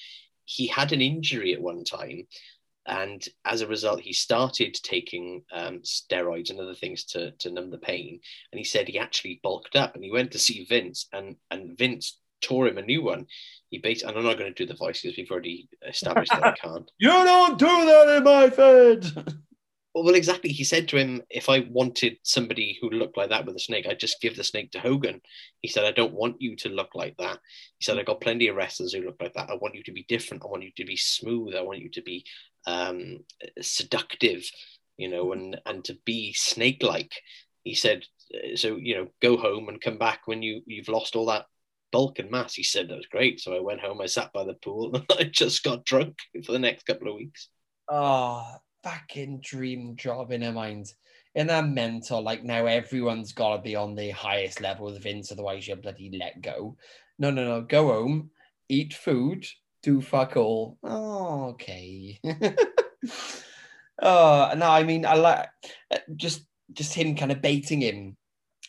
he 0.46 0.68
had 0.68 0.92
an 0.92 1.02
injury 1.02 1.54
at 1.54 1.62
one 1.62 1.84
time, 1.84 2.28
and 2.86 3.26
as 3.46 3.62
a 3.62 3.68
result, 3.68 4.02
he 4.02 4.14
started 4.14 4.74
taking 4.74 5.44
um, 5.54 5.80
steroids 5.80 6.50
and 6.50 6.60
other 6.60 6.76
things 6.76 7.06
to 7.06 7.32
to 7.32 7.52
numb 7.52 7.72
the 7.72 7.78
pain. 7.78 8.20
And 8.52 8.60
he 8.60 8.66
said 8.66 8.88
he 8.88 9.00
actually 9.00 9.40
bulked 9.42 9.76
up, 9.76 9.96
and 9.96 10.04
he 10.04 10.12
went 10.12 10.32
to 10.32 10.40
see 10.40 10.66
Vince, 10.66 11.08
and 11.14 11.38
and 11.50 11.78
Vince 11.78 12.20
tore 12.42 12.68
him 12.68 12.78
a 12.78 12.82
new 12.82 13.02
one. 13.04 13.28
He 13.70 13.80
based, 13.80 14.04
and 14.04 14.16
I'm 14.16 14.24
not 14.24 14.38
going 14.38 14.54
to 14.54 14.66
do 14.66 14.68
the 14.68 14.78
voice 14.78 15.02
because 15.02 15.18
we've 15.18 15.32
already 15.32 15.70
established 15.88 16.32
that 16.32 16.44
I 16.44 16.52
can't. 16.62 16.92
you 17.00 17.10
don't 17.10 17.58
do 17.58 17.66
that 17.66 18.18
in 18.18 18.24
my 18.24 18.50
fed. 18.50 19.34
Well, 19.96 20.16
exactly. 20.16 20.52
He 20.52 20.64
said 20.64 20.88
to 20.88 20.98
him, 20.98 21.22
if 21.30 21.50
I 21.50 21.68
wanted 21.70 22.18
somebody 22.24 22.80
who 22.82 22.90
looked 22.90 23.16
like 23.16 23.30
that 23.30 23.46
with 23.46 23.56
a 23.56 23.60
snake, 23.60 23.86
I'd 23.88 24.00
just 24.00 24.22
give 24.22 24.36
the 24.36 24.44
snake 24.44 24.72
to 24.72 24.80
Hogan. 24.80 25.22
He 25.62 25.68
said, 25.68 25.86
I 25.86 25.92
don't 25.92 26.16
want 26.16 26.42
you 26.42 26.56
to 26.58 26.70
look 26.70 26.96
like 26.96 27.16
that. 27.18 27.38
He 27.78 27.84
said, 27.86 28.00
I 28.00 28.04
got 28.04 28.20
plenty 28.20 28.48
of 28.48 28.56
wrestlers 28.56 28.94
who 28.94 29.04
look 29.04 29.18
like 29.22 29.36
that. 29.36 29.52
I 29.52 29.56
want 29.56 29.76
you 29.76 29.84
to 29.84 29.92
be 29.92 30.06
different. 30.08 30.44
I 30.44 30.48
want 30.48 30.64
you 30.64 30.72
to 30.78 30.86
be 30.86 30.98
smooth. 30.98 31.56
I 31.56 31.62
want 31.62 31.80
you 31.80 31.90
to 31.92 32.02
be 32.02 32.26
um, 32.66 33.20
seductive, 33.62 34.50
you 34.98 35.10
know, 35.10 35.32
and, 35.34 35.62
and 35.68 35.86
to 35.86 35.98
be 36.06 36.34
snake 36.34 36.82
like. 36.82 37.14
He 37.64 37.76
said, 37.76 38.04
so, 38.56 38.78
you 38.78 38.96
know, 38.96 39.08
go 39.22 39.38
home 39.38 39.70
and 39.70 39.80
come 39.80 40.00
back 40.00 40.22
when 40.26 40.42
you, 40.42 40.62
you've 40.66 40.90
lost 40.90 41.16
all 41.16 41.28
that 41.28 41.46
bulk 41.92 42.18
and 42.18 42.32
mass. 42.32 42.56
He 42.56 42.64
said, 42.64 42.90
that 42.90 42.98
was 42.98 43.06
great. 43.06 43.40
So 43.40 43.56
I 43.56 43.60
went 43.60 43.80
home, 43.80 44.02
I 44.02 44.08
sat 44.08 44.34
by 44.34 44.44
the 44.44 44.56
pool, 44.56 44.96
and 44.96 45.06
I 45.20 45.26
just 45.26 45.62
got 45.64 45.86
drunk 45.86 46.16
for 46.44 46.52
the 46.52 46.58
next 46.58 46.88
couple 46.88 47.10
of 47.10 47.16
weeks. 47.16 47.50
Oh, 47.88 48.56
fucking 48.84 49.40
dream 49.42 49.96
job 49.96 50.32
in 50.32 50.42
her 50.42 50.52
mind. 50.52 50.94
In 51.36 51.48
that 51.48 51.68
mental, 51.68 52.22
like 52.22 52.44
now 52.44 52.68
everyone's 52.68 53.32
got 53.32 53.56
to 53.56 53.62
be 53.62 53.76
on 53.76 53.96
the 53.96 54.12
highest 54.12 54.62
level 54.62 54.86
with 54.86 55.02
Vince, 55.02 55.32
otherwise 55.32 55.68
you're 55.68 55.78
bloody 55.78 56.16
let 56.18 56.42
go. 56.42 56.78
No, 57.18 57.32
no, 57.32 57.44
no. 57.44 57.62
Go 57.62 57.88
home, 57.88 58.30
eat 58.70 58.94
food, 58.94 59.46
do 59.82 60.00
fuck 60.02 60.38
all. 60.38 60.78
Oh, 60.84 61.50
okay. 61.50 62.20
oh, 64.02 64.52
no, 64.56 64.70
I 64.70 64.84
mean, 64.84 65.06
I 65.06 65.16
like 65.16 65.50
just 66.16 66.46
just 66.72 66.94
him 66.94 67.16
kind 67.16 67.32
of 67.32 67.42
baiting 67.42 67.82
him 67.82 68.18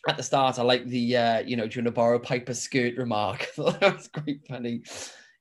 at 0.08 0.16
the 0.16 0.22
start. 0.22 0.58
I 0.58 0.62
like 0.62 0.86
the, 0.86 1.16
uh, 1.16 1.38
you 1.40 1.56
know, 1.56 1.66
do 1.66 1.76
you 1.76 1.82
want 1.82 1.86
to 1.86 1.92
borrow 1.92 2.18
Piper's 2.18 2.60
skirt 2.60 2.96
remark? 2.96 3.46
that 3.56 3.94
was 3.96 4.08
quite 4.08 4.46
funny. 4.48 4.82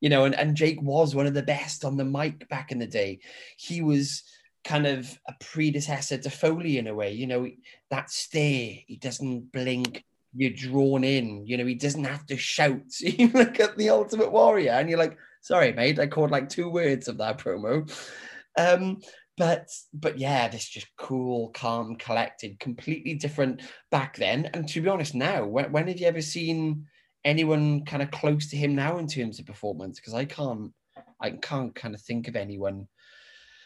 You 0.02 0.10
know, 0.10 0.26
and, 0.26 0.36
and 0.36 0.56
Jake 0.56 0.82
was 0.82 1.16
one 1.16 1.28
of 1.28 1.34
the 1.34 1.44
best 1.44 1.86
on 1.86 1.98
the 1.98 2.06
mic 2.06 2.48
back 2.50 2.72
in 2.72 2.80
the 2.80 2.88
day. 2.88 3.20
He 3.58 3.82
was 3.82 4.24
kind 4.64 4.88
of 4.88 5.20
a 5.28 5.34
predecessor 5.40 6.18
to 6.18 6.30
Foley 6.30 6.78
in 6.78 6.88
a 6.88 6.96
way. 6.96 7.12
You 7.12 7.28
know, 7.28 7.48
that 7.90 8.10
stare, 8.10 8.78
he 8.88 8.98
doesn't 8.98 9.52
blink, 9.52 10.04
you're 10.36 10.52
drawn 10.52 11.04
in. 11.04 11.46
You 11.46 11.58
know, 11.58 11.66
he 11.66 11.76
doesn't 11.76 12.04
have 12.04 12.26
to 12.28 12.38
shout. 12.38 12.82
You 13.02 13.30
look 13.30 13.60
at 13.60 13.78
the 13.78 13.90
Ultimate 13.90 14.32
Warrior 14.32 14.72
and 14.72 14.90
you're 14.90 15.00
like, 15.00 15.18
sorry, 15.42 15.74
mate, 15.74 16.00
I 16.00 16.08
caught 16.08 16.32
like 16.32 16.50
two 16.50 16.70
words 16.70 17.08
of 17.08 17.18
that 17.18 17.38
promo. 17.38 17.92
Um, 18.58 19.02
but 19.38 19.70
but 19.94 20.20
yeah, 20.20 20.48
this 20.48 20.68
just 20.68 20.88
cool, 20.98 21.50
calm, 21.50 21.96
collected, 21.96 22.60
completely 22.60 23.16
different 23.16 23.62
back 23.90 24.16
then. 24.18 24.50
And 24.54 24.68
to 24.70 24.82
be 24.82 24.90
honest, 24.90 25.16
now, 25.16 25.46
when, 25.46 25.72
when 25.72 25.88
have 25.88 26.00
you 26.00 26.08
ever 26.08 26.22
seen 26.22 26.86
anyone 27.26 27.86
kind 27.86 28.04
of 28.04 28.12
close 28.12 28.50
to 28.50 28.58
him 28.58 28.76
now 28.76 28.98
in 28.98 29.08
terms 29.08 29.40
of 29.40 29.46
performance? 29.46 30.00
Because 30.00 30.14
I 30.14 30.26
can't, 30.26 30.72
I 31.20 31.32
can't 31.32 31.74
kind 31.74 31.96
of 31.96 32.02
think 32.02 32.28
of 32.28 32.36
anyone. 32.36 32.88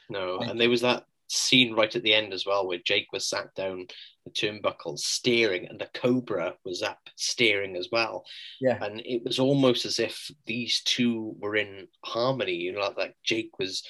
No, 0.09 0.39
and 0.39 0.59
there 0.59 0.69
was 0.69 0.81
that 0.81 1.05
scene 1.29 1.73
right 1.73 1.93
at 1.93 2.03
the 2.03 2.13
end 2.13 2.33
as 2.33 2.45
well 2.45 2.65
where 2.65 2.77
Jake 2.77 3.07
was 3.11 3.27
sat 3.27 3.53
down 3.53 3.85
the 4.23 4.31
turnbuckle 4.31 4.97
steering 4.97 5.67
and 5.67 5.79
the 5.79 5.89
cobra 5.93 6.53
was 6.63 6.81
up 6.81 6.99
steering 7.15 7.75
as 7.75 7.89
well. 7.91 8.25
Yeah. 8.61 8.81
And 8.81 9.01
it 9.05 9.23
was 9.25 9.39
almost 9.39 9.85
as 9.85 9.99
if 9.99 10.31
these 10.45 10.81
two 10.83 11.35
were 11.39 11.57
in 11.57 11.87
harmony, 12.05 12.55
you 12.55 12.71
know, 12.71 12.79
like, 12.79 12.97
like 12.97 13.15
Jake 13.23 13.59
was 13.59 13.83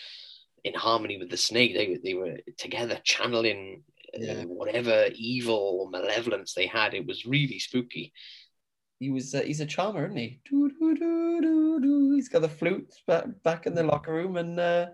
in 0.63 0.74
harmony 0.74 1.18
with 1.18 1.30
the 1.30 1.38
snake. 1.38 1.76
They, 1.76 1.99
they 2.03 2.15
were 2.15 2.39
together 2.57 2.99
channeling 3.03 3.84
uh, 4.15 4.45
whatever 4.45 5.09
evil 5.13 5.80
or 5.82 5.89
malevolence 5.91 6.53
they 6.53 6.65
had. 6.65 6.95
It 6.95 7.05
was 7.05 7.26
really 7.26 7.59
spooky. 7.59 8.13
He 8.99 9.11
was, 9.11 9.36
uh, 9.36 9.41
he's 9.41 9.59
a 9.59 9.65
charmer, 9.68 10.05
isn't 10.05 10.18
he? 10.18 10.39
Doo, 10.49 10.70
doo, 10.70 10.95
doo, 10.95 11.41
doo, 11.41 11.80
doo. 11.80 12.15
He's 12.15 12.30
got 12.30 12.41
the 12.41 12.49
flute 12.49 12.91
back, 13.05 13.26
back 13.43 13.68
in 13.68 13.76
the 13.76 13.84
locker 13.84 14.11
room, 14.11 14.38
and 14.38 14.59
uh, 14.59 14.88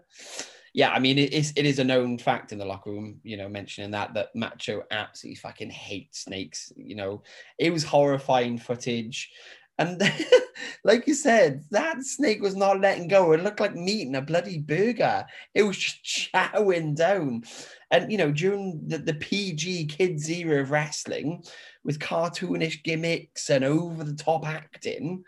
yeah, 0.74 0.92
I 0.92 1.00
mean, 1.00 1.20
it 1.20 1.34
is 1.34 1.54
it 1.56 1.66
is 1.66 1.78
a 1.80 1.84
known 1.84 2.18
fact 2.18 2.52
in 2.52 2.58
the 2.58 2.66
locker 2.66 2.90
room. 2.90 3.20
You 3.24 3.38
know, 3.38 3.48
mentioning 3.48 3.92
that 3.92 4.14
that 4.16 4.36
Macho 4.36 4.84
absolutely 4.90 5.36
fucking 5.36 5.70
hates 5.70 6.22
snakes. 6.22 6.74
You 6.76 6.96
know, 6.96 7.24
it 7.60 7.72
was 7.72 7.84
horrifying 7.84 8.58
footage. 8.58 9.32
And 9.80 10.02
like 10.84 11.08
you 11.08 11.14
said, 11.14 11.64
that 11.72 12.04
snake 12.04 12.42
was 12.42 12.56
not 12.56 12.80
letting 12.80 13.08
go. 13.08 13.34
It 13.34 13.44
looked 13.44 13.60
like 13.60 13.76
meat 13.76 14.08
in 14.08 14.16
a 14.16 14.22
bloody 14.22 14.60
burger. 14.60 15.26
It 15.54 15.64
was 15.64 15.78
just 15.78 16.04
chowing 16.34 16.96
down. 16.96 17.44
And 17.92 18.12
you 18.12 18.18
know, 18.18 18.32
during 18.32 18.82
the, 18.88 18.98
the 18.98 19.14
PG 19.14 19.86
kids 19.86 20.30
era 20.30 20.62
of 20.64 20.72
wrestling, 20.72 21.44
with 21.84 22.00
cartoonish 22.00 22.84
gimmicks 22.84 23.50
and 23.50 23.64
over 23.64 24.04
the 24.04 24.16
top 24.16 24.48
acting, 24.48 25.24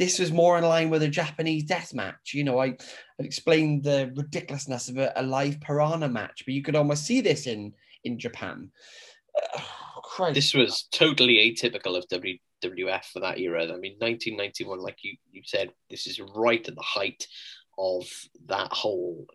this 0.00 0.18
was 0.18 0.32
more 0.32 0.56
in 0.56 0.64
line 0.64 0.88
with 0.88 1.02
a 1.02 1.08
Japanese 1.08 1.64
death 1.64 1.92
match. 1.92 2.32
You 2.32 2.42
know, 2.42 2.58
I, 2.58 2.68
I've 2.68 3.26
explained 3.26 3.84
the 3.84 4.10
ridiculousness 4.16 4.88
of 4.88 4.96
a, 4.96 5.12
a 5.14 5.22
live 5.22 5.60
piranha 5.60 6.08
match, 6.08 6.42
but 6.46 6.54
you 6.54 6.62
could 6.62 6.74
almost 6.74 7.04
see 7.04 7.20
this 7.20 7.46
in 7.46 7.74
in 8.02 8.18
Japan. 8.18 8.70
Oh, 10.18 10.32
This 10.32 10.54
was 10.54 10.88
totally 10.90 11.36
atypical 11.36 11.96
of 11.96 12.04
WWF 12.08 13.04
for 13.04 13.20
that 13.20 13.38
era. 13.38 13.62
I 13.62 13.76
mean, 13.76 13.94
1991, 13.98 14.80
like 14.80 14.96
you, 15.02 15.16
you 15.30 15.42
said, 15.44 15.70
this 15.88 16.06
is 16.06 16.20
right 16.34 16.66
at 16.66 16.74
the 16.74 16.82
height 16.82 17.26
of 17.78 18.04
that 18.46 18.72
whole 18.72 19.26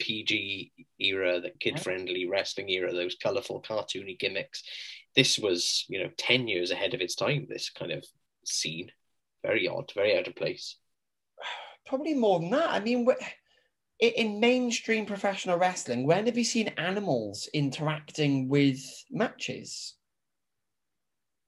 PG 0.00 0.72
era, 0.98 1.40
the 1.40 1.52
kid 1.60 1.80
friendly 1.80 2.28
wrestling 2.28 2.68
era, 2.68 2.92
those 2.92 3.14
colorful 3.14 3.62
cartoony 3.62 4.18
gimmicks. 4.18 4.64
This 5.14 5.38
was, 5.38 5.84
you 5.88 6.02
know, 6.02 6.10
10 6.18 6.48
years 6.48 6.72
ahead 6.72 6.94
of 6.94 7.00
its 7.00 7.14
time, 7.14 7.46
this 7.48 7.70
kind 7.70 7.92
of 7.92 8.04
scene. 8.44 8.90
Very 9.42 9.68
odd, 9.68 9.92
very 9.94 10.18
out 10.18 10.28
of 10.28 10.36
place. 10.36 10.76
probably 11.86 12.14
more 12.14 12.40
than 12.40 12.50
that. 12.50 12.70
I 12.70 12.80
mean, 12.80 13.06
in 14.00 14.40
mainstream 14.40 15.06
professional 15.06 15.58
wrestling, 15.58 16.06
when 16.06 16.26
have 16.26 16.38
you 16.38 16.44
seen 16.44 16.68
animals 16.76 17.48
interacting 17.52 18.48
with 18.48 18.80
matches? 19.10 19.94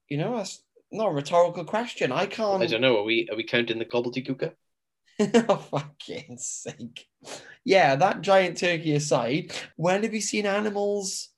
You 0.09 0.17
know, 0.17 0.37
that's 0.37 0.61
not 0.91 1.09
a 1.09 1.13
rhetorical 1.13 1.63
question. 1.65 2.11
I 2.11 2.25
can't. 2.25 2.61
I 2.61 2.65
don't 2.65 2.81
know, 2.81 2.97
are 2.97 3.03
we 3.03 3.27
are 3.31 3.37
we 3.37 3.43
counting 3.43 3.79
the 3.79 3.85
gobbledygooker? 3.85 4.53
oh, 5.49 5.55
fucking 5.55 6.37
sake. 6.37 7.07
Yeah, 7.63 7.95
that 7.95 8.21
giant 8.21 8.57
turkey 8.57 8.95
aside, 8.95 9.53
when 9.75 10.03
have 10.03 10.13
you 10.13 10.21
seen 10.21 10.45
animals 10.45 11.29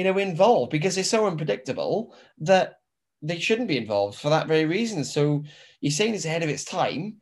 you 0.00 0.04
know, 0.04 0.16
involved 0.16 0.70
because 0.70 0.94
they're 0.94 1.04
so 1.04 1.26
unpredictable 1.26 2.14
that 2.38 2.76
they 3.22 3.38
shouldn't 3.38 3.68
be 3.68 3.76
involved 3.76 4.18
for 4.18 4.30
that 4.30 4.46
very 4.46 4.64
reason. 4.64 5.04
So 5.04 5.44
you're 5.80 5.90
saying 5.90 6.14
it's 6.14 6.24
ahead 6.24 6.42
of 6.42 6.48
its 6.48 6.64
time. 6.64 7.16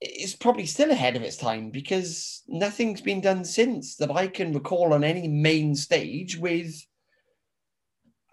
It's 0.00 0.34
probably 0.34 0.66
still 0.66 0.90
ahead 0.90 1.16
of 1.16 1.22
its 1.22 1.36
time 1.36 1.70
because 1.70 2.42
nothing's 2.48 3.00
been 3.00 3.20
done 3.20 3.44
since 3.44 3.96
that 3.96 4.10
I 4.10 4.26
can 4.26 4.52
recall 4.52 4.92
on 4.92 5.04
any 5.04 5.28
main 5.28 5.74
stage 5.74 6.36
with. 6.36 6.74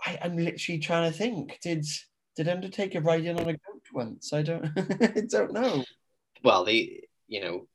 I, 0.05 0.19
I'm 0.21 0.35
literally 0.37 0.79
trying 0.79 1.11
to 1.11 1.17
think. 1.17 1.59
Did 1.61 1.85
did 2.35 2.49
Undertaker 2.49 2.99
ride 2.99 3.25
in 3.25 3.39
on 3.39 3.47
a 3.47 3.53
goat 3.53 3.83
once? 3.93 4.33
I 4.33 4.41
don't 4.41 4.65
I 5.01 5.21
don't 5.29 5.53
know. 5.53 5.83
Well, 6.43 6.65
the 6.65 7.01
you 7.27 7.41
know, 7.41 7.67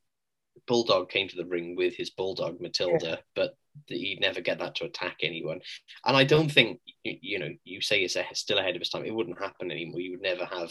Bulldog 0.67 1.09
came 1.09 1.29
to 1.29 1.37
the 1.37 1.47
ring 1.47 1.75
with 1.75 1.97
his 1.97 2.11
bulldog 2.11 2.61
Matilda, 2.61 3.21
but 3.35 3.57
he'd 3.87 4.21
never 4.21 4.41
get 4.41 4.59
that 4.59 4.75
to 4.77 4.85
attack 4.85 5.19
anyone. 5.23 5.61
And 6.05 6.17
I 6.17 6.25
don't 6.25 6.51
think 6.51 6.81
you, 7.05 7.17
you 7.21 7.39
know 7.39 7.49
you 7.65 7.81
say 7.81 8.01
it's 8.01 8.17
a, 8.17 8.25
still 8.33 8.59
ahead 8.59 8.77
of 8.77 8.83
its 8.83 8.91
time. 8.91 9.05
It 9.05 9.15
wouldn't 9.15 9.41
happen 9.41 9.71
anymore. 9.71 10.01
You 10.01 10.13
would 10.13 10.23
never 10.23 10.45
have 10.45 10.71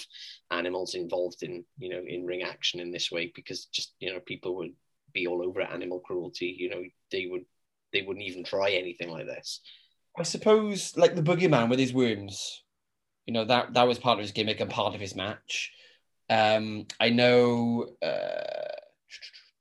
animals 0.52 0.96
involved 0.96 1.44
in 1.44 1.64
you 1.78 1.90
know 1.90 2.02
in 2.06 2.26
ring 2.26 2.44
action 2.44 2.80
in 2.80 2.92
this 2.92 3.12
way 3.12 3.32
because 3.36 3.66
just 3.66 3.94
you 4.00 4.14
know 4.14 4.20
people 4.20 4.56
would 4.58 4.74
be 5.14 5.28
all 5.28 5.44
over 5.44 5.62
animal 5.62 6.00
cruelty. 6.00 6.56
You 6.58 6.70
know 6.70 6.84
they 7.12 7.28
would 7.28 7.46
they 7.94 8.02
wouldn't 8.02 8.26
even 8.26 8.44
try 8.44 8.72
anything 8.72 9.10
like 9.10 9.26
this. 9.26 9.62
I 10.18 10.24
suppose 10.24 10.98
like 10.98 11.16
the 11.16 11.22
boogeyman 11.22 11.70
with 11.70 11.80
his 11.80 11.94
worms, 11.94 12.64
you 13.26 13.34
know 13.34 13.46
that 13.46 13.74
that 13.74 13.88
was 13.88 14.00
part 14.00 14.20
of 14.20 14.24
his 14.24 14.32
gimmick 14.32 14.60
and 14.60 14.70
part 14.70 14.96
of 14.96 15.02
his 15.02 15.16
match. 15.16 15.72
Um, 16.30 16.88
I 17.00 17.10
know 17.10 17.88
uh, 18.02 18.76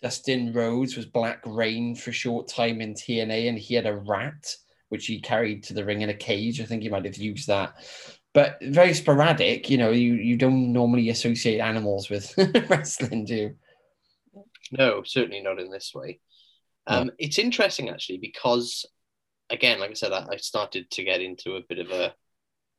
Dustin 0.03 0.53
Rhodes 0.53 0.97
was 0.97 1.07
Black 1.07 1.40
Reign 1.47 1.94
for 1.94 2.11
a 2.11 2.14
short 2.14 2.49
time 2.49 2.80
in 2.80 2.94
TNA, 2.94 3.49
and 3.49 3.59
he 3.59 3.74
had 3.74 3.86
a 3.86 3.97
rat 3.97 4.55
which 4.88 5.07
he 5.07 5.20
carried 5.20 5.64
to 5.64 5.74
the 5.74 5.84
ring 5.84 6.03
in 6.03 6.11
a 6.11 6.14
cage. 6.14 6.61
I 6.61 6.64
think 6.64 6.82
he 6.82 6.88
might 6.88 7.05
have 7.05 7.16
used 7.16 7.49
that, 7.49 7.74
but 8.32 8.59
very 8.62 8.94
sporadic. 8.94 9.68
You 9.70 9.78
know, 9.78 9.90
you 9.90 10.14
you 10.14 10.36
don't 10.36 10.72
normally 10.72 11.09
associate 11.11 11.61
animals 11.61 12.09
with 12.11 12.32
wrestling, 12.68 13.24
do 13.24 13.34
you? 13.34 13.57
No, 14.70 15.03
certainly 15.05 15.40
not 15.42 15.59
in 15.59 15.70
this 15.70 15.92
way. 15.94 16.20
Um, 16.86 17.11
It's 17.18 17.38
interesting 17.38 17.88
actually 17.88 18.18
because, 18.18 18.84
again, 19.51 19.80
like 19.80 19.90
I 19.90 19.94
said, 19.94 20.12
I 20.12 20.26
I 20.32 20.36
started 20.36 20.90
to 20.90 21.05
get 21.05 21.20
into 21.20 21.57
a 21.57 21.62
bit 21.68 21.78
of 21.78 21.90
a, 21.90 22.14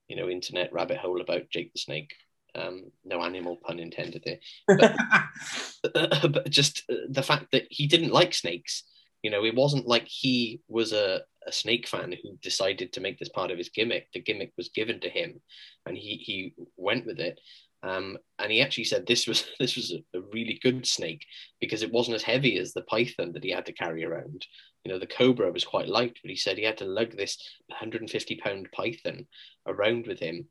you 0.08 0.16
know, 0.16 0.30
internet 0.30 0.72
rabbit 0.72 0.98
hole 0.98 1.22
about 1.22 1.50
Jake 1.50 1.74
the 1.74 1.80
Snake. 1.80 2.14
Um, 2.58 2.92
no 3.06 3.22
animal 3.22 3.58
pun 3.58 3.80
intended 3.80 4.24
there, 4.26 4.40
but, 4.68 6.22
but 6.32 6.50
just 6.50 6.84
uh, 6.92 6.96
the 7.10 7.24
fact 7.24 7.48
that 7.52 7.64
he 7.70 7.88
didn't 7.88 8.12
like 8.12 8.34
snakes. 8.34 8.84
You 9.24 9.32
know, 9.32 9.44
it 9.44 9.56
wasn't 9.56 9.88
like 9.88 10.08
he 10.08 10.62
was 10.68 10.94
a, 10.94 11.22
a 11.48 11.52
snake 11.52 11.88
fan 11.88 12.12
who 12.12 12.38
decided 12.42 12.94
to 12.94 13.02
make 13.02 13.18
this 13.20 13.30
part 13.30 13.52
of 13.52 13.58
his 13.58 13.70
gimmick. 13.70 14.08
The 14.14 14.22
gimmick 14.22 14.54
was 14.58 14.70
given 14.70 15.00
to 15.02 15.10
him, 15.10 15.42
and 15.86 15.98
he 15.98 16.16
he 16.18 16.54
went 16.78 17.06
with 17.06 17.20
it. 17.20 17.40
Um, 17.84 18.18
and 18.40 18.52
he 18.52 18.62
actually 18.62 18.86
said 18.86 19.06
this 19.06 19.28
was 19.28 19.46
this 19.60 19.76
was 19.76 19.94
a, 19.94 20.18
a 20.18 20.22
really 20.34 20.60
good 20.62 20.86
snake 20.86 21.26
because 21.60 21.84
it 21.84 21.92
wasn't 21.92 22.16
as 22.16 22.24
heavy 22.24 22.58
as 22.58 22.74
the 22.74 22.82
python 22.84 23.34
that 23.34 23.44
he 23.44 23.52
had 23.52 23.66
to 23.68 23.74
carry 23.74 24.04
around. 24.04 24.46
You 24.84 24.94
know, 24.94 25.00
the 25.00 25.08
cobra 25.08 25.52
was 25.52 25.66
quite 25.66 25.88
light, 25.90 26.18
but 26.22 26.30
he 26.30 26.38
said 26.38 26.58
he 26.58 26.64
had 26.64 26.78
to 26.78 26.86
lug 26.86 27.16
this 27.16 27.38
150 27.68 28.38
pound 28.38 28.70
python 28.72 29.28
around 29.66 30.08
with 30.08 30.20
him. 30.20 30.48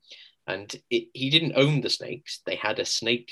And 0.47 0.73
it, 0.89 1.09
he 1.13 1.29
didn't 1.29 1.57
own 1.57 1.81
the 1.81 1.89
snakes. 1.89 2.41
They 2.45 2.55
had 2.55 2.79
a 2.79 2.85
snake 2.85 3.31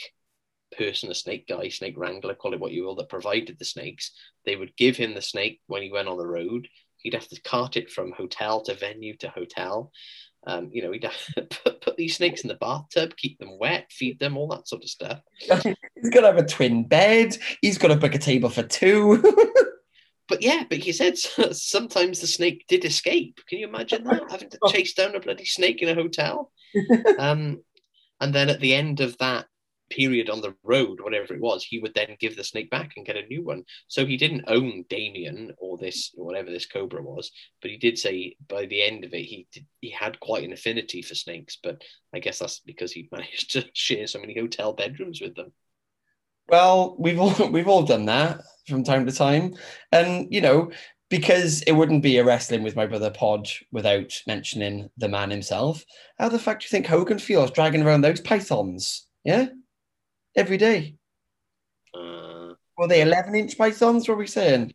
person, 0.78 1.09
a 1.09 1.16
snake 1.16 1.47
guy, 1.47 1.70
snake 1.70 1.95
wrangler, 1.97 2.36
call 2.36 2.53
it 2.53 2.59
what 2.59 2.72
you 2.72 2.84
will, 2.84 2.95
that 2.95 3.09
provided 3.09 3.57
the 3.57 3.66
snakes. 3.66 4.11
They 4.45 4.55
would 4.55 4.76
give 4.76 4.97
him 4.97 5.13
the 5.13 5.22
snake 5.22 5.61
when 5.68 5.82
he 5.82 5.91
went 5.91 6.07
on 6.07 6.18
the 6.18 6.28
road. 6.28 6.68
He'd 6.97 7.13
have 7.13 7.28
to 7.30 7.41
cart 7.41 7.78
it 7.78 7.91
from 7.91 8.11
hotel 8.11 8.61
to 8.63 8.74
venue 8.74 9.16
to 9.18 9.30
hotel. 9.30 9.91
Um, 10.47 10.70
you 10.72 10.84
know, 10.84 10.91
he'd 10.91 11.09
put, 11.63 11.82
put 11.82 11.97
these 11.97 12.16
snakes 12.16 12.41
in 12.41 12.47
the 12.47 12.55
bathtub, 12.55 13.16
keep 13.18 13.39
them 13.39 13.57
wet, 13.59 13.91
feed 13.91 14.20
them, 14.20 14.38
all 14.38 14.47
that 14.49 14.68
sort 14.68 14.84
of 14.84 14.89
stuff. 14.89 15.22
He's 15.39 16.09
got 16.11 16.22
to 16.22 16.28
have 16.28 16.38
a 16.38 16.45
twin 16.45 16.88
bed. 16.88 17.38
He's 17.61 17.78
got 17.78 17.88
to 17.89 17.95
book 17.95 18.16
a 18.16 18.20
table 18.20 18.49
for 18.49 18.63
two. 18.63 19.22
But 20.28 20.41
yeah, 20.41 20.63
but 20.69 20.80
he 20.80 20.91
said 20.91 21.17
sometimes 21.51 22.19
the 22.19 22.28
snake 22.28 22.65
did 22.67 22.86
escape. 22.86 23.39
Can 23.47 23.59
you 23.59 23.67
imagine 23.67 24.03
that? 24.05 24.23
Having 24.30 24.51
to 24.51 24.59
chase 24.69 24.93
down 24.93 25.15
a 25.15 25.19
bloody 25.19 25.45
snake 25.45 25.82
in 25.82 25.89
a 25.89 25.95
hotel. 25.95 26.51
um, 27.19 27.61
and 28.19 28.34
then 28.34 28.49
at 28.49 28.59
the 28.59 28.73
end 28.73 29.01
of 29.01 29.17
that 29.19 29.45
period 29.89 30.30
on 30.30 30.41
the 30.41 30.55
road, 30.63 30.99
whatever 30.99 31.34
it 31.34 31.41
was, 31.41 31.63
he 31.63 31.80
would 31.80 31.93
then 31.93 32.17
give 32.19 32.36
the 32.36 32.43
snake 32.43 32.69
back 32.69 32.93
and 32.95 33.05
get 33.05 33.17
a 33.17 33.28
new 33.28 33.43
one. 33.43 33.63
So 33.88 34.05
he 34.05 34.17
didn't 34.17 34.45
own 34.47 34.86
Damien 34.89 35.53
or 35.57 35.78
this 35.78 36.11
whatever 36.15 36.49
this 36.49 36.65
cobra 36.65 37.03
was, 37.03 37.32
but 37.61 37.71
he 37.71 37.78
did 37.78 37.97
say 37.97 38.36
by 38.47 38.65
the 38.65 38.84
end 38.84 39.03
of 39.03 39.13
it 39.13 39.23
he 39.23 39.47
did, 39.51 39.65
he 39.82 39.91
had 39.91 40.19
quite 40.19 40.43
an 40.43 40.53
affinity 40.53 41.01
for 41.01 41.15
snakes. 41.15 41.57
But 41.61 41.84
I 42.13 42.19
guess 42.19 42.39
that's 42.39 42.59
because 42.59 42.91
he 42.91 43.09
managed 43.11 43.51
to 43.51 43.65
share 43.73 44.07
so 44.07 44.19
many 44.19 44.38
hotel 44.38 44.73
bedrooms 44.73 45.21
with 45.21 45.36
them. 45.36 45.51
Well, 46.47 46.95
we've 46.99 47.19
all 47.19 47.49
we've 47.49 47.67
all 47.67 47.83
done 47.83 48.05
that 48.05 48.41
from 48.67 48.83
time 48.83 49.05
to 49.05 49.11
time, 49.11 49.55
and 49.91 50.31
you 50.31 50.41
know 50.41 50.71
because 51.09 51.61
it 51.63 51.73
wouldn't 51.73 52.01
be 52.01 52.17
a 52.17 52.23
wrestling 52.23 52.63
with 52.63 52.75
my 52.75 52.87
brother 52.87 53.11
pod 53.11 53.47
without 53.71 54.11
mentioning 54.25 54.89
the 54.97 55.07
man 55.07 55.29
himself. 55.29 55.83
How 56.17 56.29
the 56.29 56.39
fuck 56.39 56.59
do 56.59 56.63
you 56.65 56.69
think 56.69 56.87
Hogan 56.87 57.19
feels 57.19 57.51
dragging 57.51 57.83
around 57.83 58.01
those 58.01 58.21
pythons? 58.21 59.07
Yeah, 59.23 59.47
every 60.35 60.57
day. 60.57 60.95
Uh, 61.93 62.53
Were 62.77 62.87
they 62.87 63.01
eleven 63.01 63.35
inch 63.35 63.57
pythons? 63.57 64.07
What 64.07 64.15
are 64.15 64.17
we 64.17 64.27
saying? 64.27 64.73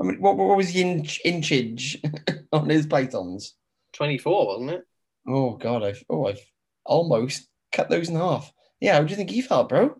I 0.00 0.04
mean, 0.04 0.20
what, 0.20 0.36
what 0.36 0.56
was 0.56 0.72
the 0.72 0.80
inch 0.80 1.20
inchage 1.26 2.02
on 2.52 2.70
his 2.70 2.86
pythons? 2.86 3.54
24, 3.92 4.46
wasn't 4.46 4.70
it? 4.70 4.84
Oh 5.28 5.56
god, 5.56 5.82
I've 5.82 6.02
oh 6.08 6.26
I've 6.26 6.40
almost 6.86 7.48
cut 7.72 7.90
those 7.90 8.08
in 8.08 8.16
half. 8.16 8.50
Yeah, 8.80 8.94
how 8.94 9.02
do 9.02 9.10
you 9.10 9.16
think 9.16 9.30
he 9.30 9.42
felt, 9.42 9.68
bro? 9.68 9.96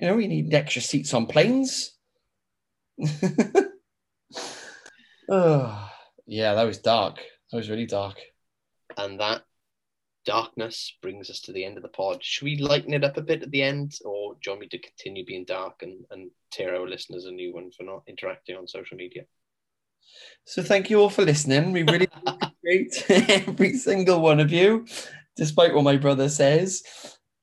You 0.00 0.06
know, 0.06 0.16
you 0.16 0.28
need 0.28 0.54
extra 0.54 0.80
seats 0.80 1.12
on 1.12 1.26
planes. 1.26 1.92
oh, 5.28 5.90
yeah, 6.26 6.54
that 6.54 6.64
was 6.64 6.78
dark. 6.78 7.16
That 7.50 7.58
was 7.58 7.68
really 7.68 7.84
dark. 7.84 8.16
And 8.96 9.20
that 9.20 9.42
darkness 10.24 10.96
brings 11.02 11.28
us 11.28 11.40
to 11.40 11.52
the 11.52 11.66
end 11.66 11.76
of 11.76 11.82
the 11.82 11.90
pod. 11.90 12.24
Should 12.24 12.46
we 12.46 12.56
lighten 12.56 12.94
it 12.94 13.04
up 13.04 13.18
a 13.18 13.22
bit 13.22 13.42
at 13.42 13.50
the 13.50 13.62
end, 13.62 13.98
or 14.06 14.34
do 14.34 14.38
you 14.46 14.52
want 14.52 14.60
me 14.62 14.68
to 14.68 14.78
continue 14.78 15.26
being 15.26 15.44
dark 15.44 15.82
and, 15.82 16.06
and 16.10 16.30
tear 16.50 16.76
our 16.76 16.88
listeners 16.88 17.26
a 17.26 17.30
new 17.30 17.52
one 17.52 17.70
for 17.70 17.82
not 17.82 18.02
interacting 18.06 18.56
on 18.56 18.66
social 18.66 18.96
media? 18.96 19.24
So 20.46 20.62
thank 20.62 20.88
you 20.88 20.98
all 20.98 21.10
for 21.10 21.26
listening. 21.26 21.72
We 21.72 21.82
really 21.82 22.08
appreciate 22.26 23.04
every 23.28 23.74
single 23.74 24.22
one 24.22 24.40
of 24.40 24.50
you, 24.50 24.86
despite 25.36 25.74
what 25.74 25.84
my 25.84 25.98
brother 25.98 26.30
says. 26.30 26.82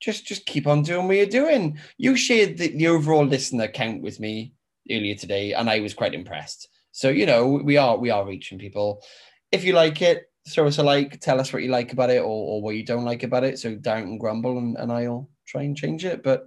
Just 0.00 0.26
just 0.26 0.46
keep 0.46 0.66
on 0.66 0.82
doing 0.82 1.06
what 1.06 1.16
you're 1.16 1.26
doing. 1.26 1.78
You 1.96 2.16
shared 2.16 2.58
the, 2.58 2.68
the 2.68 2.88
overall 2.88 3.26
listener 3.26 3.68
count 3.68 4.02
with 4.02 4.20
me 4.20 4.54
earlier 4.90 5.14
today, 5.14 5.52
and 5.52 5.68
I 5.68 5.80
was 5.80 5.94
quite 5.94 6.14
impressed. 6.14 6.68
So 6.92 7.08
you 7.08 7.26
know 7.26 7.46
we 7.46 7.76
are 7.76 7.96
we 7.96 8.10
are 8.10 8.26
reaching 8.26 8.58
people. 8.58 9.02
If 9.50 9.64
you 9.64 9.72
like 9.72 10.02
it, 10.02 10.30
throw 10.48 10.66
us 10.66 10.78
a 10.78 10.82
like. 10.82 11.20
Tell 11.20 11.40
us 11.40 11.52
what 11.52 11.62
you 11.62 11.70
like 11.70 11.92
about 11.92 12.10
it 12.10 12.20
or, 12.20 12.24
or 12.24 12.62
what 12.62 12.76
you 12.76 12.84
don't 12.84 13.04
like 13.04 13.22
about 13.22 13.44
it. 13.44 13.58
So 13.58 13.78
and 13.84 14.20
grumble, 14.20 14.58
and, 14.58 14.76
and 14.76 14.92
I'll 14.92 15.28
try 15.46 15.62
and 15.62 15.76
change 15.76 16.04
it. 16.04 16.22
But 16.22 16.44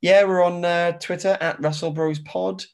yeah, 0.00 0.24
we're 0.24 0.42
on 0.42 0.64
uh, 0.64 0.92
Twitter 0.98 1.36
at 1.40 1.60
Wrestle 1.60 1.90
Bros 1.90 2.18
Pod. 2.20 2.64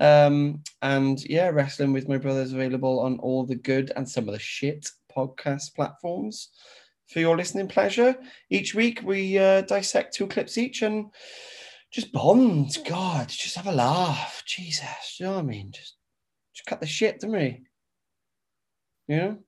Um, 0.00 0.62
and 0.80 1.22
yeah, 1.24 1.48
wrestling 1.50 1.92
with 1.92 2.08
my 2.08 2.18
brothers 2.18 2.52
available 2.52 3.00
on 3.00 3.18
all 3.20 3.46
the 3.46 3.54
good 3.54 3.92
and 3.94 4.08
some 4.08 4.28
of 4.28 4.32
the 4.32 4.40
shit 4.40 4.90
podcast 5.16 5.74
platforms 5.74 6.48
for 7.08 7.20
your 7.20 7.36
listening 7.36 7.68
pleasure. 7.68 8.16
Each 8.50 8.74
week 8.74 9.00
we 9.04 9.38
uh, 9.38 9.62
dissect 9.62 10.14
two 10.14 10.26
clips 10.26 10.58
each 10.58 10.82
and 10.82 11.06
just 11.92 12.12
bond. 12.12 12.76
God, 12.88 13.28
just 13.28 13.56
have 13.56 13.66
a 13.66 13.72
laugh. 13.72 14.42
Jesus, 14.46 15.16
you 15.18 15.26
know 15.26 15.32
what 15.32 15.40
I 15.40 15.42
mean? 15.42 15.72
Just, 15.72 15.96
just 16.54 16.66
cut 16.66 16.80
the 16.80 16.86
shit, 16.86 17.20
don't 17.20 17.32
we? 17.32 17.62
You 19.08 19.16
know? 19.16 19.38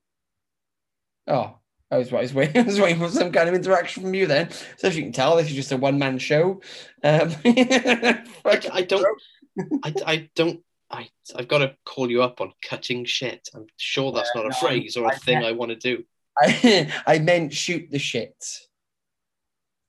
Oh, 1.26 1.58
I 1.90 1.98
was, 1.98 2.12
I 2.12 2.20
was 2.20 2.34
waiting. 2.34 2.56
I 2.62 2.66
was 2.66 2.80
waiting 2.80 2.98
for 2.98 3.08
some 3.08 3.32
kind 3.32 3.48
of 3.48 3.54
interaction 3.54 4.02
from 4.02 4.14
you 4.14 4.26
then. 4.26 4.50
So 4.76 4.88
as 4.88 4.96
you 4.96 5.02
can 5.02 5.12
tell, 5.12 5.36
this 5.36 5.48
is 5.48 5.54
just 5.54 5.72
a 5.72 5.76
one 5.76 5.98
man 5.98 6.18
show. 6.18 6.60
Um, 7.02 7.34
I, 7.44 8.22
I 8.72 8.82
don't. 8.82 9.06
I, 9.84 9.94
I 10.06 10.30
don't. 10.34 10.60
I 10.90 11.08
I've 11.34 11.48
got 11.48 11.58
to 11.58 11.74
call 11.84 12.10
you 12.10 12.22
up 12.22 12.40
on 12.40 12.52
cutting 12.62 13.04
shit. 13.04 13.48
I'm 13.54 13.66
sure 13.76 14.12
that's 14.12 14.30
not 14.34 14.44
a 14.44 14.48
no, 14.48 14.54
phrase 14.54 14.96
or 14.96 15.06
a 15.06 15.12
I 15.12 15.16
thing. 15.16 15.42
I 15.42 15.52
want 15.52 15.70
to 15.70 15.76
do. 15.76 16.04
I, 16.38 16.92
I 17.06 17.18
meant 17.18 17.52
shoot 17.52 17.90
the 17.90 17.98
shit. 17.98 18.34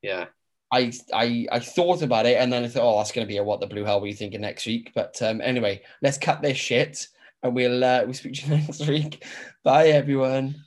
Yeah. 0.01 0.25
I, 0.71 0.91
I 1.13 1.47
I 1.51 1.59
thought 1.59 2.01
about 2.01 2.25
it 2.25 2.37
and 2.37 2.51
then 2.51 2.63
I 2.63 2.67
thought, 2.67 2.83
oh, 2.83 2.97
that's 2.97 3.11
going 3.11 3.25
to 3.25 3.31
be 3.31 3.37
a 3.37 3.43
what 3.43 3.59
the 3.59 3.67
blue 3.67 3.85
hell 3.85 4.01
were 4.01 4.07
you 4.07 4.13
thinking 4.13 4.41
next 4.41 4.65
week? 4.65 4.91
But 4.93 5.21
um, 5.21 5.39
anyway, 5.41 5.81
let's 6.01 6.17
cut 6.17 6.41
this 6.41 6.57
shit 6.57 7.07
and 7.43 7.55
we'll 7.55 7.83
uh, 7.83 8.01
we'll 8.03 8.13
speak 8.13 8.33
to 8.35 8.47
you 8.47 8.57
next 8.57 8.85
week. 8.87 9.23
Bye, 9.63 9.89
everyone. 9.89 10.65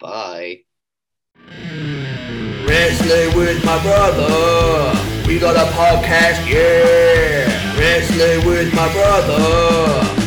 Bye. 0.00 0.60
Wrestling 2.66 3.36
with 3.36 3.64
my 3.64 3.82
brother. 3.82 5.26
We 5.26 5.38
got 5.38 5.56
a 5.56 5.70
podcast, 5.72 6.50
yeah. 6.50 7.78
Wrestling 7.78 8.46
with 8.46 8.74
my 8.74 8.92
brother. 8.92 10.17